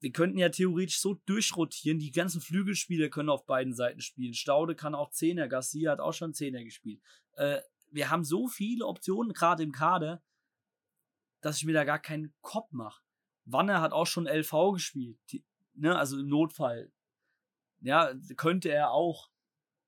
wir 0.00 0.12
könnten 0.12 0.38
ja 0.38 0.48
theoretisch 0.48 1.00
so 1.00 1.14
durchrotieren. 1.26 1.98
Die 1.98 2.10
ganzen 2.10 2.40
Flügelspieler 2.40 3.08
können 3.08 3.30
auf 3.30 3.46
beiden 3.46 3.74
Seiten 3.74 4.00
spielen. 4.00 4.34
Staude 4.34 4.74
kann 4.74 4.94
auch 4.94 5.10
Zehner. 5.10 5.48
Garcia 5.48 5.92
hat 5.92 6.00
auch 6.00 6.12
schon 6.12 6.34
Zehner 6.34 6.62
gespielt. 6.64 7.00
Äh, 7.32 7.60
wir 7.90 8.10
haben 8.10 8.24
so 8.24 8.48
viele 8.48 8.86
Optionen 8.86 9.32
gerade 9.32 9.62
im 9.62 9.72
Kader, 9.72 10.22
dass 11.40 11.58
ich 11.58 11.64
mir 11.64 11.72
da 11.72 11.84
gar 11.84 11.98
keinen 11.98 12.34
Kopf 12.40 12.72
mache. 12.72 13.02
Wanner 13.44 13.80
hat 13.80 13.92
auch 13.92 14.06
schon 14.06 14.26
LV 14.26 14.72
gespielt. 14.72 15.18
Die, 15.30 15.44
ne, 15.74 15.96
also 15.96 16.18
im 16.18 16.28
Notfall. 16.28 16.90
Ja, 17.84 18.14
könnte 18.36 18.70
er 18.70 18.92
auch. 18.92 19.30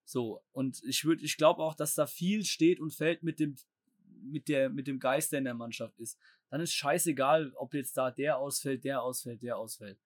So. 0.05 0.45
Und 0.53 0.83
ich 0.85 1.05
würde, 1.05 1.25
ich 1.25 1.37
glaube 1.37 1.63
auch, 1.63 1.75
dass 1.75 1.95
da 1.95 2.07
viel 2.07 2.45
steht 2.45 2.79
und 2.79 2.95
fällt 2.95 3.23
mit 3.23 3.41
dem, 3.41 3.57
mit 4.23 4.49
der, 4.49 4.69
mit 4.69 4.87
dem 4.87 4.99
Geist, 4.99 5.33
der 5.33 5.39
in 5.39 5.47
der 5.47 5.55
Mannschaft 5.55 5.99
ist. 5.99 6.19
Dann 6.51 6.61
ist 6.61 6.75
scheißegal, 6.75 7.53
ob 7.57 7.75
jetzt 7.75 7.97
da 7.97 8.11
der 8.11 8.39
ausfällt, 8.39 8.85
der 8.85 9.03
ausfällt, 9.03 9.43
der 9.43 9.57
ausfällt. 9.57 9.99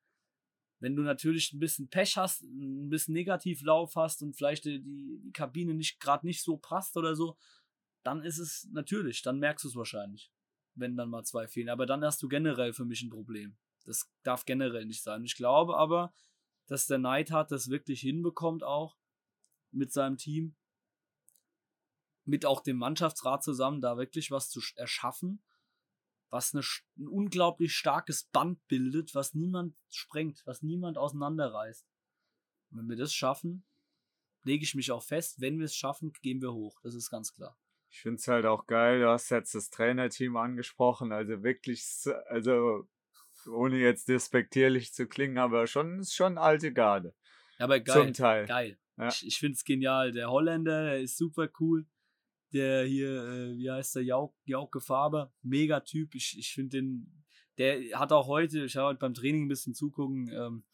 Wenn 0.79 0.97
du 0.97 1.03
natürlich 1.03 1.53
ein 1.53 1.59
bisschen 1.59 1.89
Pech 1.89 2.17
hast, 2.17 2.43
ein 2.43 2.89
bisschen 2.89 3.13
Negativlauf 3.13 3.97
hast 3.97 4.23
und 4.23 4.35
vielleicht 4.35 4.65
die, 4.65 4.81
die 4.81 5.33
Kabine 5.33 5.75
nicht 5.75 6.01
gerade 6.01 6.25
nicht 6.25 6.43
so 6.43 6.57
passt 6.57 6.97
oder 6.97 7.17
so, 7.17 7.37
dann 8.03 8.23
ist 8.23 8.39
es 8.39 8.69
natürlich, 8.73 9.21
dann 9.23 9.41
merkst 9.41 9.65
du 9.65 9.69
es 9.69 9.77
wahrscheinlich, 9.77 10.33
wenn 10.75 10.97
dann 10.97 11.11
mal 11.11 11.25
zwei 11.25 11.49
fehlen. 11.49 11.69
Aber 11.69 11.87
dann 11.87 12.05
hast 12.05 12.23
du 12.23 12.29
generell 12.29 12.73
für 12.73 12.85
mich 12.85 13.03
ein 13.03 13.11
Problem. 13.11 13.59
Das 13.85 14.09
darf 14.23 14.45
generell 14.45 14.87
nicht 14.87 15.03
sein. 15.03 15.25
Ich 15.25 15.35
glaube 15.35 15.77
aber, 15.77 16.15
dass 16.71 16.87
der 16.87 16.99
Neidhart 16.99 17.51
das 17.51 17.69
wirklich 17.69 18.01
hinbekommt 18.01 18.63
auch 18.63 18.97
mit 19.73 19.93
seinem 19.93 20.17
Team. 20.17 20.55
mit 22.25 22.47
auch 22.47 22.61
dem 22.63 22.77
Mannschaftsrat 22.77 23.43
zusammen 23.43 23.81
da 23.81 23.97
wirklich 23.97 24.31
was 24.31 24.51
zu 24.51 24.61
erschaffen, 24.77 25.43
was 26.29 26.55
eine, 26.55 26.63
ein 26.97 27.09
unglaublich 27.09 27.75
starkes 27.75 28.25
Band 28.27 28.65
bildet, 28.69 29.17
was 29.17 29.35
niemand 29.35 29.75
sprengt, 29.89 30.43
was 30.47 30.63
niemand 30.63 30.97
auseinanderreißt. 30.97 31.85
Und 32.71 32.79
wenn 32.79 32.89
wir 32.89 32.97
das 32.97 33.13
schaffen, 33.13 33.65
lege 34.45 34.63
ich 34.63 34.77
mich 34.77 34.93
auch 34.93 35.03
fest, 35.03 35.41
wenn 35.41 35.59
wir 35.59 35.65
es 35.65 35.75
schaffen, 35.75 36.13
gehen 36.23 36.41
wir 36.41 36.53
hoch. 36.53 36.79
Das 36.83 36.95
ist 36.95 37.11
ganz 37.11 37.35
klar. 37.35 37.59
Ich 37.89 38.01
finde 38.01 38.19
es 38.19 38.29
halt 38.29 38.47
auch 38.47 38.67
geil, 38.67 39.01
du 39.01 39.09
hast 39.09 39.31
jetzt 39.31 39.57
das 39.57 39.71
Trainerteam 39.71 40.37
angesprochen, 40.37 41.11
also 41.11 41.43
wirklich, 41.43 41.85
also 42.27 42.89
ohne 43.47 43.79
jetzt 43.79 44.09
despektierlich 44.09 44.93
zu 44.93 45.07
klingen, 45.07 45.39
aber 45.39 45.67
schon 45.67 46.01
ist 46.01 46.15
schon 46.15 46.39
alte 46.39 46.73
Garde. 46.73 47.15
Aber 47.59 47.81
geil. 47.81 48.05
Zum 48.05 48.13
Teil. 48.15 48.47
Geil. 48.47 48.79
Ja. 48.97 49.09
Ich, 49.09 49.27
ich 49.27 49.39
finde 49.39 49.55
es 49.55 49.65
genial. 49.65 50.13
Der 50.13 50.31
Holländer, 50.31 50.85
der 50.85 51.01
ist 51.01 51.17
super 51.17 51.49
cool. 51.61 51.87
Der 52.53 52.85
hier, 52.85 53.11
äh, 53.11 53.57
wie 53.57 53.71
heißt 53.71 53.97
der, 53.97 54.05
Jau, 54.05 54.35
Jauke 54.45 54.81
Faber, 54.81 55.33
mega 55.43 55.81
Typ. 55.81 56.15
Ich, 56.15 56.37
ich 56.39 56.53
finde 56.53 56.79
den, 56.79 57.25
der 57.59 57.99
hat 57.99 58.13
auch 58.13 58.27
heute, 58.27 58.65
ich 58.65 58.77
habe 58.77 58.89
heute 58.89 58.99
beim 58.99 59.15
Training 59.15 59.45
ein 59.45 59.49
bisschen 59.49 59.75
zugucken, 59.75 60.29
ähm, 60.33 60.65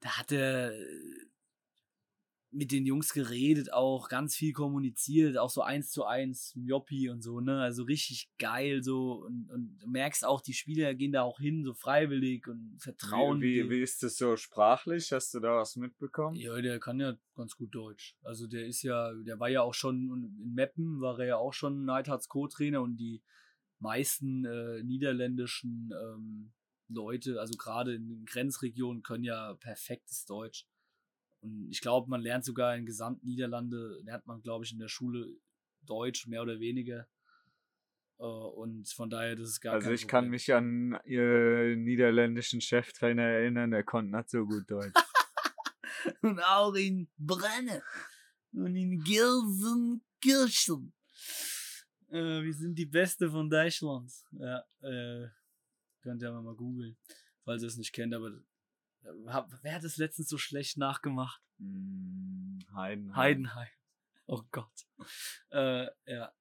da 0.00 0.18
hat 0.18 0.32
er 0.32 0.72
mit 2.54 2.72
den 2.72 2.86
Jungs 2.86 3.12
geredet, 3.12 3.72
auch 3.72 4.08
ganz 4.08 4.36
viel 4.36 4.52
kommuniziert, 4.52 5.36
auch 5.36 5.50
so 5.50 5.62
eins 5.62 5.90
zu 5.90 6.04
eins, 6.04 6.52
Joppi 6.54 7.10
und 7.10 7.22
so, 7.22 7.40
ne? 7.40 7.60
Also 7.60 7.82
richtig 7.82 8.30
geil 8.38 8.82
so 8.82 9.24
und, 9.24 9.50
und 9.50 9.78
du 9.80 9.88
merkst 9.88 10.24
auch, 10.24 10.40
die 10.40 10.54
Spieler 10.54 10.94
gehen 10.94 11.12
da 11.12 11.22
auch 11.22 11.38
hin, 11.38 11.64
so 11.64 11.74
freiwillig 11.74 12.46
und 12.46 12.76
vertrauen. 12.78 13.40
Wie, 13.40 13.64
wie, 13.64 13.70
wie 13.70 13.82
ist 13.82 14.02
das 14.02 14.16
so 14.16 14.36
sprachlich? 14.36 15.12
Hast 15.12 15.34
du 15.34 15.40
da 15.40 15.56
was 15.56 15.76
mitbekommen? 15.76 16.36
Ja, 16.36 16.60
der 16.60 16.78
kann 16.78 17.00
ja 17.00 17.14
ganz 17.34 17.56
gut 17.56 17.74
Deutsch. 17.74 18.16
Also 18.22 18.46
der 18.46 18.66
ist 18.66 18.82
ja, 18.82 19.12
der 19.12 19.40
war 19.40 19.48
ja 19.48 19.62
auch 19.62 19.74
schon 19.74 20.32
in 20.40 20.54
Meppen, 20.54 21.00
war 21.00 21.18
er 21.18 21.26
ja 21.26 21.36
auch 21.36 21.52
schon 21.52 21.84
Neidhards 21.84 22.28
Co-Trainer 22.28 22.80
und 22.80 22.96
die 22.96 23.22
meisten 23.80 24.44
äh, 24.44 24.82
niederländischen 24.82 25.92
ähm, 25.92 26.52
Leute, 26.88 27.40
also 27.40 27.56
gerade 27.56 27.94
in 27.94 28.08
den 28.08 28.24
Grenzregionen, 28.24 29.02
können 29.02 29.24
ja 29.24 29.54
perfektes 29.54 30.24
Deutsch. 30.26 30.66
Und 31.44 31.68
ich 31.70 31.82
glaube, 31.82 32.08
man 32.08 32.22
lernt 32.22 32.46
sogar 32.46 32.74
in 32.74 32.86
Gesamtniederlande, 32.86 34.00
lernt 34.02 34.26
man, 34.26 34.40
glaube 34.40 34.64
ich, 34.64 34.72
in 34.72 34.78
der 34.78 34.88
Schule 34.88 35.26
Deutsch, 35.82 36.26
mehr 36.26 36.40
oder 36.40 36.58
weniger. 36.58 37.06
Äh, 38.18 38.24
und 38.24 38.88
von 38.88 39.10
daher, 39.10 39.36
das 39.36 39.50
ist 39.50 39.60
gar 39.60 39.74
Also 39.74 39.90
ich 39.90 40.08
kann 40.08 40.30
mich 40.30 40.54
an 40.54 40.98
ihren 41.04 41.84
niederländischen 41.84 42.62
Cheftrainer 42.62 43.24
erinnern, 43.24 43.72
der 43.72 43.84
konnte 43.84 44.16
nicht 44.16 44.30
so 44.30 44.46
gut 44.46 44.70
Deutsch. 44.70 44.94
und 46.22 46.40
auch 46.40 46.74
in 46.74 47.08
Brenne 47.18 47.82
und 48.52 48.74
in 48.74 49.04
Gelsenkirchen. 49.04 50.94
Äh, 52.08 52.42
wir 52.42 52.54
sind 52.54 52.74
die 52.74 52.86
Beste 52.86 53.30
von 53.30 53.50
Deutschland. 53.50 54.10
Ja, 54.30 54.64
äh, 54.80 55.28
könnt 56.00 56.22
ihr 56.22 56.32
mal 56.32 56.54
googeln, 56.54 56.96
falls 57.44 57.60
ihr 57.62 57.68
es 57.68 57.76
nicht 57.76 57.92
kennt, 57.92 58.14
aber 58.14 58.32
Wer 59.04 59.74
hat 59.74 59.84
es 59.84 59.96
letztens 59.96 60.28
so 60.28 60.38
schlecht 60.38 60.78
nachgemacht? 60.78 61.42
Hm, 61.58 62.58
Heidenheim. 62.74 63.16
Heidenheim. 63.16 63.68
Oh 64.26 64.42
Gott. 64.50 64.86
Äh, 65.50 65.86
ja. 66.06 66.32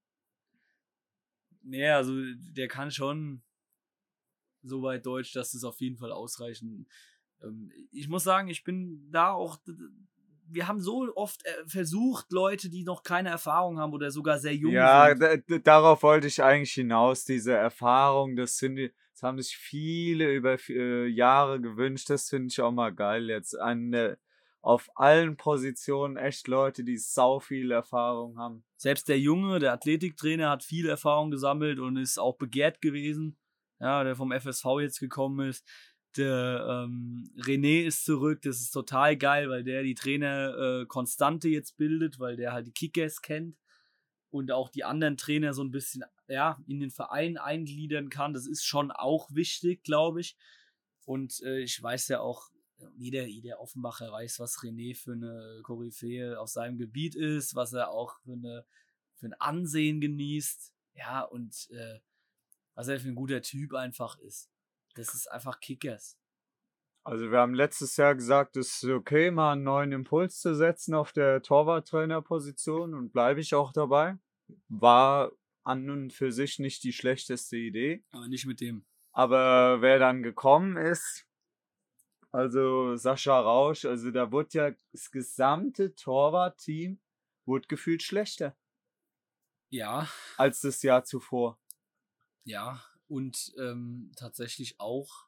Nee, 1.62 1.90
also 1.90 2.14
der 2.36 2.68
kann 2.68 2.92
schon 2.92 3.44
so 4.62 4.82
weit 4.82 5.06
Deutsch, 5.06 5.34
dass 5.34 5.54
es 5.54 5.64
auf 5.64 5.80
jeden 5.82 5.98
Fall 5.98 6.12
ausreichen. 6.12 6.88
Ähm, 7.42 7.72
ich 7.92 8.08
muss 8.08 8.24
sagen, 8.24 8.48
ich 8.48 8.64
bin 8.64 9.12
da 9.12 9.32
auch. 9.32 9.60
Wir 10.50 10.68
haben 10.68 10.82
so 10.82 11.12
oft 11.16 11.46
äh, 11.46 11.50
versucht, 11.66 12.32
Leute, 12.32 12.70
die 12.70 12.84
noch 12.84 13.04
keine 13.04 13.30
Erfahrung 13.30 13.80
haben 13.80 13.94
oder 13.94 14.12
sogar 14.12 14.40
sehr 14.40 14.56
jung 14.56 14.74
ja, 14.74 15.10
sind. 15.10 15.44
Ja, 15.50 15.60
darauf 15.60 16.04
wollte 16.04 16.28
ich 16.28 16.44
eigentlich 16.44 16.74
hinaus. 16.74 17.26
Diese 17.26 17.54
Erfahrung, 17.54 18.36
das 18.36 18.58
sind 18.58 18.76
die 18.76 18.92
das 19.14 19.22
haben 19.22 19.40
sich 19.40 19.56
viele 19.56 20.34
über 20.34 20.58
äh, 20.70 21.08
Jahre 21.08 21.62
gewünscht. 21.62 22.10
Das 22.10 22.30
finde 22.30 22.48
ich 22.48 22.60
auch 22.60 22.72
mal 22.72 22.94
geil 22.94 23.30
jetzt. 23.30 23.58
Eine, 23.60 24.18
auf 24.62 24.90
allen 24.96 25.38
Positionen 25.38 26.18
echt 26.18 26.48
Leute, 26.48 26.84
die 26.84 26.98
sau 26.98 27.40
viel 27.40 27.72
Erfahrung 27.72 28.38
haben. 28.40 28.64
Selbst 28.76 29.08
der 29.08 29.20
Junge, 29.20 29.60
der 29.60 29.74
Athletiktrainer, 29.74 30.50
hat 30.50 30.64
viel 30.64 30.90
Erfahrung 30.90 31.30
gesammelt 31.32 31.80
und 31.80 31.98
ist 31.98 32.18
auch 32.18 32.38
begehrt 32.38 32.82
gewesen. 32.82 33.38
Ja, 33.80 34.04
der 34.04 34.16
vom 34.16 34.32
FSV 34.32 34.66
jetzt 34.80 35.00
gekommen 35.00 35.48
ist. 35.48 35.68
Der 36.18 36.86
ähm, 36.86 37.30
René 37.38 37.86
ist 37.86 38.06
zurück, 38.06 38.42
das 38.44 38.60
ist 38.60 38.72
total 38.72 39.18
geil, 39.18 39.50
weil 39.50 39.64
der 39.64 39.84
die 39.84 39.96
Trainer 39.96 40.82
äh, 40.82 40.86
Konstante 40.86 41.50
jetzt 41.50 41.78
bildet, 41.78 42.20
weil 42.20 42.36
der 42.36 42.54
halt 42.54 42.68
die 42.68 42.72
Kickers 42.72 43.22
kennt 43.22 43.58
und 44.30 44.52
auch 44.52 44.70
die 44.70 44.84
anderen 44.84 45.18
Trainer 45.18 45.54
so 45.54 45.64
ein 45.64 45.72
bisschen 45.72 46.04
ja, 46.28 46.60
in 46.68 46.80
den 46.80 46.92
Verein 46.92 47.38
eingliedern 47.38 48.10
kann. 48.10 48.34
Das 48.34 48.48
ist 48.48 48.64
schon 48.66 48.92
auch 48.92 49.30
wichtig, 49.34 49.84
glaube 49.84 50.22
ich. 50.22 50.36
Und 51.06 51.42
äh, 51.44 51.60
ich 51.60 51.82
weiß 51.82 52.08
ja 52.10 52.20
auch, 52.20 52.50
jeder, 52.96 53.26
jeder 53.26 53.60
Offenbacher 53.60 54.12
weiß, 54.12 54.40
was 54.40 54.58
René 54.58 54.96
für 54.96 55.14
eine 55.14 55.62
Koryphäe 55.64 56.40
auf 56.40 56.50
seinem 56.50 56.78
Gebiet 56.78 57.16
ist, 57.16 57.56
was 57.56 57.74
er 57.74 57.90
auch 57.90 58.20
für, 58.24 58.34
eine, 58.34 58.66
für 59.16 59.28
ein 59.28 59.34
Ansehen 59.34 60.02
genießt. 60.02 60.74
Ja, 60.96 61.22
und 61.22 61.70
äh, 61.72 62.00
was 62.76 62.88
er 62.88 63.00
für 63.00 63.10
ein 63.10 63.16
guter 63.16 63.42
Typ 63.42 63.74
einfach 63.74 64.18
ist. 64.20 64.50
Das 64.96 65.14
ist 65.14 65.32
einfach 65.32 65.60
Kickers. 65.60 66.18
Also 67.06 67.32
wir 67.32 67.40
haben 67.40 67.54
letztes 67.54 67.98
Jahr 67.98 68.16
gesagt, 68.16 68.56
es 68.56 68.82
ist 68.82 68.90
okay, 68.90 69.30
mal 69.30 69.54
einen 69.54 69.64
neuen 69.64 69.92
Impuls 69.92 70.40
zu 70.40 70.56
setzen 70.56 70.94
auf 70.94 71.12
der 71.12 71.42
Torwarttrainerposition 71.42 72.94
und 72.94 73.12
bleibe 73.12 73.42
ich 73.42 73.54
auch 73.56 73.74
dabei. 73.74 74.18
War 74.70 75.32
an 75.64 75.90
und 75.90 76.14
für 76.14 76.32
sich 76.32 76.60
nicht 76.60 76.84
die 76.84 76.94
schlechteste 76.94 77.58
Idee. 77.58 78.04
Aber 78.12 78.28
nicht 78.28 78.46
mit 78.46 78.62
dem. 78.62 78.86
Aber 79.12 79.82
wer 79.82 80.00
dann 80.00 80.24
gekommen 80.24 80.78
ist, 80.78 81.28
also 82.32 82.96
Sascha 82.96 83.40
Rausch, 83.40 83.86
also 83.86 84.10
da 84.12 84.32
wurde 84.32 84.50
ja 84.54 84.72
das 84.92 85.12
gesamte 85.12 85.96
Torwartteam 85.96 87.00
wurde 87.46 87.68
gefühlt 87.68 88.02
schlechter. 88.02 88.56
Ja. 89.70 90.08
Als 90.38 90.62
das 90.62 90.82
Jahr 90.84 91.04
zuvor. 91.04 91.60
Ja, 92.46 92.84
und 93.14 93.54
ähm, 93.60 94.12
tatsächlich 94.16 94.80
auch 94.80 95.28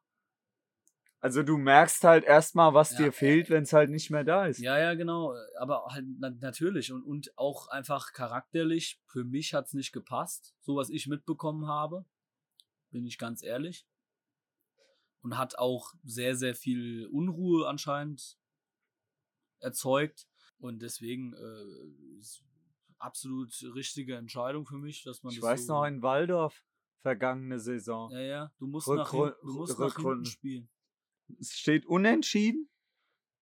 also 1.21 1.41
du 1.41 1.57
merkst 1.57 2.03
halt 2.03 2.23
erstmal, 2.23 2.75
was 2.75 2.91
ja, 2.91 2.97
dir 2.97 3.11
fehlt, 3.11 3.49
wenn 3.49 3.63
es 3.63 3.73
halt 3.73 3.89
nicht 3.89 4.11
mehr 4.11 4.23
da 4.23 4.45
ist. 4.45 4.59
Ja, 4.59 4.77
ja, 4.77 4.93
genau. 4.93 5.33
Aber 5.57 5.87
halt 5.87 6.05
na 6.19 6.29
natürlich 6.29 6.91
und, 6.91 7.01
und 7.01 7.35
auch 7.35 7.67
einfach 7.69 8.13
charakterlich. 8.13 9.01
Für 9.07 9.23
mich 9.23 9.55
hat 9.55 9.65
es 9.65 9.73
nicht 9.73 9.91
gepasst, 9.91 10.53
so 10.61 10.75
was 10.75 10.91
ich 10.91 11.07
mitbekommen 11.07 11.67
habe. 11.67 12.05
Bin 12.91 13.07
ich 13.07 13.17
ganz 13.17 13.41
ehrlich. 13.41 13.87
Und 15.23 15.35
hat 15.35 15.57
auch 15.57 15.95
sehr, 16.03 16.35
sehr 16.35 16.53
viel 16.53 17.07
Unruhe 17.07 17.67
anscheinend 17.67 18.37
erzeugt. 19.61 20.27
Und 20.59 20.83
deswegen 20.83 21.33
äh, 21.33 22.21
absolut 22.99 23.51
richtige 23.73 24.15
Entscheidung 24.15 24.67
für 24.67 24.77
mich, 24.77 25.01
dass 25.01 25.23
man 25.23 25.33
ich 25.33 25.41
weiß 25.41 25.65
so 25.65 25.73
noch 25.73 25.85
in 25.85 26.03
Waldorf 26.03 26.63
vergangene 27.01 27.59
Saison. 27.59 28.11
Ja, 28.11 28.19
ja. 28.19 28.51
Du 28.59 28.67
musst, 28.67 28.87
Rückru 28.87 28.97
nach, 28.97 29.11
hin, 29.11 29.33
du 29.41 29.53
musst 29.53 29.79
nach 29.79 29.95
hinten 29.95 30.25
spielen 30.25 30.69
es 31.39 31.57
steht 31.57 31.85
unentschieden. 31.85 32.69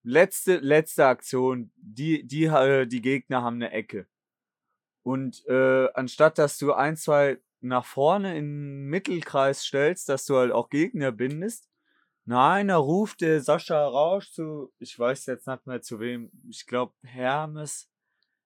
Letzte, 0.04 0.58
letzte 0.58 1.06
Aktion, 1.06 1.72
die, 1.78 2.28
die, 2.28 2.46
äh, 2.46 2.86
die 2.86 3.02
Gegner 3.02 3.42
haben 3.42 3.56
eine 3.56 3.72
Ecke. 3.72 4.08
Und 5.02 5.46
äh, 5.48 5.88
anstatt 5.94 6.38
dass 6.38 6.58
du 6.58 6.74
ein, 6.74 6.98
zwei 6.98 7.42
nach 7.62 7.86
vorne 7.86 8.38
in 8.38 8.46
den 8.46 8.86
Mittelkreis 8.90 9.64
stellst, 9.64 10.10
dass 10.10 10.26
du 10.26 10.36
halt 10.36 10.52
auch 10.52 10.70
Gegner 10.70 11.14
bindest, 11.14 11.70
nein, 12.26 12.68
da 12.68 12.78
ruft 12.78 13.22
der 13.22 13.40
Sascha 13.40 13.86
Rausch 13.88 14.32
zu, 14.32 14.74
ich 14.80 14.98
weiß 14.98 15.26
jetzt 15.28 15.48
nicht 15.48 15.66
mehr 15.66 15.82
zu 15.82 16.02
wem, 16.02 16.32
ich 16.50 16.66
glaube 16.66 16.94
Hermes, 17.04 17.90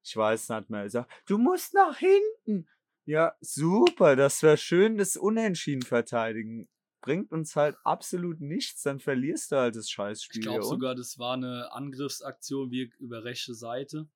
ich 0.04 0.16
weiß 0.16 0.50
nicht 0.50 0.70
mehr, 0.70 0.82
er 0.82 0.90
sagt, 0.90 1.12
du 1.26 1.40
musst 1.40 1.74
nach 1.74 1.98
hinten. 1.98 2.68
Ja, 3.08 3.36
super, 3.42 4.16
das 4.16 4.44
wäre 4.44 4.58
schön, 4.58 4.98
das 4.98 5.18
Unentschieden 5.18 5.82
verteidigen 5.82 6.70
bringt 7.08 7.32
uns 7.32 7.56
halt 7.56 7.78
absolut 7.86 8.42
nichts, 8.42 8.82
dann 8.82 9.00
verlierst 9.00 9.54
du 9.54 9.56
halt 9.56 9.78
das 9.78 9.90
Scheißspiel. 9.90 10.42
Ich 10.42 10.46
glaube 10.46 10.66
sogar, 10.66 10.94
das 10.94 11.18
war 11.18 11.36
eine 11.36 11.72
Angriffsaktion 11.72 12.70
wie 12.70 12.92
über 13.00 13.24
rechte 13.24 13.56
Seite. 13.56 14.10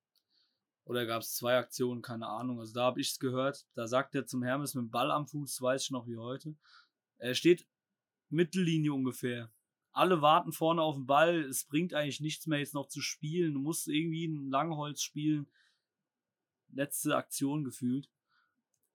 Oder 0.84 1.06
gab 1.06 1.22
es 1.22 1.36
zwei 1.36 1.58
Aktionen, 1.58 2.02
keine 2.02 2.28
Ahnung. 2.28 2.60
Also 2.60 2.74
da 2.74 2.82
habe 2.82 3.00
ich 3.00 3.12
es 3.12 3.20
gehört. 3.20 3.66
Da 3.76 3.88
sagt 3.88 4.14
er 4.14 4.26
zum 4.26 4.44
Hermes 4.44 4.74
mit 4.74 4.84
dem 4.84 4.90
Ball 4.90 5.10
am 5.10 5.26
Fuß, 5.26 5.62
weiß 5.62 5.84
ich 5.84 5.92
noch 5.92 6.06
wie 6.06 6.18
heute. 6.18 6.58
Er 7.18 7.34
steht 7.34 7.66
Mittellinie 8.30 8.92
ungefähr. 8.92 9.54
Alle 9.94 10.22
warten 10.22 10.52
vorne 10.52 10.82
auf 10.82 10.96
den 10.96 11.06
Ball. 11.06 11.44
Es 11.44 11.66
bringt 11.66 11.94
eigentlich 11.94 12.20
nichts 12.20 12.46
mehr 12.46 12.60
jetzt 12.60 12.74
noch 12.74 12.88
zu 12.88 13.00
spielen. 13.00 13.54
Du 13.54 13.62
musst 13.62 13.88
irgendwie 13.88 14.26
ein 14.26 14.50
Langholz 14.50 15.02
spielen. 15.02 15.50
Letzte 16.74 17.16
Aktion 17.16 17.64
gefühlt. 17.64 18.10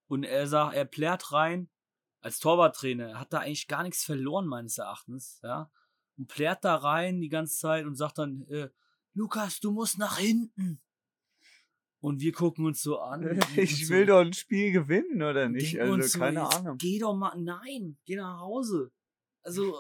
Und 0.08 0.24
er 0.24 0.46
sagt, 0.46 0.74
er 0.74 0.84
plärt 0.84 1.32
rein, 1.32 1.68
als 2.20 2.38
Torwarttrainer 2.38 3.18
hat 3.18 3.32
da 3.32 3.38
eigentlich 3.38 3.68
gar 3.68 3.82
nichts 3.82 4.04
verloren, 4.04 4.46
meines 4.46 4.78
Erachtens, 4.78 5.40
ja. 5.42 5.70
Und 6.16 6.28
plärt 6.28 6.64
da 6.64 6.76
rein 6.76 7.20
die 7.20 7.28
ganze 7.28 7.58
Zeit 7.58 7.84
und 7.84 7.94
sagt 7.94 8.18
dann, 8.18 8.42
äh, 8.48 8.70
Lukas, 9.14 9.60
du 9.60 9.70
musst 9.70 9.98
nach 9.98 10.18
hinten. 10.18 10.80
Und 12.00 12.20
wir 12.20 12.32
gucken 12.32 12.66
uns 12.66 12.82
so 12.82 12.98
an. 12.98 13.22
Ich 13.56 13.88
will 13.88 14.06
doch 14.06 14.20
ein 14.20 14.32
Spiel 14.32 14.72
gewinnen, 14.72 15.22
oder 15.22 15.48
nicht? 15.48 15.80
Also, 15.80 16.00
so, 16.00 16.18
keine 16.18 16.40
jetzt 16.40 16.56
Ahnung. 16.56 16.78
Geh 16.78 16.98
doch 16.98 17.14
mal, 17.14 17.36
nein, 17.38 17.98
geh 18.04 18.16
nach 18.16 18.40
Hause. 18.40 18.92
Also, 19.42 19.76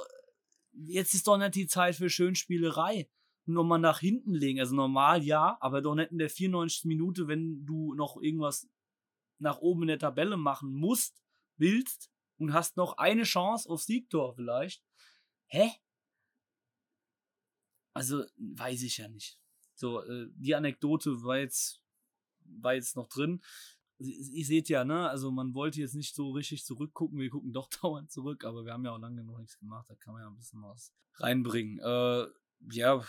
jetzt 0.72 1.14
ist 1.14 1.26
doch 1.26 1.38
nicht 1.38 1.54
die 1.54 1.66
Zeit 1.66 1.96
für 1.96 2.10
Schönspielerei. 2.10 3.08
Nur 3.44 3.64
mal 3.64 3.78
nach 3.78 4.00
hinten 4.00 4.34
legen. 4.34 4.58
Also 4.58 4.74
normal 4.74 5.22
ja, 5.22 5.56
aber 5.60 5.80
doch 5.80 5.94
nicht 5.94 6.10
in 6.10 6.18
der 6.18 6.30
94. 6.30 6.86
Minute, 6.86 7.28
wenn 7.28 7.64
du 7.64 7.94
noch 7.94 8.20
irgendwas 8.20 8.68
nach 9.38 9.58
oben 9.58 9.82
in 9.82 9.88
der 9.88 9.98
Tabelle 9.98 10.36
machen 10.36 10.72
musst, 10.72 11.22
willst 11.56 12.10
und 12.38 12.52
hast 12.52 12.76
noch 12.76 12.98
eine 12.98 13.24
Chance 13.24 13.68
auf 13.68 13.82
Siegtor 13.82 14.34
vielleicht. 14.34 14.84
Hä? 15.46 15.70
Also, 17.94 18.24
weiß 18.36 18.82
ich 18.82 18.98
ja 18.98 19.08
nicht. 19.08 19.38
So, 19.74 20.02
äh, 20.02 20.28
die 20.34 20.54
Anekdote 20.54 21.22
war 21.22 21.38
jetzt, 21.38 21.82
war 22.40 22.74
jetzt 22.74 22.96
noch 22.96 23.08
drin. 23.08 23.42
Ihr 23.98 24.44
seht 24.44 24.68
ja, 24.68 24.84
ne, 24.84 25.08
also 25.08 25.30
man 25.30 25.54
wollte 25.54 25.80
jetzt 25.80 25.94
nicht 25.94 26.14
so 26.14 26.30
richtig 26.32 26.64
zurückgucken, 26.64 27.18
wir 27.18 27.30
gucken 27.30 27.52
doch 27.52 27.68
dauernd 27.82 28.10
zurück, 28.10 28.44
aber 28.44 28.64
wir 28.64 28.72
haben 28.72 28.84
ja 28.84 28.92
auch 28.92 28.98
lange 28.98 29.24
noch 29.24 29.38
nichts 29.38 29.58
gemacht, 29.58 29.88
da 29.88 29.94
kann 29.94 30.12
man 30.12 30.22
ja 30.22 30.28
ein 30.28 30.36
bisschen 30.36 30.62
was 30.62 30.92
reinbringen. 31.14 31.78
Äh, 31.78 32.26
ja, 32.72 33.02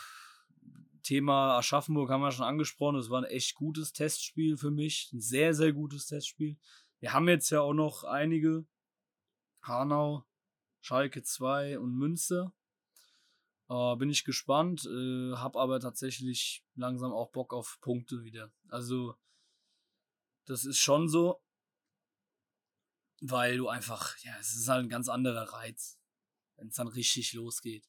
Thema 1.08 1.56
Aschaffenburg 1.56 2.10
haben 2.10 2.20
wir 2.20 2.32
schon 2.32 2.44
angesprochen, 2.44 2.96
es 2.96 3.08
war 3.08 3.22
ein 3.22 3.30
echt 3.30 3.54
gutes 3.54 3.94
Testspiel 3.94 4.58
für 4.58 4.70
mich, 4.70 5.10
ein 5.14 5.22
sehr, 5.22 5.54
sehr 5.54 5.72
gutes 5.72 6.04
Testspiel. 6.04 6.58
Wir 7.00 7.14
haben 7.14 7.28
jetzt 7.28 7.48
ja 7.48 7.62
auch 7.62 7.72
noch 7.72 8.04
einige, 8.04 8.66
Hanau, 9.62 10.26
Schalke 10.80 11.22
2 11.22 11.78
und 11.78 11.96
Münster. 11.96 12.52
Äh, 13.70 13.96
bin 13.96 14.10
ich 14.10 14.24
gespannt, 14.24 14.84
äh, 14.84 15.32
hab 15.32 15.56
aber 15.56 15.80
tatsächlich 15.80 16.62
langsam 16.74 17.12
auch 17.12 17.30
Bock 17.30 17.54
auf 17.54 17.78
Punkte 17.80 18.22
wieder. 18.22 18.52
Also, 18.68 19.16
das 20.44 20.66
ist 20.66 20.78
schon 20.78 21.08
so, 21.08 21.42
weil 23.22 23.56
du 23.56 23.68
einfach, 23.68 24.14
ja, 24.18 24.36
es 24.38 24.54
ist 24.54 24.68
halt 24.68 24.84
ein 24.84 24.90
ganz 24.90 25.08
anderer 25.08 25.54
Reiz, 25.54 25.98
wenn 26.56 26.68
es 26.68 26.74
dann 26.74 26.88
richtig 26.88 27.32
losgeht. 27.32 27.88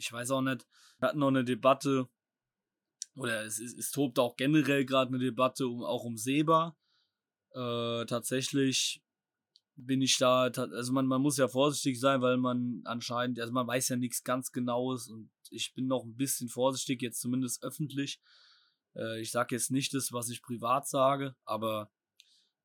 Ich 0.00 0.12
weiß 0.12 0.30
auch 0.30 0.40
nicht, 0.40 0.66
wir 0.98 1.08
hatten 1.08 1.18
noch 1.18 1.28
eine 1.28 1.44
Debatte, 1.44 2.08
oder 3.16 3.44
es, 3.44 3.58
es, 3.60 3.76
es 3.76 3.90
tobt 3.90 4.18
auch 4.18 4.36
generell 4.36 4.86
gerade 4.86 5.10
eine 5.10 5.18
Debatte 5.18 5.68
um, 5.68 5.84
auch 5.84 6.04
um 6.04 6.16
Seba. 6.16 6.76
Äh, 7.52 8.06
tatsächlich 8.06 9.02
bin 9.76 10.00
ich 10.00 10.16
da, 10.16 10.44
also 10.44 10.92
man, 10.92 11.06
man 11.06 11.20
muss 11.20 11.36
ja 11.36 11.48
vorsichtig 11.48 12.00
sein, 12.00 12.22
weil 12.22 12.38
man 12.38 12.80
anscheinend, 12.84 13.40
also 13.40 13.52
man 13.52 13.66
weiß 13.66 13.88
ja 13.88 13.96
nichts 13.96 14.24
ganz 14.24 14.52
Genaues 14.52 15.08
und 15.08 15.30
ich 15.50 15.74
bin 15.74 15.86
noch 15.86 16.04
ein 16.04 16.16
bisschen 16.16 16.48
vorsichtig, 16.48 17.02
jetzt 17.02 17.20
zumindest 17.20 17.62
öffentlich. 17.62 18.20
Äh, 18.94 19.20
ich 19.20 19.30
sage 19.30 19.54
jetzt 19.54 19.70
nicht 19.70 19.92
das, 19.92 20.12
was 20.12 20.30
ich 20.30 20.42
privat 20.42 20.88
sage, 20.88 21.34
aber 21.44 21.90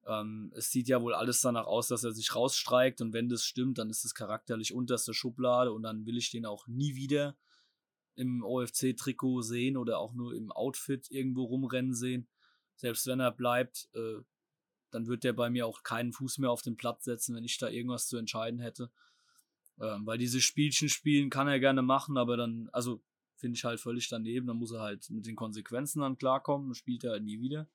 ähm, 0.06 0.52
es 0.56 0.72
sieht 0.72 0.88
ja 0.88 1.02
wohl 1.02 1.14
alles 1.14 1.42
danach 1.42 1.66
aus, 1.66 1.88
dass 1.88 2.04
er 2.04 2.12
sich 2.12 2.36
rausstreikt 2.36 3.02
und 3.02 3.14
wenn 3.14 3.30
das 3.30 3.44
stimmt, 3.44 3.78
dann 3.78 3.90
ist 3.90 4.06
es 4.06 4.14
charakterlich 4.14 4.74
unterste 4.74 5.14
Schublade 5.14 5.72
und 5.72 5.84
dann 5.84 6.06
will 6.06 6.18
ich 6.18 6.30
den 6.30 6.46
auch 6.46 6.68
nie 6.68 6.96
wieder 6.96 7.36
im 8.16 8.44
OFC-Trikot 8.44 9.42
sehen 9.42 9.78
oder 9.78 10.00
auch 10.00 10.14
nur 10.14 10.34
im 10.34 10.52
Outfit 10.52 11.10
irgendwo 11.10 11.44
rumrennen 11.44 11.94
sehen. 11.94 12.28
Selbst 12.76 13.08
wenn 13.08 13.20
er 13.20 13.32
bleibt, 13.32 13.90
äh, 13.94 14.22
dann 14.92 15.08
wird 15.08 15.24
der 15.24 15.34
bei 15.34 15.50
mir 15.50 15.66
auch 15.68 15.84
keinen 15.84 16.14
Fuß 16.14 16.38
mehr 16.38 16.52
auf 16.52 16.62
den 16.62 16.78
Platz 16.78 17.04
setzen, 17.04 17.36
wenn 17.36 17.44
ich 17.44 17.58
da 17.58 17.68
irgendwas 17.68 18.08
zu 18.08 18.18
entscheiden 18.18 18.60
hätte. 18.60 18.92
Ähm, 19.80 20.06
weil 20.06 20.18
diese 20.18 20.40
Spielchen 20.40 20.88
spielen 20.88 21.30
kann 21.30 21.48
er 21.48 21.60
gerne 21.60 21.82
machen, 21.82 22.18
aber 22.18 22.38
dann, 22.38 22.70
also 22.72 23.02
finde 23.36 23.58
ich 23.58 23.66
halt 23.66 23.80
völlig 23.82 24.08
daneben. 24.08 24.48
Dann 24.48 24.58
muss 24.58 24.72
er 24.72 24.82
halt 24.82 25.10
mit 25.10 25.26
den 25.26 25.36
Konsequenzen 25.36 26.00
dann 26.00 26.18
klarkommen 26.18 26.68
und 26.68 26.76
spielt 26.76 27.04
er 27.04 27.12
halt 27.12 27.24
nie 27.24 27.42
wieder. 27.42 27.68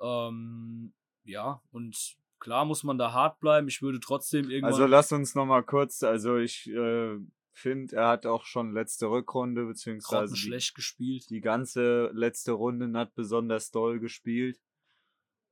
Ähm, 0.00 0.92
ja, 1.28 1.62
und 1.70 2.16
klar 2.40 2.64
muss 2.64 2.82
man 2.84 2.98
da 2.98 3.12
hart 3.12 3.40
bleiben. 3.40 3.68
Ich 3.68 3.82
würde 3.82 4.00
trotzdem 4.00 4.50
irgendwann. 4.50 4.72
Also 4.72 4.86
lass 4.86 5.12
uns 5.12 5.34
nochmal 5.34 5.62
kurz, 5.62 6.02
also 6.02 6.36
ich 6.36 6.68
äh, 6.68 7.18
finde, 7.52 7.96
er 7.96 8.08
hat 8.08 8.26
auch 8.26 8.44
schon 8.44 8.72
letzte 8.72 9.10
Rückrunde, 9.10 9.66
beziehungsweise 9.66 10.34
die, 10.34 10.40
schlecht 10.40 10.74
gespielt. 10.74 11.28
Die 11.30 11.40
ganze 11.40 12.10
letzte 12.14 12.52
Runde 12.52 12.90
hat 12.98 13.14
besonders 13.14 13.70
doll 13.70 14.00
gespielt. 14.00 14.58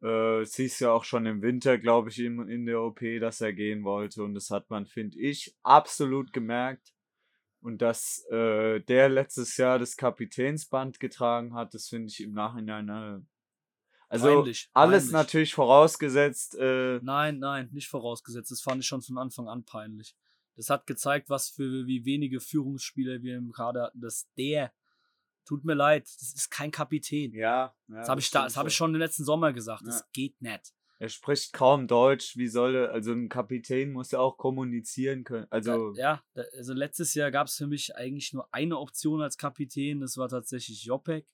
Äh, 0.03 0.45
siehst 0.45 0.81
ja 0.81 0.93
auch 0.93 1.05
schon 1.05 1.27
im 1.27 1.43
Winter, 1.43 1.79
glaube 1.79 2.11
ich, 2.11 2.19
in, 2.19 2.49
in 2.49 2.67
der 2.67 2.83
OP, 2.83 3.01
dass 3.21 3.41
er 3.41 3.53
gehen 3.53 3.85
wollte. 3.85 4.23
Und 4.23 4.35
das 4.35 4.51
hat 4.51 4.71
man, 4.71 4.87
finde 4.87 5.19
ich, 5.19 5.55
absolut 5.63 6.33
gemerkt. 6.33 6.93
Und 7.61 7.83
dass 7.83 8.25
äh, 8.31 8.81
der 8.81 9.09
letztes 9.09 9.57
Jahr 9.57 9.79
das 9.79 9.97
Kapitänsband 9.97 11.01
getragen 11.01 11.55
hat, 11.55 11.75
das 11.75 11.89
finde 11.89 12.09
ich 12.09 12.23
im 12.23 12.33
Nachhinein. 12.33 12.89
Äh, 12.89 13.21
also 14.09 14.27
peinlich, 14.27 14.71
alles 14.73 15.05
peinlich. 15.05 15.13
natürlich 15.13 15.55
vorausgesetzt. 15.55 16.57
Äh, 16.57 17.01
nein, 17.03 17.39
nein, 17.39 17.69
nicht 17.73 17.89
vorausgesetzt. 17.89 18.51
Das 18.51 18.61
fand 18.61 18.83
ich 18.83 18.87
schon 18.87 19.03
von 19.03 19.19
Anfang 19.19 19.49
an 19.49 19.65
peinlich. 19.65 20.15
Das 20.55 20.71
hat 20.71 20.87
gezeigt, 20.87 21.29
was 21.29 21.51
für 21.51 21.87
wie 21.87 22.05
wenige 22.05 22.41
Führungsspieler 22.41 23.23
wir 23.23 23.37
im 23.37 23.53
Kader 23.53 23.85
hatten, 23.85 24.01
dass 24.01 24.27
der 24.39 24.73
Tut 25.47 25.65
mir 25.65 25.75
leid, 25.75 26.03
das 26.03 26.35
ist 26.35 26.51
kein 26.51 26.73
Kapitän. 26.73 27.33
Ja. 27.33 27.73
ja 27.87 27.99
das 28.01 28.09
habe 28.09 28.21
ich, 28.21 28.31
da, 28.33 28.45
das 28.45 28.57
hab 28.57 28.67
ich 28.67 28.75
schon 28.75 28.93
im 28.93 28.99
letzten 28.99 29.25
Sommer 29.25 29.53
gesagt. 29.53 29.83
Ja. 29.83 29.87
Das 29.87 30.11
geht 30.13 30.43
nicht. 30.43 30.75
Er 30.99 31.09
spricht 31.09 31.53
kaum 31.53 31.87
Deutsch. 31.87 32.37
Wie 32.37 32.49
soll 32.49 32.75
er, 32.75 32.91
also 32.91 33.13
ein 33.13 33.29
Kapitän 33.29 33.93
muss 33.93 34.11
ja 34.11 34.19
auch 34.19 34.39
kommunizieren 34.39 35.23
können. 35.23 35.47
Also 35.51 35.93
ja, 35.95 36.21
also 36.35 36.73
letztes 36.73 37.15
Jahr 37.15 37.31
gab 37.31 37.47
es 37.47 37.55
für 37.55 37.69
mich 37.69 37.95
eigentlich 37.95 38.33
nur 38.33 38.53
eine 38.53 38.77
Option 38.77 39.23
als 39.23 39.37
Kapitän. 39.37 40.01
Das 40.01 40.17
war 40.17 40.29
tatsächlich 40.29 40.83
Jopek. 40.85 41.29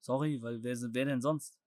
Sorry, 0.00 0.42
weil 0.42 0.62
wer, 0.62 0.76
wer 0.78 1.04
denn 1.06 1.22
sonst? 1.22 1.58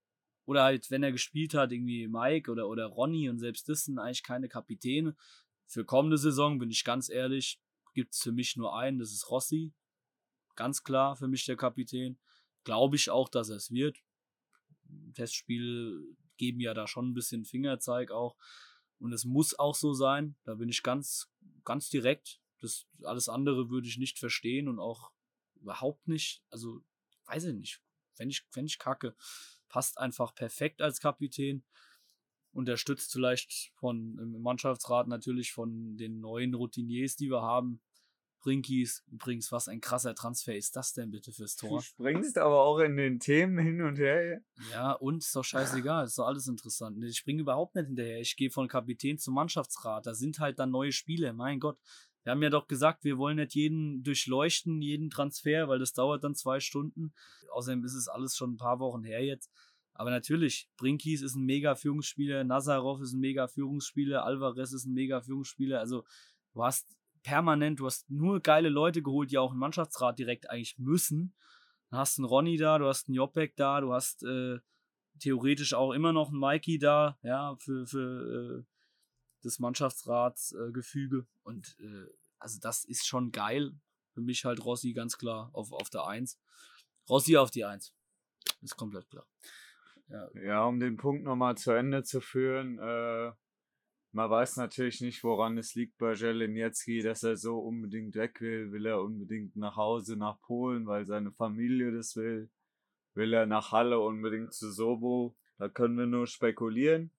Oder 0.46 0.64
halt, 0.64 0.92
wenn 0.92 1.04
er 1.04 1.12
gespielt 1.12 1.54
hat, 1.54 1.72
irgendwie 1.72 2.08
Mike 2.08 2.52
oder, 2.52 2.68
oder 2.68 2.86
Ronny 2.88 3.30
und 3.30 3.40
selbst 3.40 3.70
das 3.70 3.86
sind 3.86 4.00
eigentlich 4.00 4.24
keine 4.24 4.50
Kapitäne. 4.50 5.16
Für 5.66 5.86
kommende 5.86 6.18
Saison, 6.18 6.60
bin 6.60 6.70
ich 6.70 6.84
ganz 6.84 7.10
ehrlich, 7.10 7.62
gibt 7.94 8.14
es 8.14 8.22
für 8.22 8.32
mich 8.32 8.58
nur 8.58 8.78
einen, 8.78 9.00
das 9.00 9.12
ist 9.12 9.30
Rossi. 9.30 9.74
Ganz 10.56 10.84
klar 10.84 11.16
für 11.16 11.28
mich 11.28 11.46
der 11.46 11.56
Kapitän. 11.56 12.20
Glaube 12.64 12.96
ich 12.96 13.10
auch, 13.10 13.30
dass 13.30 13.50
er 13.50 13.56
es 13.56 13.72
wird. 13.72 13.98
Testspiele 15.14 16.04
geben 16.38 16.60
ja 16.60 16.74
da 16.74 16.88
schon 16.88 17.10
ein 17.10 17.14
bisschen 17.14 17.46
Fingerzeig 17.46 18.12
auch. 18.12 18.38
Und 19.00 19.14
es 19.14 19.26
muss 19.26 19.58
auch 19.58 19.76
so 19.76 19.94
sein. 19.94 20.36
Da 20.44 20.56
bin 20.56 20.70
ich 20.70 20.84
ganz, 20.84 21.32
ganz 21.64 21.90
direkt. 21.90 22.40
Das 22.60 22.88
alles 23.04 23.28
andere 23.28 23.70
würde 23.70 23.88
ich 23.88 23.98
nicht 23.98 24.20
verstehen 24.20 24.68
und 24.68 24.80
auch 24.80 25.12
überhaupt 25.56 26.08
nicht. 26.08 26.44
Also, 26.50 26.82
weiß 27.26 27.46
ich 27.46 27.54
nicht. 27.56 27.82
Fände 28.14 28.32
ich, 28.32 28.46
fänd 28.52 28.70
ich 28.70 28.80
kacke. 28.80 29.16
Passt 29.74 29.98
einfach 29.98 30.36
perfekt 30.36 30.84
als 30.84 31.00
Kapitän. 31.00 31.64
Unterstützt 32.52 33.12
vielleicht 33.12 33.72
von 33.74 34.20
im 34.20 34.40
Mannschaftsrat 34.40 35.08
natürlich 35.08 35.52
von 35.52 35.98
den 35.98 36.20
neuen 36.20 36.54
Routiniers, 36.54 37.16
die 37.16 37.32
wir 37.32 37.42
haben. 37.42 37.82
Brinkis, 38.40 39.04
übrigens, 39.12 39.52
was 39.52 39.68
ein 39.68 39.82
krasser 39.82 40.14
Transfer 40.14 40.56
ist 40.56 40.76
das 40.76 40.94
denn 40.94 41.10
bitte 41.10 41.32
fürs 41.32 41.56
Tor? 41.56 41.80
Du 41.80 41.84
springst 41.84 42.38
aber 42.38 42.62
auch 42.62 42.78
in 42.80 42.98
den 42.98 43.20
Themen 43.20 43.58
hin 43.58 43.82
und 43.82 43.98
her. 43.98 44.42
Ja, 44.72 44.92
und 44.92 45.24
ist 45.24 45.36
doch 45.36 45.44
scheißegal, 45.44 46.06
ist 46.06 46.20
doch 46.20 46.28
alles 46.28 46.48
interessant. 46.48 47.04
Ich 47.04 47.18
springe 47.18 47.42
überhaupt 47.42 47.74
nicht 47.74 47.88
hinterher. 47.88 48.20
Ich 48.20 48.36
gehe 48.36 48.52
von 48.52 48.68
Kapitän 48.68 49.18
zum 49.18 49.34
Mannschaftsrat. 49.34 50.06
Da 50.06 50.14
sind 50.14 50.38
halt 50.38 50.60
dann 50.60 50.70
neue 50.70 50.92
Spiele, 50.92 51.34
mein 51.34 51.60
Gott. 51.60 51.80
Wir 52.24 52.32
haben 52.32 52.44
ja 52.44 52.50
doch 52.50 52.68
gesagt, 52.68 53.04
wir 53.04 53.18
wollen 53.18 53.38
nicht 53.38 53.56
jeden 53.56 54.04
durchleuchten, 54.04 54.82
jeden 54.82 55.10
Transfer, 55.10 55.68
weil 55.68 55.80
das 55.80 55.94
dauert 55.94 56.24
dann 56.24 56.36
zwei 56.36 56.60
Stunden. 56.60 57.14
Außerdem 57.52 57.84
ist 57.84 57.96
es 57.96 58.08
alles 58.08 58.36
schon 58.36 58.54
ein 58.54 58.58
paar 58.58 58.80
Wochen 58.80 59.04
her 59.04 59.24
jetzt. 59.24 59.52
Aber 59.94 60.10
natürlich, 60.10 60.70
Brinkis 60.78 61.22
ist 61.22 61.36
ein 61.36 61.46
mega 61.46 61.76
Führungsspieler, 61.76 62.44
Nazarov 62.44 63.02
ist 63.02 63.14
ein 63.14 63.20
mega 63.20 63.48
Führungsspieler, 63.48 64.26
Alvarez 64.26 64.74
ist 64.74 64.86
ein 64.86 64.94
mega 64.94 65.22
Führungsspieler. 65.22 65.80
Also 65.80 66.04
du 66.54 66.64
hast 66.64 66.98
permanent, 67.22 67.80
du 67.80 67.86
hast 67.86 68.10
nur 68.10 68.40
geile 68.40 68.70
Leute 68.70 69.02
geholt, 69.02 69.32
die 69.32 69.38
auch 69.38 69.52
im 69.52 69.60
Mannschaftsrat 69.60 70.18
direkt 70.18 70.50
eigentlich 70.50 70.78
müssen. 70.78 71.36
Dann 71.90 72.00
hast 72.00 72.18
einen 72.18 72.26
Ronny 72.26 72.58
da, 72.58 72.80
du 72.80 72.88
hast 72.88 73.08
einen 73.08 73.16
Jopek 73.16 73.56
da, 73.56 73.82
du 73.82 73.94
hast 73.94 74.24
äh, 74.24 74.60
theoretisch 75.20 75.74
auch 75.74 75.92
immer 75.92 76.12
noch 76.12 76.30
einen 76.30 76.40
Mikey 76.40 76.80
da, 76.80 77.18
ja, 77.22 77.56
für, 77.60 77.86
für 77.86 78.60
äh, 78.60 78.64
das 79.44 79.60
Mannschaftsratsgefüge. 79.60 81.18
Äh, 81.20 81.44
Und 81.44 81.78
äh, 81.80 82.08
also 82.40 82.60
das 82.60 82.84
ist 82.84 83.06
schon 83.06 83.32
geil. 83.32 83.74
Für 84.14 84.22
mich 84.22 84.46
halt 84.46 84.64
Rossi 84.64 84.94
ganz 84.94 85.18
klar 85.18 85.50
auf, 85.54 85.72
auf 85.72 85.90
der 85.90 86.06
Eins. 86.06 86.40
Rossi 87.10 87.38
auf 87.38 87.52
die 87.52 87.66
Eins. 87.66 87.94
Ist 88.62 88.76
komplett 88.76 89.10
klar. 89.10 89.26
Ja, 90.14 90.30
ja 90.36 90.66
um 90.66 90.80
den 90.80 90.96
Punkt 90.96 91.24
nochmal 91.24 91.58
zu 91.58 91.72
Ende 91.72 92.04
zu 92.04 92.22
führen, 92.22 92.78
äh, 92.78 93.32
man 94.12 94.30
weiß 94.30 94.58
natürlich 94.58 95.02
nicht, 95.02 95.24
woran 95.24 95.58
es 95.58 95.74
liegt 95.74 95.98
bei 95.98 96.14
Jelenetski, 96.14 97.02
dass 97.02 97.24
er 97.24 97.36
so 97.36 97.58
unbedingt 97.58 98.14
weg 98.14 98.40
will. 98.42 98.72
Will 98.72 98.86
er 98.86 99.02
unbedingt 99.02 99.56
nach 99.56 99.76
Hause, 99.76 100.16
nach 100.16 100.40
Polen, 100.42 100.86
weil 100.86 101.08
seine 101.08 101.32
Familie 101.32 101.92
das 101.92 102.16
will? 102.16 102.52
Will 103.16 103.34
er 103.34 103.48
nach 103.48 103.72
Halle 103.72 104.00
unbedingt 104.00 104.54
zu 104.54 104.72
Sobo? 104.72 105.36
Da 105.58 105.68
können 105.68 105.98
wir 105.98 106.06
nur 106.06 106.28
spekulieren. 106.28 107.10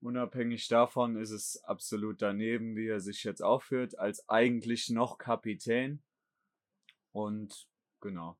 Unabhängig 0.00 0.66
davon 0.66 1.14
ist 1.14 1.30
es 1.30 1.62
absolut 1.62 2.20
daneben, 2.20 2.74
wie 2.74 2.88
er 2.88 2.98
sich 2.98 3.22
jetzt 3.22 3.40
aufführt, 3.40 3.96
als 3.96 4.28
eigentlich 4.28 4.90
noch 4.90 5.18
Kapitän. 5.18 6.02
Und 7.12 7.68
genau. 8.00 8.36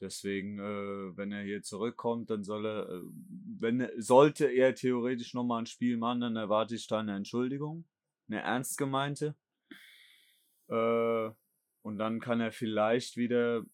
Deswegen, 0.00 0.58
äh, 0.58 1.16
wenn 1.16 1.32
er 1.32 1.42
hier 1.42 1.62
zurückkommt, 1.62 2.30
dann 2.30 2.42
soll 2.42 2.66
er, 2.66 2.88
äh, 2.88 3.02
wenn 3.60 3.88
sollte 3.96 4.46
er 4.46 4.74
theoretisch 4.74 5.34
nochmal 5.34 5.62
ein 5.62 5.66
Spiel 5.66 5.96
machen, 5.96 6.20
dann 6.20 6.36
erwarte 6.36 6.74
ich 6.74 6.86
da 6.86 7.00
eine 7.00 7.14
Entschuldigung, 7.16 7.86
eine 8.28 8.40
ernst 8.42 8.76
gemeinte. 8.76 9.36
Äh, 10.68 11.30
und 11.82 11.98
dann 11.98 12.20
kann 12.20 12.40
er 12.40 12.50
vielleicht 12.50 13.16
wieder 13.16 13.64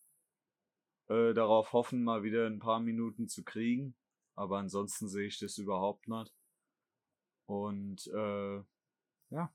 äh, 1.09 1.33
darauf 1.33 1.73
hoffen, 1.73 2.05
mal 2.05 2.23
wieder 2.23 2.47
ein 2.47 2.59
paar 2.59 2.81
Minuten 2.81 3.29
zu 3.29 3.43
kriegen. 3.45 3.95
Aber 4.35 4.59
ansonsten 4.59 5.09
sehe 5.09 5.27
ich 5.27 5.39
das 5.39 5.59
überhaupt 5.59 6.09
nicht. 6.09 6.33
Und 7.47 8.07
äh, 8.09 8.63
ja. 9.31 9.55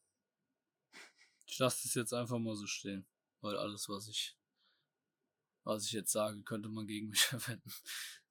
Ich 1.47 1.59
lasse 1.59 1.83
das 1.83 1.93
jetzt 1.95 2.13
einfach 2.13 2.39
mal 2.39 2.55
so 2.55 2.65
stehen. 2.65 3.05
Weil 3.41 3.57
alles, 3.57 3.87
was 3.89 4.07
ich, 4.07 4.37
was 5.65 5.85
ich 5.85 5.91
jetzt 5.91 6.11
sage, 6.11 6.41
könnte 6.43 6.69
man 6.69 6.87
gegen 6.87 7.09
mich 7.09 7.21
verwenden. 7.25 7.71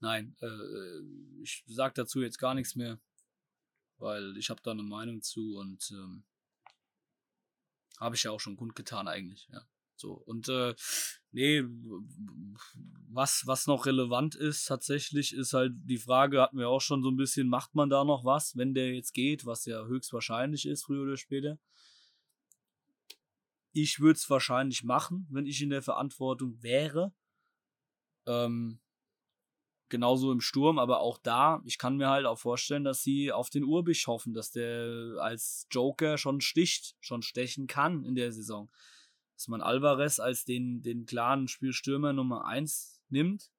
Nein, 0.00 0.36
äh, 0.40 0.46
äh 0.46 1.02
ich 1.42 1.64
sage 1.66 1.94
dazu 1.94 2.22
jetzt 2.22 2.38
gar 2.38 2.54
nichts 2.54 2.74
mehr. 2.74 2.98
Weil 3.98 4.36
ich 4.38 4.50
habe 4.50 4.60
da 4.62 4.72
eine 4.72 4.82
Meinung 4.82 5.22
zu 5.22 5.56
und 5.56 5.90
ähm, 5.92 6.24
habe 8.00 8.16
ich 8.16 8.24
ja 8.24 8.32
auch 8.32 8.40
schon 8.40 8.56
kundgetan 8.56 9.06
eigentlich, 9.06 9.48
ja. 9.52 9.66
So, 9.96 10.12
und 10.12 10.48
äh, 10.48 10.74
nee, 11.30 11.62
was, 13.08 13.46
was 13.46 13.68
noch 13.68 13.86
relevant 13.86 14.34
ist 14.34 14.64
tatsächlich, 14.64 15.32
ist 15.32 15.52
halt 15.52 15.72
die 15.84 15.98
Frage, 15.98 16.42
hatten 16.42 16.58
wir 16.58 16.68
auch 16.68 16.80
schon 16.80 17.02
so 17.02 17.10
ein 17.10 17.16
bisschen, 17.16 17.48
macht 17.48 17.76
man 17.76 17.88
da 17.88 18.04
noch 18.04 18.24
was, 18.24 18.56
wenn 18.56 18.74
der 18.74 18.92
jetzt 18.92 19.14
geht, 19.14 19.46
was 19.46 19.64
ja 19.66 19.84
höchstwahrscheinlich 19.86 20.66
ist, 20.66 20.84
früher 20.84 21.04
oder 21.04 21.16
später. 21.16 21.58
Ich 23.72 24.00
würde 24.00 24.16
es 24.16 24.28
wahrscheinlich 24.28 24.82
machen, 24.82 25.28
wenn 25.30 25.46
ich 25.46 25.62
in 25.62 25.70
der 25.70 25.82
Verantwortung 25.82 26.60
wäre. 26.62 27.12
Ähm, 28.26 28.80
genauso 29.88 30.32
im 30.32 30.40
Sturm, 30.40 30.78
aber 30.78 31.00
auch 31.00 31.18
da, 31.18 31.62
ich 31.64 31.78
kann 31.78 31.96
mir 31.96 32.08
halt 32.08 32.26
auch 32.26 32.38
vorstellen, 32.38 32.84
dass 32.84 33.02
sie 33.02 33.32
auf 33.32 33.50
den 33.50 33.64
Urbich 33.64 34.06
hoffen, 34.06 34.34
dass 34.34 34.50
der 34.50 35.16
als 35.20 35.66
Joker 35.70 36.18
schon 36.18 36.40
sticht, 36.40 36.96
schon 37.00 37.22
stechen 37.22 37.66
kann 37.66 38.02
in 38.02 38.14
der 38.14 38.32
Saison 38.32 38.70
dass 39.34 39.48
man 39.48 39.60
Alvarez 39.60 40.20
als 40.20 40.44
den, 40.44 40.82
den 40.82 41.06
klaren 41.06 41.48
Spielstürmer 41.48 42.12
Nummer 42.12 42.46
1 42.46 43.00
nimmt 43.08 43.50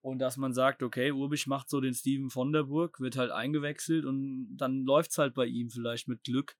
und 0.00 0.18
dass 0.18 0.36
man 0.36 0.52
sagt, 0.52 0.82
okay, 0.82 1.12
Urbich 1.12 1.46
macht 1.46 1.68
so 1.68 1.80
den 1.80 1.94
Steven 1.94 2.30
von 2.30 2.52
der 2.52 2.64
Burg, 2.64 3.00
wird 3.00 3.16
halt 3.16 3.30
eingewechselt 3.30 4.04
und 4.04 4.56
dann 4.56 4.84
läuft 4.84 5.10
es 5.10 5.18
halt 5.18 5.34
bei 5.34 5.46
ihm 5.46 5.70
vielleicht 5.70 6.08
mit 6.08 6.24
Glück 6.24 6.56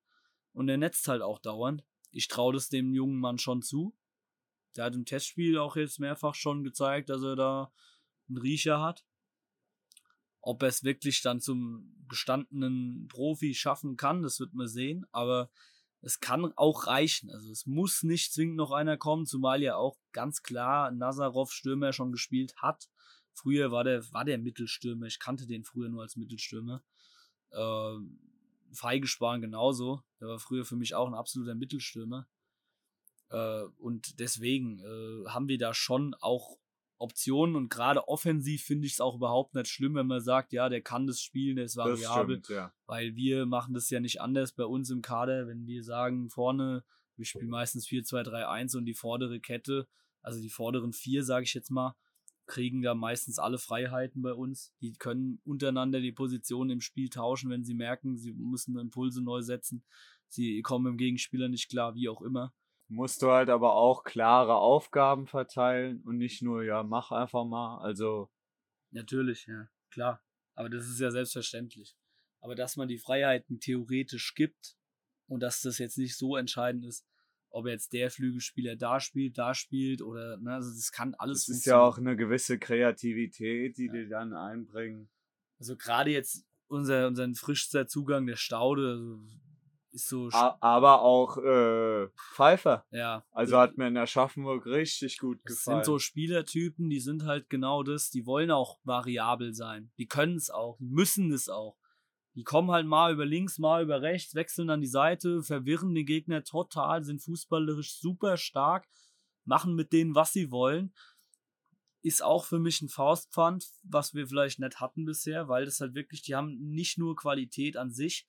und 0.52 0.68
er 0.68 0.76
netzt 0.76 1.08
halt 1.08 1.22
auch 1.22 1.38
dauernd. 1.38 1.84
Ich 2.10 2.28
traue 2.28 2.52
das 2.52 2.68
dem 2.68 2.94
jungen 2.94 3.18
Mann 3.18 3.38
schon 3.38 3.62
zu. 3.62 3.96
Der 4.76 4.84
hat 4.84 4.94
im 4.94 5.04
Testspiel 5.04 5.58
auch 5.58 5.76
jetzt 5.76 6.00
mehrfach 6.00 6.34
schon 6.34 6.64
gezeigt, 6.64 7.08
dass 7.10 7.22
er 7.22 7.36
da 7.36 7.72
einen 8.28 8.38
Riecher 8.38 8.80
hat. 8.80 9.04
Ob 10.40 10.62
er 10.62 10.68
es 10.68 10.84
wirklich 10.84 11.22
dann 11.22 11.40
zum 11.40 11.94
gestandenen 12.08 13.08
Profi 13.08 13.54
schaffen 13.54 13.96
kann, 13.96 14.22
das 14.22 14.40
wird 14.40 14.54
man 14.54 14.68
sehen. 14.68 15.06
Aber 15.12 15.50
es 16.00 16.20
kann 16.20 16.52
auch 16.56 16.86
reichen. 16.86 17.30
Also 17.30 17.50
es 17.50 17.66
muss 17.66 18.02
nicht 18.02 18.32
zwingend 18.32 18.56
noch 18.56 18.72
einer 18.72 18.96
kommen, 18.98 19.26
zumal 19.26 19.62
ja 19.62 19.76
auch 19.76 19.98
ganz 20.12 20.42
klar 20.42 20.90
Nazarov 20.90 21.50
Stürmer 21.50 21.92
schon 21.92 22.12
gespielt 22.12 22.54
hat. 22.56 22.90
Früher 23.32 23.72
war 23.72 23.84
der, 23.84 24.04
war 24.12 24.24
der 24.24 24.38
Mittelstürmer, 24.38 25.06
ich 25.06 25.18
kannte 25.18 25.46
den 25.46 25.64
früher 25.64 25.88
nur 25.88 26.02
als 26.02 26.16
Mittelstürmer. 26.16 26.84
Äh, 27.50 27.96
Feigesparen 28.72 29.40
genauso. 29.40 30.02
Der 30.20 30.28
war 30.28 30.38
früher 30.38 30.64
für 30.64 30.76
mich 30.76 30.94
auch 30.94 31.06
ein 31.06 31.14
absoluter 31.14 31.54
Mittelstürmer. 31.54 32.28
Äh, 33.34 33.64
und 33.78 34.20
deswegen 34.20 34.78
äh, 34.78 35.28
haben 35.28 35.48
wir 35.48 35.58
da 35.58 35.74
schon 35.74 36.14
auch 36.20 36.56
Optionen 36.98 37.56
und 37.56 37.68
gerade 37.68 38.06
offensiv 38.06 38.62
finde 38.62 38.86
ich 38.86 38.94
es 38.94 39.00
auch 39.00 39.16
überhaupt 39.16 39.54
nicht 39.54 39.66
schlimm, 39.66 39.96
wenn 39.96 40.06
man 40.06 40.20
sagt, 40.20 40.52
ja, 40.52 40.68
der 40.68 40.80
kann 40.80 41.08
das 41.08 41.20
spielen, 41.20 41.56
der 41.56 41.64
ist 41.64 41.76
variabel, 41.76 42.36
stimmt, 42.36 42.48
ja. 42.56 42.72
weil 42.86 43.16
wir 43.16 43.46
machen 43.46 43.74
das 43.74 43.90
ja 43.90 43.98
nicht 43.98 44.20
anders 44.20 44.52
bei 44.52 44.64
uns 44.64 44.90
im 44.90 45.02
Kader, 45.02 45.48
wenn 45.48 45.66
wir 45.66 45.82
sagen, 45.82 46.30
vorne, 46.30 46.84
wir 47.16 47.24
spielen 47.24 47.50
meistens 47.50 47.88
4-2-3-1 47.88 48.76
und 48.76 48.84
die 48.84 48.94
vordere 48.94 49.40
Kette, 49.40 49.88
also 50.22 50.40
die 50.40 50.50
vorderen 50.50 50.92
vier, 50.92 51.24
sage 51.24 51.44
ich 51.44 51.54
jetzt 51.54 51.70
mal, 51.70 51.96
kriegen 52.46 52.82
da 52.82 52.94
meistens 52.94 53.40
alle 53.40 53.58
Freiheiten 53.58 54.22
bei 54.22 54.32
uns. 54.32 54.72
Die 54.80 54.92
können 54.92 55.40
untereinander 55.44 56.00
die 56.00 56.12
Position 56.12 56.70
im 56.70 56.80
Spiel 56.80 57.08
tauschen, 57.08 57.50
wenn 57.50 57.64
sie 57.64 57.74
merken, 57.74 58.16
sie 58.16 58.32
müssen 58.32 58.78
Impulse 58.78 59.22
neu 59.22 59.42
setzen. 59.42 59.82
Sie 60.28 60.62
kommen 60.62 60.86
im 60.86 60.96
Gegenspieler 60.96 61.48
nicht 61.48 61.68
klar, 61.68 61.94
wie 61.94 62.08
auch 62.08 62.22
immer 62.22 62.52
musst 62.94 63.22
du 63.22 63.30
halt 63.30 63.48
aber 63.48 63.74
auch 63.74 64.04
klare 64.04 64.56
Aufgaben 64.56 65.26
verteilen 65.26 66.02
und 66.02 66.16
nicht 66.16 66.42
nur, 66.42 66.64
ja, 66.64 66.82
mach 66.82 67.10
einfach 67.10 67.44
mal. 67.44 67.78
Also. 67.78 68.30
Natürlich, 68.90 69.46
ja, 69.46 69.68
klar. 69.90 70.22
Aber 70.54 70.68
das 70.68 70.88
ist 70.88 71.00
ja 71.00 71.10
selbstverständlich. 71.10 71.96
Aber 72.40 72.54
dass 72.54 72.76
man 72.76 72.88
die 72.88 72.98
Freiheiten 72.98 73.58
theoretisch 73.58 74.34
gibt 74.34 74.76
und 75.26 75.40
dass 75.40 75.62
das 75.62 75.78
jetzt 75.78 75.98
nicht 75.98 76.16
so 76.16 76.36
entscheidend 76.36 76.84
ist, 76.84 77.06
ob 77.50 77.66
jetzt 77.66 77.92
der 77.92 78.10
Flügelspieler 78.10 78.76
da 78.76 79.00
spielt, 79.00 79.38
da 79.38 79.54
spielt 79.54 80.02
oder, 80.02 80.38
ne, 80.38 80.54
also 80.54 80.70
das 80.70 80.90
kann 80.90 81.14
alles 81.14 81.46
Das 81.46 81.56
ist 81.56 81.66
ja 81.66 81.80
auch 81.80 81.98
eine 81.98 82.16
gewisse 82.16 82.58
Kreativität, 82.58 83.78
die 83.78 83.86
ja. 83.86 83.92
die 83.92 84.08
dann 84.08 84.34
einbringen. 84.34 85.08
Also 85.58 85.76
gerade 85.76 86.10
jetzt 86.10 86.44
unser, 86.66 87.06
unseren 87.06 87.34
frischster 87.34 87.86
Zugang 87.86 88.26
der 88.26 88.36
Staude, 88.36 88.90
also 88.90 89.18
ist 89.94 90.08
so. 90.08 90.28
Aber 90.32 91.02
auch 91.02 91.38
äh, 91.38 92.08
Pfeiffer. 92.34 92.84
Ja. 92.90 93.24
Also 93.30 93.58
hat 93.58 93.78
mir 93.78 93.88
in 93.88 93.96
Aschaffenburg 93.96 94.66
richtig 94.66 95.18
gut 95.18 95.42
gefallen. 95.44 95.78
Das 95.78 95.86
sind 95.86 95.92
so 95.92 95.98
Spielertypen, 95.98 96.90
die 96.90 97.00
sind 97.00 97.24
halt 97.24 97.48
genau 97.48 97.82
das. 97.82 98.10
Die 98.10 98.26
wollen 98.26 98.50
auch 98.50 98.80
variabel 98.84 99.54
sein. 99.54 99.92
Die 99.98 100.06
können 100.06 100.36
es 100.36 100.50
auch. 100.50 100.76
Die 100.78 100.88
müssen 100.88 101.32
es 101.32 101.48
auch. 101.48 101.78
Die 102.34 102.42
kommen 102.42 102.72
halt 102.72 102.86
mal 102.86 103.12
über 103.12 103.24
links, 103.24 103.58
mal 103.58 103.82
über 103.82 104.02
rechts, 104.02 104.34
wechseln 104.34 104.68
an 104.68 104.80
die 104.80 104.88
Seite, 104.88 105.42
verwirren 105.42 105.94
den 105.94 106.04
Gegner 106.04 106.42
total, 106.42 107.04
sind 107.04 107.22
fußballerisch 107.22 108.00
super 108.00 108.36
stark, 108.36 108.88
machen 109.44 109.76
mit 109.76 109.92
denen, 109.92 110.16
was 110.16 110.32
sie 110.32 110.50
wollen. 110.50 110.92
Ist 112.02 112.24
auch 112.24 112.44
für 112.44 112.58
mich 112.58 112.82
ein 112.82 112.88
Faustpfand, 112.88 113.66
was 113.84 114.14
wir 114.14 114.26
vielleicht 114.26 114.58
nicht 114.58 114.80
hatten 114.80 115.04
bisher, 115.04 115.48
weil 115.48 115.64
das 115.64 115.80
halt 115.80 115.94
wirklich, 115.94 116.22
die 116.22 116.34
haben 116.34 116.58
nicht 116.58 116.98
nur 116.98 117.14
Qualität 117.14 117.76
an 117.76 117.92
sich, 117.92 118.26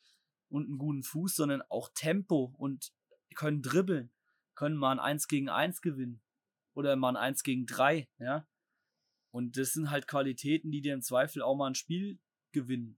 und 0.55 0.67
einen 0.67 0.77
guten 0.77 1.03
Fuß, 1.03 1.35
sondern 1.35 1.61
auch 1.63 1.89
Tempo 1.93 2.53
und 2.57 2.93
können 3.35 3.61
dribbeln, 3.61 4.09
können 4.55 4.77
mal 4.77 4.93
ein 4.93 4.99
1 4.99 5.27
gegen 5.27 5.49
1 5.49 5.81
gewinnen 5.81 6.21
oder 6.73 6.95
mal 6.95 7.09
ein 7.09 7.17
1 7.17 7.43
gegen 7.43 7.65
3, 7.65 8.07
ja. 8.19 8.47
Und 9.31 9.57
das 9.57 9.73
sind 9.73 9.91
halt 9.91 10.07
Qualitäten, 10.07 10.71
die 10.71 10.79
dir 10.79 10.93
im 10.93 11.01
Zweifel 11.01 11.41
auch 11.41 11.57
mal 11.57 11.67
ein 11.67 11.75
Spiel 11.75 12.19
gewinnen. 12.53 12.97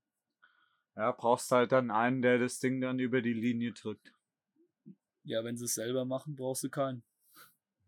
Ja, 0.95 1.11
brauchst 1.11 1.51
halt 1.51 1.71
dann 1.71 1.89
einen, 1.89 2.21
der 2.21 2.37
das 2.37 2.59
Ding 2.59 2.79
dann 2.79 2.99
über 2.99 3.23
die 3.23 3.33
Linie 3.33 3.73
drückt. 3.73 4.13
Ja, 5.23 5.43
wenn 5.43 5.57
sie 5.57 5.65
es 5.65 5.73
selber 5.73 6.05
machen, 6.05 6.35
brauchst 6.35 6.63
du 6.63 6.69
keinen. 6.69 7.03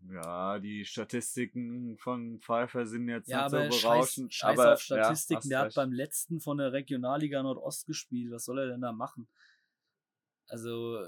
Ja, 0.07 0.57
die 0.59 0.85
Statistiken 0.85 1.97
von 1.97 2.39
Pfeiffer 2.39 2.85
sind 2.85 3.07
jetzt 3.09 3.29
ja, 3.29 3.49
nicht 3.49 3.71
so 3.71 3.79
berauschend. 3.81 4.33
Scheiß, 4.33 4.49
scheiß 4.49 4.59
aber, 4.59 4.73
auf 4.73 4.81
Statistiken. 4.81 5.49
Ja, 5.49 5.49
der 5.49 5.59
hat 5.67 5.75
beim 5.75 5.91
letzten 5.91 6.39
von 6.39 6.57
der 6.57 6.71
Regionalliga 6.71 7.43
Nordost 7.43 7.85
gespielt. 7.85 8.31
Was 8.31 8.45
soll 8.45 8.59
er 8.59 8.67
denn 8.67 8.81
da 8.81 8.91
machen? 8.91 9.27
Also, 10.49 10.99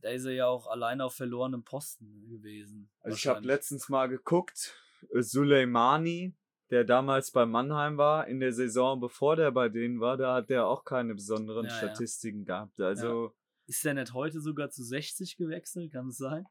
da 0.00 0.10
ist 0.10 0.24
er 0.24 0.32
ja 0.32 0.46
auch 0.46 0.66
allein 0.66 1.00
auf 1.00 1.14
verlorenem 1.14 1.64
Posten 1.64 2.28
gewesen. 2.28 2.90
Also 3.00 3.16
ich 3.16 3.26
habe 3.26 3.46
letztens 3.46 3.88
mal 3.88 4.08
geguckt, 4.08 4.74
äh, 5.12 5.22
Suleimani, 5.22 6.34
der 6.70 6.84
damals 6.84 7.30
bei 7.30 7.46
Mannheim 7.46 7.96
war, 7.96 8.26
in 8.26 8.40
der 8.40 8.52
Saison, 8.52 9.00
bevor 9.00 9.36
der 9.36 9.50
bei 9.50 9.68
denen 9.68 10.00
war, 10.00 10.16
da 10.16 10.34
hat 10.34 10.50
der 10.50 10.66
auch 10.66 10.84
keine 10.84 11.14
besonderen 11.14 11.66
ja, 11.66 11.70
Statistiken 11.70 12.40
ja. 12.40 12.44
gehabt. 12.44 12.80
Also. 12.80 13.26
Ja. 13.26 13.32
Ist 13.66 13.84
der 13.84 13.94
nicht 13.94 14.12
heute 14.12 14.40
sogar 14.40 14.68
zu 14.68 14.84
60 14.84 15.38
gewechselt? 15.38 15.92
Kann 15.92 16.08
es 16.08 16.18
sein? 16.18 16.44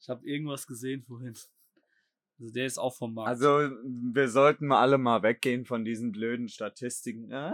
Ich 0.00 0.08
habe 0.08 0.26
irgendwas 0.26 0.66
gesehen 0.66 1.04
vorhin. 1.04 1.36
Also 2.40 2.52
der 2.52 2.66
ist 2.66 2.78
auch 2.78 2.94
vom 2.96 3.14
Markt. 3.14 3.28
Also 3.28 3.70
wir 3.84 4.28
sollten 4.28 4.66
mal 4.66 4.80
alle 4.80 4.98
mal 4.98 5.22
weggehen 5.22 5.64
von 5.64 5.84
diesen 5.84 6.10
blöden 6.10 6.48
Statistiken. 6.48 7.30
Äh, 7.30 7.52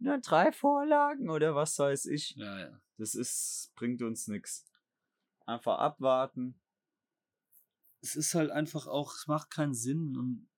nur 0.00 0.18
drei 0.18 0.52
Vorlagen 0.52 1.30
oder 1.30 1.54
was 1.54 1.78
weiß 1.78 2.06
ich. 2.06 2.34
Ja, 2.36 2.58
ja. 2.58 2.80
Das 2.98 3.14
ist, 3.14 3.72
bringt 3.76 4.02
uns 4.02 4.28
nichts. 4.28 4.66
Einfach 5.46 5.78
abwarten. 5.78 6.60
Es 8.00 8.16
ist 8.16 8.34
halt 8.34 8.50
einfach 8.50 8.86
auch, 8.86 9.14
es 9.14 9.26
macht 9.26 9.50
keinen 9.50 9.74
Sinn. 9.74 10.16
Und 10.16 10.48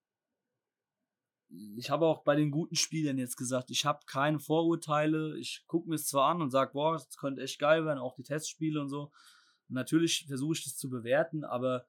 ich 1.76 1.90
habe 1.90 2.06
auch 2.06 2.22
bei 2.22 2.34
den 2.34 2.50
guten 2.50 2.76
Spielern 2.76 3.18
jetzt 3.18 3.36
gesagt, 3.36 3.70
ich 3.70 3.84
habe 3.84 4.00
keine 4.06 4.40
Vorurteile. 4.40 5.38
Ich 5.38 5.64
gucke 5.66 5.88
mir 5.88 5.96
es 5.96 6.06
zwar 6.06 6.30
an 6.30 6.42
und 6.42 6.50
sage, 6.50 6.72
boah, 6.72 6.94
das 6.94 7.16
könnte 7.16 7.42
echt 7.42 7.58
geil 7.58 7.84
werden, 7.84 7.98
auch 7.98 8.14
die 8.14 8.22
Testspiele 8.22 8.80
und 8.80 8.88
so. 8.88 9.12
Und 9.68 9.74
natürlich 9.74 10.26
versuche 10.26 10.54
ich 10.54 10.64
das 10.64 10.76
zu 10.76 10.88
bewerten, 10.88 11.44
aber 11.44 11.86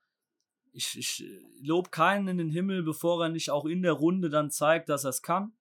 ich, 0.74 0.98
ich 0.98 1.24
lobe 1.62 1.90
keinen 1.90 2.28
in 2.28 2.38
den 2.38 2.50
Himmel, 2.50 2.84
bevor 2.84 3.24
er 3.24 3.30
nicht 3.30 3.50
auch 3.50 3.66
in 3.66 3.82
der 3.82 3.94
Runde 3.94 4.30
dann 4.30 4.52
zeigt, 4.52 4.90
dass 4.90 5.04
er 5.04 5.10
es 5.10 5.22
kann. 5.22 5.54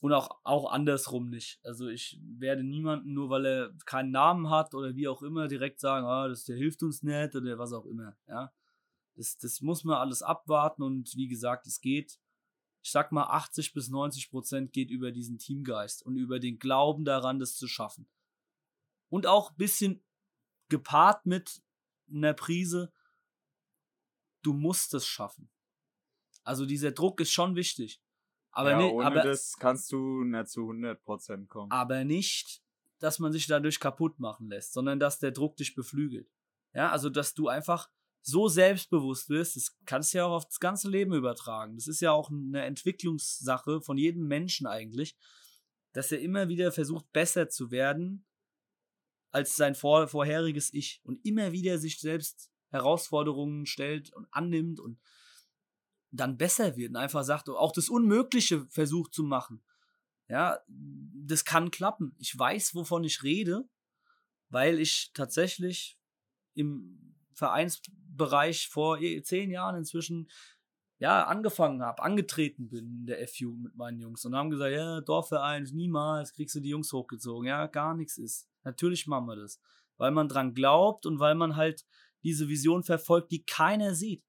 Und 0.00 0.12
auch, 0.12 0.40
auch 0.44 0.70
andersrum 0.70 1.28
nicht. 1.28 1.58
Also 1.64 1.88
ich 1.88 2.20
werde 2.22 2.62
niemanden, 2.62 3.14
nur 3.14 3.30
weil 3.30 3.46
er 3.46 3.74
keinen 3.84 4.12
Namen 4.12 4.48
hat 4.48 4.74
oder 4.74 4.94
wie 4.94 5.08
auch 5.08 5.22
immer, 5.22 5.48
direkt 5.48 5.80
sagen, 5.80 6.06
ah, 6.06 6.28
das, 6.28 6.44
der 6.44 6.56
hilft 6.56 6.82
uns 6.82 7.02
nicht 7.02 7.34
oder 7.34 7.58
was 7.58 7.72
auch 7.72 7.84
immer. 7.84 8.16
Ja. 8.28 8.52
Das, 9.16 9.36
das 9.38 9.60
muss 9.60 9.82
man 9.82 9.96
alles 9.96 10.22
abwarten 10.22 10.84
und 10.84 11.16
wie 11.16 11.26
gesagt, 11.26 11.66
es 11.66 11.80
geht, 11.80 12.20
ich 12.82 12.92
sag 12.92 13.10
mal, 13.10 13.24
80 13.24 13.72
bis 13.72 13.88
90 13.88 14.30
Prozent 14.30 14.72
geht 14.72 14.90
über 14.90 15.10
diesen 15.10 15.38
Teamgeist 15.38 16.04
und 16.04 16.16
über 16.16 16.38
den 16.38 16.60
Glauben 16.60 17.04
daran, 17.04 17.40
das 17.40 17.56
zu 17.56 17.66
schaffen. 17.66 18.08
Und 19.08 19.26
auch 19.26 19.50
ein 19.50 19.56
bisschen 19.56 20.04
gepaart 20.68 21.26
mit 21.26 21.62
einer 22.08 22.34
Prise, 22.34 22.92
du 24.42 24.52
musst 24.52 24.94
es 24.94 25.06
schaffen. 25.06 25.50
Also 26.44 26.64
dieser 26.64 26.92
Druck 26.92 27.20
ist 27.20 27.32
schon 27.32 27.56
wichtig. 27.56 28.00
Aber, 28.50 28.70
ja, 28.72 28.78
nicht, 28.78 28.92
ohne 28.92 29.06
aber, 29.06 29.22
das 29.22 29.56
kannst 29.58 29.92
du 29.92 30.24
nicht 30.24 30.48
zu 30.48 30.70
100% 30.70 31.46
kommen. 31.46 31.70
aber 31.70 32.04
nicht, 32.04 32.62
dass 32.98 33.18
man 33.18 33.32
sich 33.32 33.46
dadurch 33.46 33.78
kaputt 33.78 34.18
machen 34.18 34.48
lässt, 34.48 34.72
sondern 34.72 34.98
dass 34.98 35.18
der 35.18 35.30
Druck 35.30 35.56
dich 35.56 35.74
beflügelt. 35.74 36.28
Ja, 36.74 36.90
also 36.90 37.10
dass 37.10 37.34
du 37.34 37.48
einfach 37.48 37.88
so 38.20 38.48
selbstbewusst 38.48 39.30
wirst, 39.30 39.56
das 39.56 39.76
kannst 39.86 40.12
du 40.12 40.18
ja 40.18 40.26
auch 40.26 40.36
auf 40.36 40.46
das 40.46 40.60
ganze 40.60 40.90
Leben 40.90 41.14
übertragen. 41.14 41.76
Das 41.76 41.86
ist 41.86 42.00
ja 42.00 42.12
auch 42.12 42.30
eine 42.30 42.62
Entwicklungssache 42.64 43.80
von 43.80 43.96
jedem 43.96 44.26
Menschen 44.26 44.66
eigentlich, 44.66 45.16
dass 45.92 46.12
er 46.12 46.20
immer 46.20 46.48
wieder 46.48 46.72
versucht, 46.72 47.10
besser 47.12 47.48
zu 47.48 47.70
werden 47.70 48.26
als 49.30 49.56
sein 49.56 49.74
vor, 49.74 50.08
vorheriges 50.08 50.72
Ich 50.72 51.00
und 51.04 51.24
immer 51.24 51.52
wieder 51.52 51.78
sich 51.78 52.00
selbst 52.00 52.50
Herausforderungen 52.70 53.66
stellt 53.66 54.12
und 54.12 54.26
annimmt 54.30 54.80
und 54.80 55.00
dann 56.10 56.36
besser 56.36 56.76
wird 56.76 56.90
und 56.90 56.96
einfach 56.96 57.24
sagt, 57.24 57.48
auch 57.48 57.72
das 57.72 57.88
Unmögliche 57.88 58.66
versucht 58.70 59.12
zu 59.12 59.22
machen. 59.22 59.62
Ja, 60.28 60.58
das 60.66 61.44
kann 61.44 61.70
klappen. 61.70 62.14
Ich 62.18 62.38
weiß, 62.38 62.74
wovon 62.74 63.04
ich 63.04 63.22
rede, 63.22 63.68
weil 64.50 64.78
ich 64.78 65.10
tatsächlich 65.14 65.98
im 66.54 67.14
Vereinsbereich 67.32 68.68
vor 68.68 69.00
eh, 69.00 69.22
zehn 69.22 69.50
Jahren 69.50 69.76
inzwischen 69.76 70.28
ja 70.98 71.24
angefangen 71.24 71.82
habe, 71.82 72.02
angetreten 72.02 72.68
bin 72.68 73.00
in 73.00 73.06
der 73.06 73.26
FU 73.28 73.56
mit 73.56 73.76
meinen 73.76 74.00
Jungs 74.00 74.24
und 74.24 74.34
haben 74.34 74.50
gesagt, 74.50 74.72
ja, 74.72 75.00
Dorfverein, 75.00 75.62
niemals 75.72 76.32
kriegst 76.32 76.56
du 76.56 76.60
die 76.60 76.70
Jungs 76.70 76.92
hochgezogen. 76.92 77.46
Ja, 77.46 77.66
gar 77.66 77.94
nichts 77.94 78.18
ist. 78.18 78.48
Natürlich 78.64 79.06
machen 79.06 79.26
wir 79.26 79.36
das, 79.36 79.60
weil 79.96 80.10
man 80.10 80.28
dran 80.28 80.54
glaubt 80.54 81.06
und 81.06 81.20
weil 81.20 81.36
man 81.36 81.56
halt 81.56 81.86
diese 82.24 82.48
Vision 82.48 82.82
verfolgt, 82.82 83.30
die 83.30 83.44
keiner 83.44 83.94
sieht. 83.94 84.24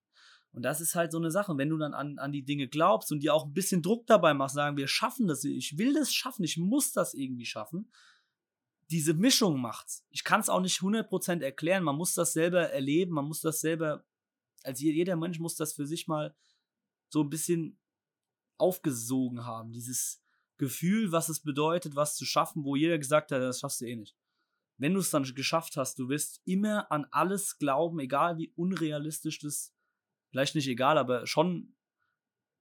Und 0.51 0.63
das 0.63 0.81
ist 0.81 0.95
halt 0.95 1.11
so 1.11 1.19
eine 1.19 1.31
Sache. 1.31 1.57
wenn 1.57 1.69
du 1.69 1.77
dann 1.77 1.93
an, 1.93 2.17
an 2.17 2.31
die 2.31 2.43
Dinge 2.43 2.67
glaubst 2.67 3.11
und 3.11 3.21
dir 3.21 3.33
auch 3.33 3.45
ein 3.45 3.53
bisschen 3.53 3.81
Druck 3.81 4.07
dabei 4.07 4.33
machst, 4.33 4.55
sagen, 4.55 4.77
wir 4.77 4.87
schaffen 4.87 5.27
das, 5.27 5.43
ich 5.43 5.77
will 5.77 5.93
das 5.93 6.13
schaffen, 6.13 6.43
ich 6.43 6.57
muss 6.57 6.91
das 6.91 7.13
irgendwie 7.13 7.45
schaffen, 7.45 7.91
diese 8.89 9.13
Mischung 9.13 9.61
macht's. 9.61 10.03
Ich 10.09 10.23
kann 10.23 10.39
es 10.39 10.49
auch 10.49 10.61
nicht 10.61 10.79
100% 10.79 11.43
erklären, 11.43 11.83
man 11.83 11.95
muss 11.95 12.13
das 12.15 12.33
selber 12.33 12.69
erleben, 12.71 13.13
man 13.13 13.25
muss 13.25 13.41
das 13.41 13.59
selber, 13.59 14.03
also 14.63 14.83
jeder 14.83 15.15
Mensch 15.15 15.39
muss 15.39 15.55
das 15.55 15.73
für 15.73 15.85
sich 15.85 16.07
mal 16.07 16.35
so 17.09 17.21
ein 17.21 17.29
bisschen 17.29 17.79
aufgesogen 18.57 19.45
haben. 19.45 19.71
Dieses 19.71 20.21
Gefühl, 20.57 21.11
was 21.11 21.29
es 21.29 21.41
bedeutet, 21.41 21.95
was 21.95 22.15
zu 22.15 22.25
schaffen, 22.25 22.63
wo 22.63 22.75
jeder 22.75 22.97
gesagt 22.97 23.31
hat, 23.31 23.41
das 23.41 23.59
schaffst 23.59 23.81
du 23.81 23.85
eh 23.85 23.95
nicht. 23.95 24.15
Wenn 24.77 24.93
du 24.93 24.99
es 24.99 25.11
dann 25.11 25.23
geschafft 25.23 25.77
hast, 25.77 25.99
du 25.99 26.09
wirst 26.09 26.41
immer 26.45 26.91
an 26.91 27.05
alles 27.11 27.57
glauben, 27.57 27.99
egal 27.99 28.37
wie 28.37 28.51
unrealistisch 28.55 29.39
das 29.39 29.73
vielleicht 30.29 30.55
nicht 30.55 30.67
egal, 30.67 30.97
aber 30.97 31.25
schon 31.27 31.75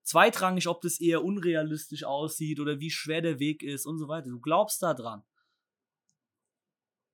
zweitrangig, 0.02 0.68
ob 0.68 0.80
das 0.80 1.00
eher 1.00 1.24
unrealistisch 1.24 2.04
aussieht 2.04 2.60
oder 2.60 2.80
wie 2.80 2.90
schwer 2.90 3.20
der 3.20 3.38
Weg 3.38 3.62
ist 3.62 3.86
und 3.86 3.98
so 3.98 4.08
weiter. 4.08 4.30
Du 4.30 4.40
glaubst 4.40 4.82
da 4.82 4.94
dran. 4.94 5.22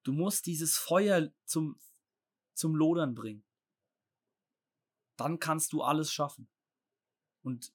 Du 0.04 0.12
musst 0.12 0.46
dieses 0.46 0.76
Feuer 0.76 1.32
zum, 1.44 1.78
zum 2.52 2.74
Lodern 2.76 3.14
bringen. 3.14 3.44
Dann 5.16 5.38
kannst 5.38 5.72
du 5.72 5.82
alles 5.82 6.12
schaffen. 6.12 6.48
Und 7.42 7.72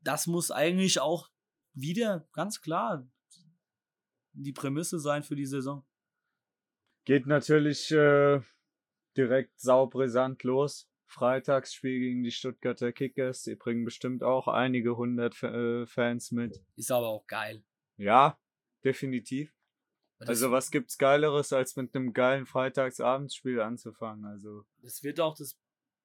das 0.00 0.26
muss 0.26 0.50
eigentlich 0.50 1.00
auch 1.00 1.30
wieder 1.72 2.28
ganz 2.32 2.60
klar 2.60 3.08
die 4.32 4.52
Prämisse 4.52 4.98
sein 4.98 5.22
für 5.22 5.36
die 5.36 5.46
Saison. 5.46 5.84
Geht 7.04 7.26
natürlich 7.26 7.90
äh, 7.90 8.40
direkt 9.16 9.58
saubrisant 9.60 10.42
los. 10.42 10.88
Freitagsspiel 11.12 11.98
gegen 12.00 12.22
die 12.22 12.30
Stuttgarter 12.30 12.92
Kickers. 12.92 13.42
Die 13.42 13.54
bringen 13.54 13.84
bestimmt 13.84 14.22
auch 14.22 14.48
einige 14.48 14.96
hundert 14.96 15.42
äh, 15.42 15.86
Fans 15.86 16.32
mit. 16.32 16.64
Ist 16.76 16.90
aber 16.90 17.08
auch 17.08 17.26
geil. 17.26 17.64
Ja, 17.96 18.38
definitiv. 18.84 19.54
Also 20.18 20.50
was 20.52 20.70
gibt's 20.70 20.98
Geileres, 20.98 21.52
als 21.52 21.74
mit 21.74 21.94
einem 21.94 22.12
geilen 22.12 22.46
Freitagsabendsspiel 22.46 23.60
anzufangen? 23.60 24.24
Also. 24.24 24.64
Es 24.82 25.02
wird 25.02 25.18
auch 25.20 25.36
das 25.36 25.58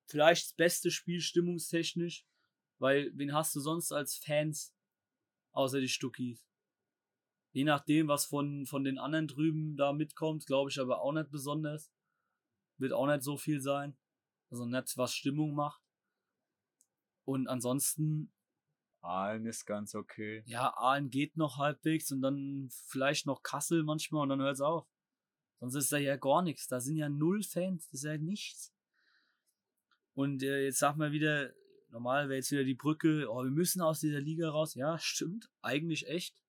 vielleicht 0.07 0.45
das 0.45 0.53
beste 0.53 0.91
Spiel 0.91 1.21
stimmungstechnisch, 1.21 2.25
weil 2.79 3.11
wen 3.13 3.33
hast 3.33 3.55
du 3.55 3.59
sonst 3.59 3.91
als 3.91 4.15
Fans 4.17 4.75
außer 5.51 5.79
die 5.79 5.89
Stuckis? 5.89 6.47
Je 7.51 7.63
nachdem, 7.63 8.07
was 8.07 8.25
von, 8.25 8.65
von 8.65 8.83
den 8.83 8.97
anderen 8.97 9.27
drüben 9.27 9.77
da 9.77 9.93
mitkommt, 9.93 10.45
glaube 10.45 10.69
ich 10.69 10.79
aber 10.79 11.01
auch 11.01 11.11
nicht 11.11 11.31
besonders. 11.31 11.91
Wird 12.77 12.93
auch 12.93 13.07
nicht 13.07 13.23
so 13.23 13.37
viel 13.37 13.61
sein. 13.61 13.97
Also 14.49 14.65
nicht, 14.65 14.97
was 14.97 15.13
Stimmung 15.13 15.53
macht. 15.53 15.81
Und 17.25 17.47
ansonsten. 17.47 18.31
Aalen 19.01 19.45
ist 19.45 19.65
ganz 19.65 19.95
okay. 19.95 20.43
Ja, 20.45 20.73
Aalen 20.75 21.09
geht 21.09 21.37
noch 21.37 21.57
halbwegs 21.57 22.11
und 22.11 22.21
dann 22.21 22.69
vielleicht 22.87 23.25
noch 23.25 23.43
Kassel 23.43 23.83
manchmal 23.83 24.23
und 24.23 24.29
dann 24.29 24.41
hört 24.41 24.55
es 24.55 24.61
auf. 24.61 24.87
Sonst 25.59 25.75
ist 25.75 25.91
da 25.91 25.97
ja 25.97 26.17
gar 26.17 26.41
nichts. 26.41 26.67
Da 26.67 26.79
sind 26.79 26.97
ja 26.97 27.09
null 27.09 27.43
Fans. 27.43 27.85
Das 27.85 28.01
ist 28.01 28.03
ja 28.03 28.17
nichts. 28.17 28.73
Und 30.13 30.43
äh, 30.43 30.65
jetzt 30.65 30.79
sagt 30.79 30.97
man 30.97 31.11
wieder, 31.11 31.53
normal 31.89 32.29
wäre 32.29 32.37
jetzt 32.37 32.51
wieder 32.51 32.63
die 32.63 32.75
Brücke, 32.75 33.27
oh, 33.29 33.43
wir 33.43 33.51
müssen 33.51 33.81
aus 33.81 33.99
dieser 33.99 34.19
Liga 34.19 34.49
raus. 34.49 34.73
Ja, 34.75 34.97
stimmt. 34.99 35.49
Eigentlich 35.61 36.07
echt. 36.07 36.41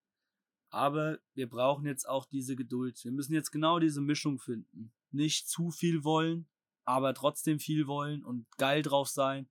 Aber 0.71 1.19
wir 1.35 1.49
brauchen 1.49 1.87
jetzt 1.87 2.09
auch 2.09 2.27
diese 2.27 2.57
Geduld. 2.57 3.03
Wir 3.05 3.13
müssen 3.13 3.35
jetzt 3.35 3.51
genau 3.51 3.79
diese 3.79 4.01
Mischung 4.01 4.39
finden. 4.39 4.93
Nicht 5.11 5.49
zu 5.49 5.71
viel 5.71 6.05
wollen, 6.05 6.47
aber 6.89 7.13
trotzdem 7.13 7.61
viel 7.61 7.87
wollen 7.87 8.25
und 8.25 8.47
geil 8.57 8.81
drauf 8.81 9.09
sein. 9.09 9.49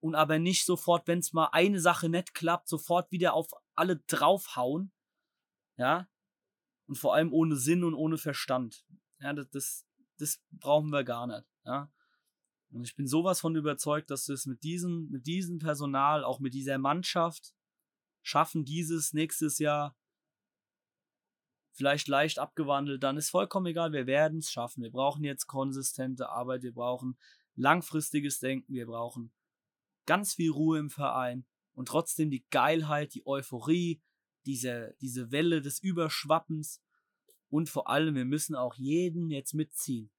Und 0.00 0.14
aber 0.14 0.38
nicht 0.38 0.66
sofort, 0.66 1.08
wenn 1.08 1.20
es 1.20 1.32
mal 1.32 1.48
eine 1.52 1.80
Sache 1.80 2.10
nicht 2.10 2.34
klappt, 2.34 2.68
sofort 2.68 3.10
wieder 3.10 3.32
auf 3.32 3.48
alle 3.74 3.96
draufhauen. 4.06 4.92
Ja. 5.78 6.06
Und 6.86 6.96
vor 6.96 7.14
allem 7.14 7.32
ohne 7.32 7.56
Sinn 7.56 7.84
und 7.84 7.94
ohne 7.94 8.18
Verstand. 8.18 8.84
Ja, 9.18 9.32
das, 9.32 9.48
das, 9.48 9.86
das 10.18 10.42
brauchen 10.50 10.90
wir 10.90 11.04
gar 11.04 11.26
nicht. 11.26 11.46
Ja. 11.64 11.90
Und 12.70 12.84
ich 12.84 12.94
bin 12.94 13.06
sowas 13.06 13.40
von 13.40 13.56
überzeugt, 13.56 14.10
dass 14.10 14.28
wir 14.28 14.34
es 14.34 14.44
mit 14.44 14.62
diesem, 14.62 15.08
mit 15.08 15.26
diesem 15.26 15.58
Personal, 15.58 16.22
auch 16.22 16.38
mit 16.38 16.52
dieser 16.52 16.76
Mannschaft 16.76 17.54
schaffen, 18.22 18.66
dieses 18.66 19.14
nächstes 19.14 19.58
Jahr 19.58 19.96
vielleicht 21.74 22.08
leicht 22.08 22.38
abgewandelt, 22.38 23.02
dann 23.02 23.16
ist 23.16 23.30
vollkommen 23.30 23.66
egal, 23.66 23.92
wir 23.92 24.06
werden 24.06 24.38
es 24.38 24.50
schaffen. 24.50 24.82
Wir 24.82 24.90
brauchen 24.90 25.24
jetzt 25.24 25.46
konsistente 25.46 26.30
Arbeit, 26.30 26.62
wir 26.62 26.72
brauchen 26.72 27.18
langfristiges 27.56 28.38
Denken, 28.38 28.72
wir 28.72 28.86
brauchen 28.86 29.32
ganz 30.06 30.34
viel 30.34 30.50
Ruhe 30.50 30.78
im 30.78 30.90
Verein 30.90 31.44
und 31.74 31.88
trotzdem 31.88 32.30
die 32.30 32.44
Geilheit, 32.50 33.14
die 33.14 33.26
Euphorie, 33.26 34.00
diese, 34.46 34.94
diese 35.00 35.32
Welle 35.32 35.60
des 35.60 35.82
Überschwappens 35.82 36.82
und 37.48 37.68
vor 37.68 37.88
allem, 37.88 38.14
wir 38.14 38.24
müssen 38.24 38.54
auch 38.54 38.74
jeden 38.74 39.30
jetzt 39.30 39.54
mitziehen. 39.54 40.10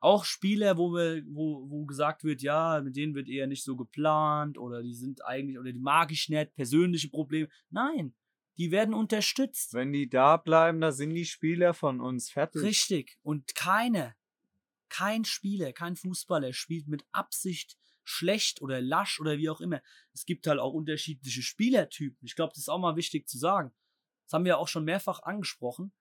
Auch 0.00 0.24
Spieler, 0.24 0.76
wo, 0.76 0.92
wir, 0.92 1.22
wo, 1.28 1.68
wo 1.70 1.86
gesagt 1.86 2.24
wird, 2.24 2.42
ja, 2.42 2.80
mit 2.82 2.94
denen 2.94 3.14
wird 3.14 3.28
eher 3.28 3.46
nicht 3.46 3.64
so 3.64 3.74
geplant 3.74 4.58
oder 4.58 4.82
die 4.82 4.94
sind 4.94 5.24
eigentlich, 5.24 5.58
oder 5.58 5.72
die 5.72 5.78
mag 5.78 6.12
ich 6.12 6.28
nicht, 6.28 6.54
persönliche 6.54 7.08
Probleme. 7.08 7.48
Nein, 7.70 8.14
die 8.56 8.70
werden 8.70 8.94
unterstützt. 8.94 9.74
Wenn 9.74 9.92
die 9.92 10.08
da 10.08 10.36
bleiben, 10.36 10.80
da 10.80 10.92
sind 10.92 11.14
die 11.14 11.24
Spieler 11.24 11.74
von 11.74 12.00
uns 12.00 12.30
fertig. 12.30 12.62
Richtig. 12.62 13.18
Und 13.22 13.54
keine, 13.54 14.14
kein 14.88 15.24
Spieler, 15.24 15.72
kein 15.72 15.96
Fußballer 15.96 16.52
spielt 16.52 16.86
mit 16.86 17.04
Absicht 17.12 17.76
schlecht 18.04 18.60
oder 18.62 18.80
lasch 18.80 19.18
oder 19.18 19.38
wie 19.38 19.48
auch 19.48 19.60
immer. 19.60 19.82
Es 20.12 20.26
gibt 20.26 20.46
halt 20.46 20.60
auch 20.60 20.72
unterschiedliche 20.72 21.42
Spielertypen. 21.42 22.26
Ich 22.26 22.36
glaube, 22.36 22.50
das 22.50 22.58
ist 22.58 22.68
auch 22.68 22.78
mal 22.78 22.96
wichtig 22.96 23.28
zu 23.28 23.38
sagen. 23.38 23.72
Das 24.24 24.34
haben 24.34 24.44
wir 24.44 24.58
auch 24.58 24.68
schon 24.68 24.84
mehrfach 24.84 25.22
angesprochen. 25.22 25.92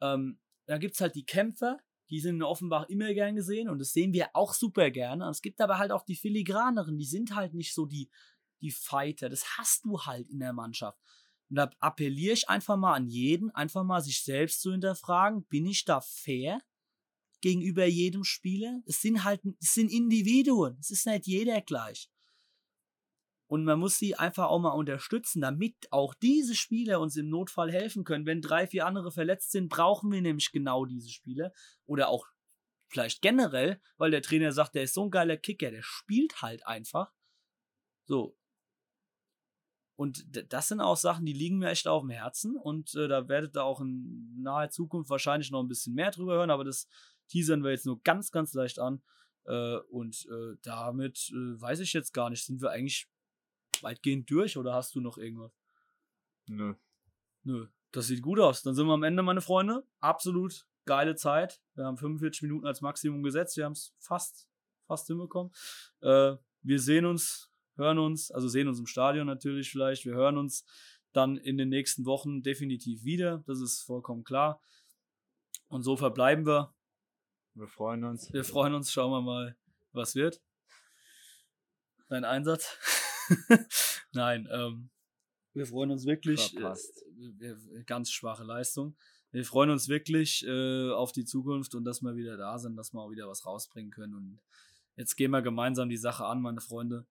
Ähm, 0.00 0.38
da 0.66 0.78
gibt's 0.78 1.00
halt 1.00 1.16
die 1.16 1.24
Kämpfer, 1.24 1.78
die 2.08 2.20
sind 2.20 2.36
in 2.36 2.42
Offenbach 2.42 2.88
immer 2.88 3.12
gern 3.14 3.34
gesehen 3.34 3.68
und 3.68 3.78
das 3.78 3.92
sehen 3.92 4.12
wir 4.12 4.30
auch 4.34 4.54
super 4.54 4.90
gerne. 4.90 5.28
Es 5.28 5.42
gibt 5.42 5.60
aber 5.60 5.78
halt 5.78 5.92
auch 5.92 6.04
die 6.04 6.16
Filigraneren, 6.16 6.96
die 6.96 7.04
sind 7.04 7.34
halt 7.34 7.54
nicht 7.54 7.74
so 7.74 7.86
die, 7.86 8.10
die 8.60 8.70
Fighter. 8.70 9.28
Das 9.28 9.58
hast 9.58 9.84
du 9.84 10.00
halt 10.02 10.28
in 10.28 10.40
der 10.40 10.52
Mannschaft. 10.52 10.98
Und 11.50 11.56
da 11.56 11.70
appelliere 11.80 12.34
ich 12.34 12.48
einfach 12.48 12.76
mal 12.76 12.94
an 12.94 13.08
jeden, 13.08 13.50
einfach 13.50 13.84
mal 13.84 14.00
sich 14.00 14.22
selbst 14.22 14.62
zu 14.62 14.70
hinterfragen, 14.70 15.44
bin 15.46 15.66
ich 15.66 15.84
da 15.84 16.00
fair 16.00 16.60
gegenüber 17.40 17.84
jedem 17.86 18.24
Spieler? 18.24 18.80
Es 18.86 19.00
sind 19.00 19.24
halt, 19.24 19.42
es 19.60 19.74
sind 19.74 19.90
Individuen, 19.90 20.76
es 20.80 20.90
ist 20.90 21.06
nicht 21.06 21.26
jeder 21.26 21.60
gleich. 21.60 22.08
Und 23.48 23.64
man 23.64 23.80
muss 23.80 23.98
sie 23.98 24.14
einfach 24.14 24.44
auch 24.44 24.60
mal 24.60 24.70
unterstützen, 24.70 25.40
damit 25.40 25.74
auch 25.90 26.14
diese 26.14 26.54
Spieler 26.54 27.00
uns 27.00 27.16
im 27.16 27.28
Notfall 27.28 27.72
helfen 27.72 28.04
können. 28.04 28.24
Wenn 28.24 28.40
drei, 28.40 28.68
vier 28.68 28.86
andere 28.86 29.10
verletzt 29.10 29.50
sind, 29.50 29.68
brauchen 29.68 30.12
wir 30.12 30.22
nämlich 30.22 30.52
genau 30.52 30.84
diese 30.84 31.10
Spieler. 31.10 31.52
Oder 31.84 32.10
auch 32.10 32.28
vielleicht 32.86 33.22
generell, 33.22 33.80
weil 33.96 34.12
der 34.12 34.22
Trainer 34.22 34.52
sagt, 34.52 34.76
der 34.76 34.84
ist 34.84 34.94
so 34.94 35.02
ein 35.02 35.10
geiler 35.10 35.36
Kicker, 35.36 35.72
der 35.72 35.82
spielt 35.82 36.42
halt 36.42 36.64
einfach. 36.64 37.12
So. 38.06 38.36
Und 40.00 40.24
das 40.50 40.68
sind 40.68 40.80
auch 40.80 40.96
Sachen, 40.96 41.26
die 41.26 41.34
liegen 41.34 41.58
mir 41.58 41.68
echt 41.68 41.86
auf 41.86 42.00
dem 42.00 42.08
Herzen 42.08 42.56
und 42.56 42.94
äh, 42.94 43.06
da 43.06 43.28
werdet 43.28 43.54
ihr 43.54 43.64
auch 43.64 43.82
in 43.82 44.40
naher 44.40 44.70
Zukunft 44.70 45.10
wahrscheinlich 45.10 45.50
noch 45.50 45.60
ein 45.60 45.68
bisschen 45.68 45.92
mehr 45.92 46.10
drüber 46.10 46.36
hören, 46.36 46.50
aber 46.50 46.64
das 46.64 46.88
teasern 47.28 47.62
wir 47.62 47.70
jetzt 47.70 47.84
nur 47.84 48.00
ganz, 48.02 48.30
ganz 48.30 48.54
leicht 48.54 48.78
an. 48.78 49.02
Äh, 49.44 49.76
und 49.90 50.26
äh, 50.30 50.56
damit 50.62 51.30
äh, 51.34 51.60
weiß 51.60 51.80
ich 51.80 51.92
jetzt 51.92 52.14
gar 52.14 52.30
nicht, 52.30 52.46
sind 52.46 52.62
wir 52.62 52.70
eigentlich 52.70 53.10
weitgehend 53.82 54.30
durch 54.30 54.56
oder 54.56 54.72
hast 54.72 54.94
du 54.94 55.02
noch 55.02 55.18
irgendwas? 55.18 55.52
Nö. 56.46 56.76
Nö. 57.42 57.68
Das 57.92 58.06
sieht 58.06 58.22
gut 58.22 58.40
aus. 58.40 58.62
Dann 58.62 58.74
sind 58.74 58.86
wir 58.86 58.94
am 58.94 59.02
Ende, 59.02 59.22
meine 59.22 59.42
Freunde. 59.42 59.86
Absolut 59.98 60.66
geile 60.86 61.14
Zeit. 61.14 61.60
Wir 61.74 61.84
haben 61.84 61.98
45 61.98 62.40
Minuten 62.40 62.66
als 62.66 62.80
Maximum 62.80 63.22
gesetzt. 63.22 63.58
Wir 63.58 63.66
haben 63.66 63.72
es 63.72 63.94
fast, 63.98 64.48
fast 64.86 65.08
hinbekommen. 65.08 65.52
Äh, 66.00 66.36
wir 66.62 66.80
sehen 66.80 67.04
uns, 67.04 67.49
hören 67.80 67.98
uns, 67.98 68.30
also 68.30 68.48
sehen 68.48 68.68
uns 68.68 68.78
im 68.78 68.86
Stadion 68.86 69.26
natürlich 69.26 69.70
vielleicht. 69.70 70.04
Wir 70.04 70.14
hören 70.14 70.38
uns 70.38 70.64
dann 71.12 71.36
in 71.36 71.56
den 71.58 71.68
nächsten 71.68 72.04
Wochen 72.04 72.42
definitiv 72.42 73.04
wieder. 73.04 73.42
Das 73.46 73.60
ist 73.60 73.80
vollkommen 73.80 74.22
klar. 74.22 74.60
Und 75.68 75.82
so 75.82 75.96
verbleiben 75.96 76.46
wir. 76.46 76.74
Wir 77.54 77.66
freuen 77.66 78.04
uns. 78.04 78.32
Wir 78.32 78.44
freuen 78.44 78.74
uns. 78.74 78.92
Schauen 78.92 79.10
wir 79.10 79.22
mal, 79.22 79.56
was 79.92 80.14
wird. 80.14 80.40
Dein 82.08 82.24
Einsatz? 82.24 82.76
Nein, 84.12 84.48
ähm, 84.52 84.90
wir 85.54 85.66
freuen 85.66 85.90
uns 85.90 86.06
wirklich. 86.06 86.56
Äh, 86.56 87.84
ganz 87.86 88.10
schwache 88.10 88.44
Leistung. 88.44 88.96
Wir 89.32 89.44
freuen 89.44 89.70
uns 89.70 89.88
wirklich 89.88 90.44
äh, 90.44 90.90
auf 90.90 91.12
die 91.12 91.24
Zukunft 91.24 91.74
und 91.74 91.84
dass 91.84 92.02
wir 92.02 92.16
wieder 92.16 92.36
da 92.36 92.58
sind, 92.58 92.76
dass 92.76 92.92
wir 92.92 93.00
auch 93.00 93.10
wieder 93.10 93.28
was 93.28 93.46
rausbringen 93.46 93.92
können. 93.92 94.14
Und 94.14 94.40
jetzt 94.96 95.16
gehen 95.16 95.30
wir 95.30 95.42
gemeinsam 95.42 95.88
die 95.88 95.96
Sache 95.96 96.24
an, 96.24 96.40
meine 96.40 96.60
Freunde. 96.60 97.06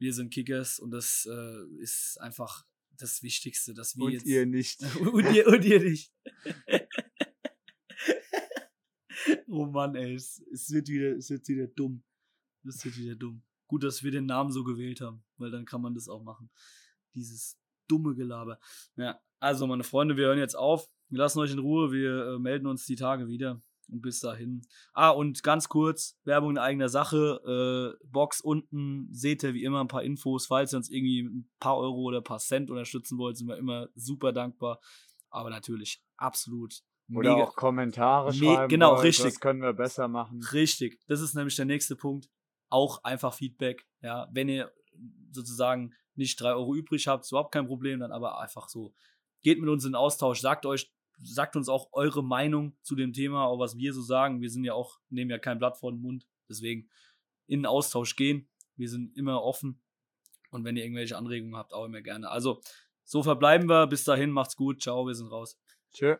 Wir 0.00 0.14
sind 0.14 0.32
Kickers 0.32 0.80
und 0.80 0.92
das 0.92 1.28
äh, 1.30 1.64
ist 1.78 2.18
einfach 2.20 2.64
das 2.96 3.22
Wichtigste, 3.22 3.74
dass 3.74 3.98
wir 3.98 4.06
und 4.06 4.12
jetzt. 4.12 4.26
ihr 4.26 4.46
nicht. 4.46 4.82
und, 5.00 5.34
ihr, 5.34 5.46
und 5.46 5.62
ihr 5.62 5.80
nicht. 5.80 6.10
oh 9.46 9.66
Mann, 9.66 9.94
ey, 9.94 10.14
es, 10.14 10.42
es, 10.52 10.70
wird 10.70 10.88
wieder, 10.88 11.16
es 11.16 11.28
wird 11.28 11.46
wieder 11.48 11.66
dumm. 11.66 12.02
Es 12.66 12.82
wird 12.82 12.96
wieder 12.96 13.14
dumm. 13.14 13.42
Gut, 13.66 13.84
dass 13.84 14.02
wir 14.02 14.10
den 14.10 14.24
Namen 14.24 14.50
so 14.50 14.64
gewählt 14.64 15.02
haben, 15.02 15.22
weil 15.36 15.50
dann 15.50 15.66
kann 15.66 15.82
man 15.82 15.94
das 15.94 16.08
auch 16.08 16.22
machen. 16.22 16.50
Dieses 17.14 17.58
dumme 17.86 18.14
Gelaber. 18.14 18.58
Ja, 18.96 19.20
also 19.38 19.66
meine 19.66 19.84
Freunde, 19.84 20.16
wir 20.16 20.26
hören 20.26 20.38
jetzt 20.38 20.56
auf. 20.56 20.88
Wir 21.10 21.18
lassen 21.18 21.40
euch 21.40 21.52
in 21.52 21.58
Ruhe. 21.58 21.92
Wir 21.92 22.34
äh, 22.34 22.38
melden 22.38 22.66
uns 22.66 22.86
die 22.86 22.96
Tage 22.96 23.28
wieder. 23.28 23.62
Und 23.90 24.02
bis 24.02 24.20
dahin. 24.20 24.62
Ah, 24.92 25.10
und 25.10 25.42
ganz 25.42 25.68
kurz, 25.68 26.18
Werbung 26.24 26.52
in 26.52 26.58
eigener 26.58 26.88
Sache. 26.88 27.96
Äh, 28.00 28.06
Box 28.06 28.40
unten 28.40 29.08
seht 29.12 29.42
ihr 29.42 29.54
wie 29.54 29.64
immer 29.64 29.80
ein 29.80 29.88
paar 29.88 30.02
Infos. 30.02 30.46
Falls 30.46 30.72
ihr 30.72 30.76
uns 30.76 30.90
irgendwie 30.90 31.22
ein 31.22 31.50
paar 31.58 31.76
Euro 31.76 32.02
oder 32.02 32.18
ein 32.18 32.24
paar 32.24 32.38
Cent 32.38 32.70
unterstützen 32.70 33.18
wollt, 33.18 33.36
sind 33.36 33.48
wir 33.48 33.56
immer 33.56 33.88
super 33.94 34.32
dankbar. 34.32 34.80
Aber 35.30 35.50
natürlich 35.50 36.02
absolut. 36.16 36.82
Oder 37.12 37.34
mega, 37.34 37.44
auch 37.44 37.56
Kommentare 37.56 38.32
schreiben. 38.32 38.68
Genau, 38.68 38.92
wollt, 38.92 39.04
richtig. 39.04 39.26
Das 39.26 39.40
können 39.40 39.62
wir 39.62 39.72
besser 39.72 40.06
machen. 40.08 40.40
Richtig. 40.52 41.00
Das 41.08 41.20
ist 41.20 41.34
nämlich 41.34 41.56
der 41.56 41.64
nächste 41.64 41.96
Punkt. 41.96 42.28
Auch 42.68 43.02
einfach 43.02 43.34
Feedback. 43.34 43.86
Ja, 44.00 44.28
wenn 44.32 44.48
ihr 44.48 44.72
sozusagen 45.32 45.92
nicht 46.14 46.40
drei 46.40 46.52
Euro 46.52 46.74
übrig 46.74 47.08
habt, 47.08 47.24
ist 47.24 47.32
überhaupt 47.32 47.52
kein 47.52 47.66
Problem, 47.66 48.00
dann 48.00 48.12
aber 48.12 48.40
einfach 48.40 48.68
so. 48.68 48.94
Geht 49.42 49.60
mit 49.60 49.68
uns 49.68 49.84
in 49.84 49.94
Austausch, 49.94 50.40
sagt 50.40 50.66
euch, 50.66 50.92
sagt 51.22 51.56
uns 51.56 51.68
auch 51.68 51.88
eure 51.92 52.22
Meinung 52.22 52.76
zu 52.82 52.94
dem 52.94 53.12
Thema, 53.12 53.46
auch 53.46 53.58
was 53.58 53.76
wir 53.76 53.92
so 53.92 54.02
sagen. 54.02 54.40
Wir 54.40 54.50
sind 54.50 54.64
ja 54.64 54.74
auch, 54.74 54.98
nehmen 55.08 55.30
ja 55.30 55.38
kein 55.38 55.58
Blatt 55.58 55.78
vor 55.78 55.92
den 55.92 56.00
Mund. 56.00 56.26
Deswegen 56.48 56.88
in 57.46 57.60
den 57.60 57.66
Austausch 57.66 58.16
gehen. 58.16 58.48
Wir 58.76 58.88
sind 58.88 59.16
immer 59.16 59.42
offen. 59.42 59.80
Und 60.50 60.64
wenn 60.64 60.76
ihr 60.76 60.84
irgendwelche 60.84 61.16
Anregungen 61.16 61.56
habt, 61.56 61.72
auch 61.72 61.84
immer 61.84 62.00
gerne. 62.00 62.30
Also, 62.30 62.60
so 63.04 63.22
verbleiben 63.22 63.68
wir. 63.68 63.86
Bis 63.86 64.04
dahin, 64.04 64.30
macht's 64.30 64.56
gut. 64.56 64.82
Ciao, 64.82 65.06
wir 65.06 65.14
sind 65.14 65.28
raus. 65.28 65.58
Tschö. 65.92 66.16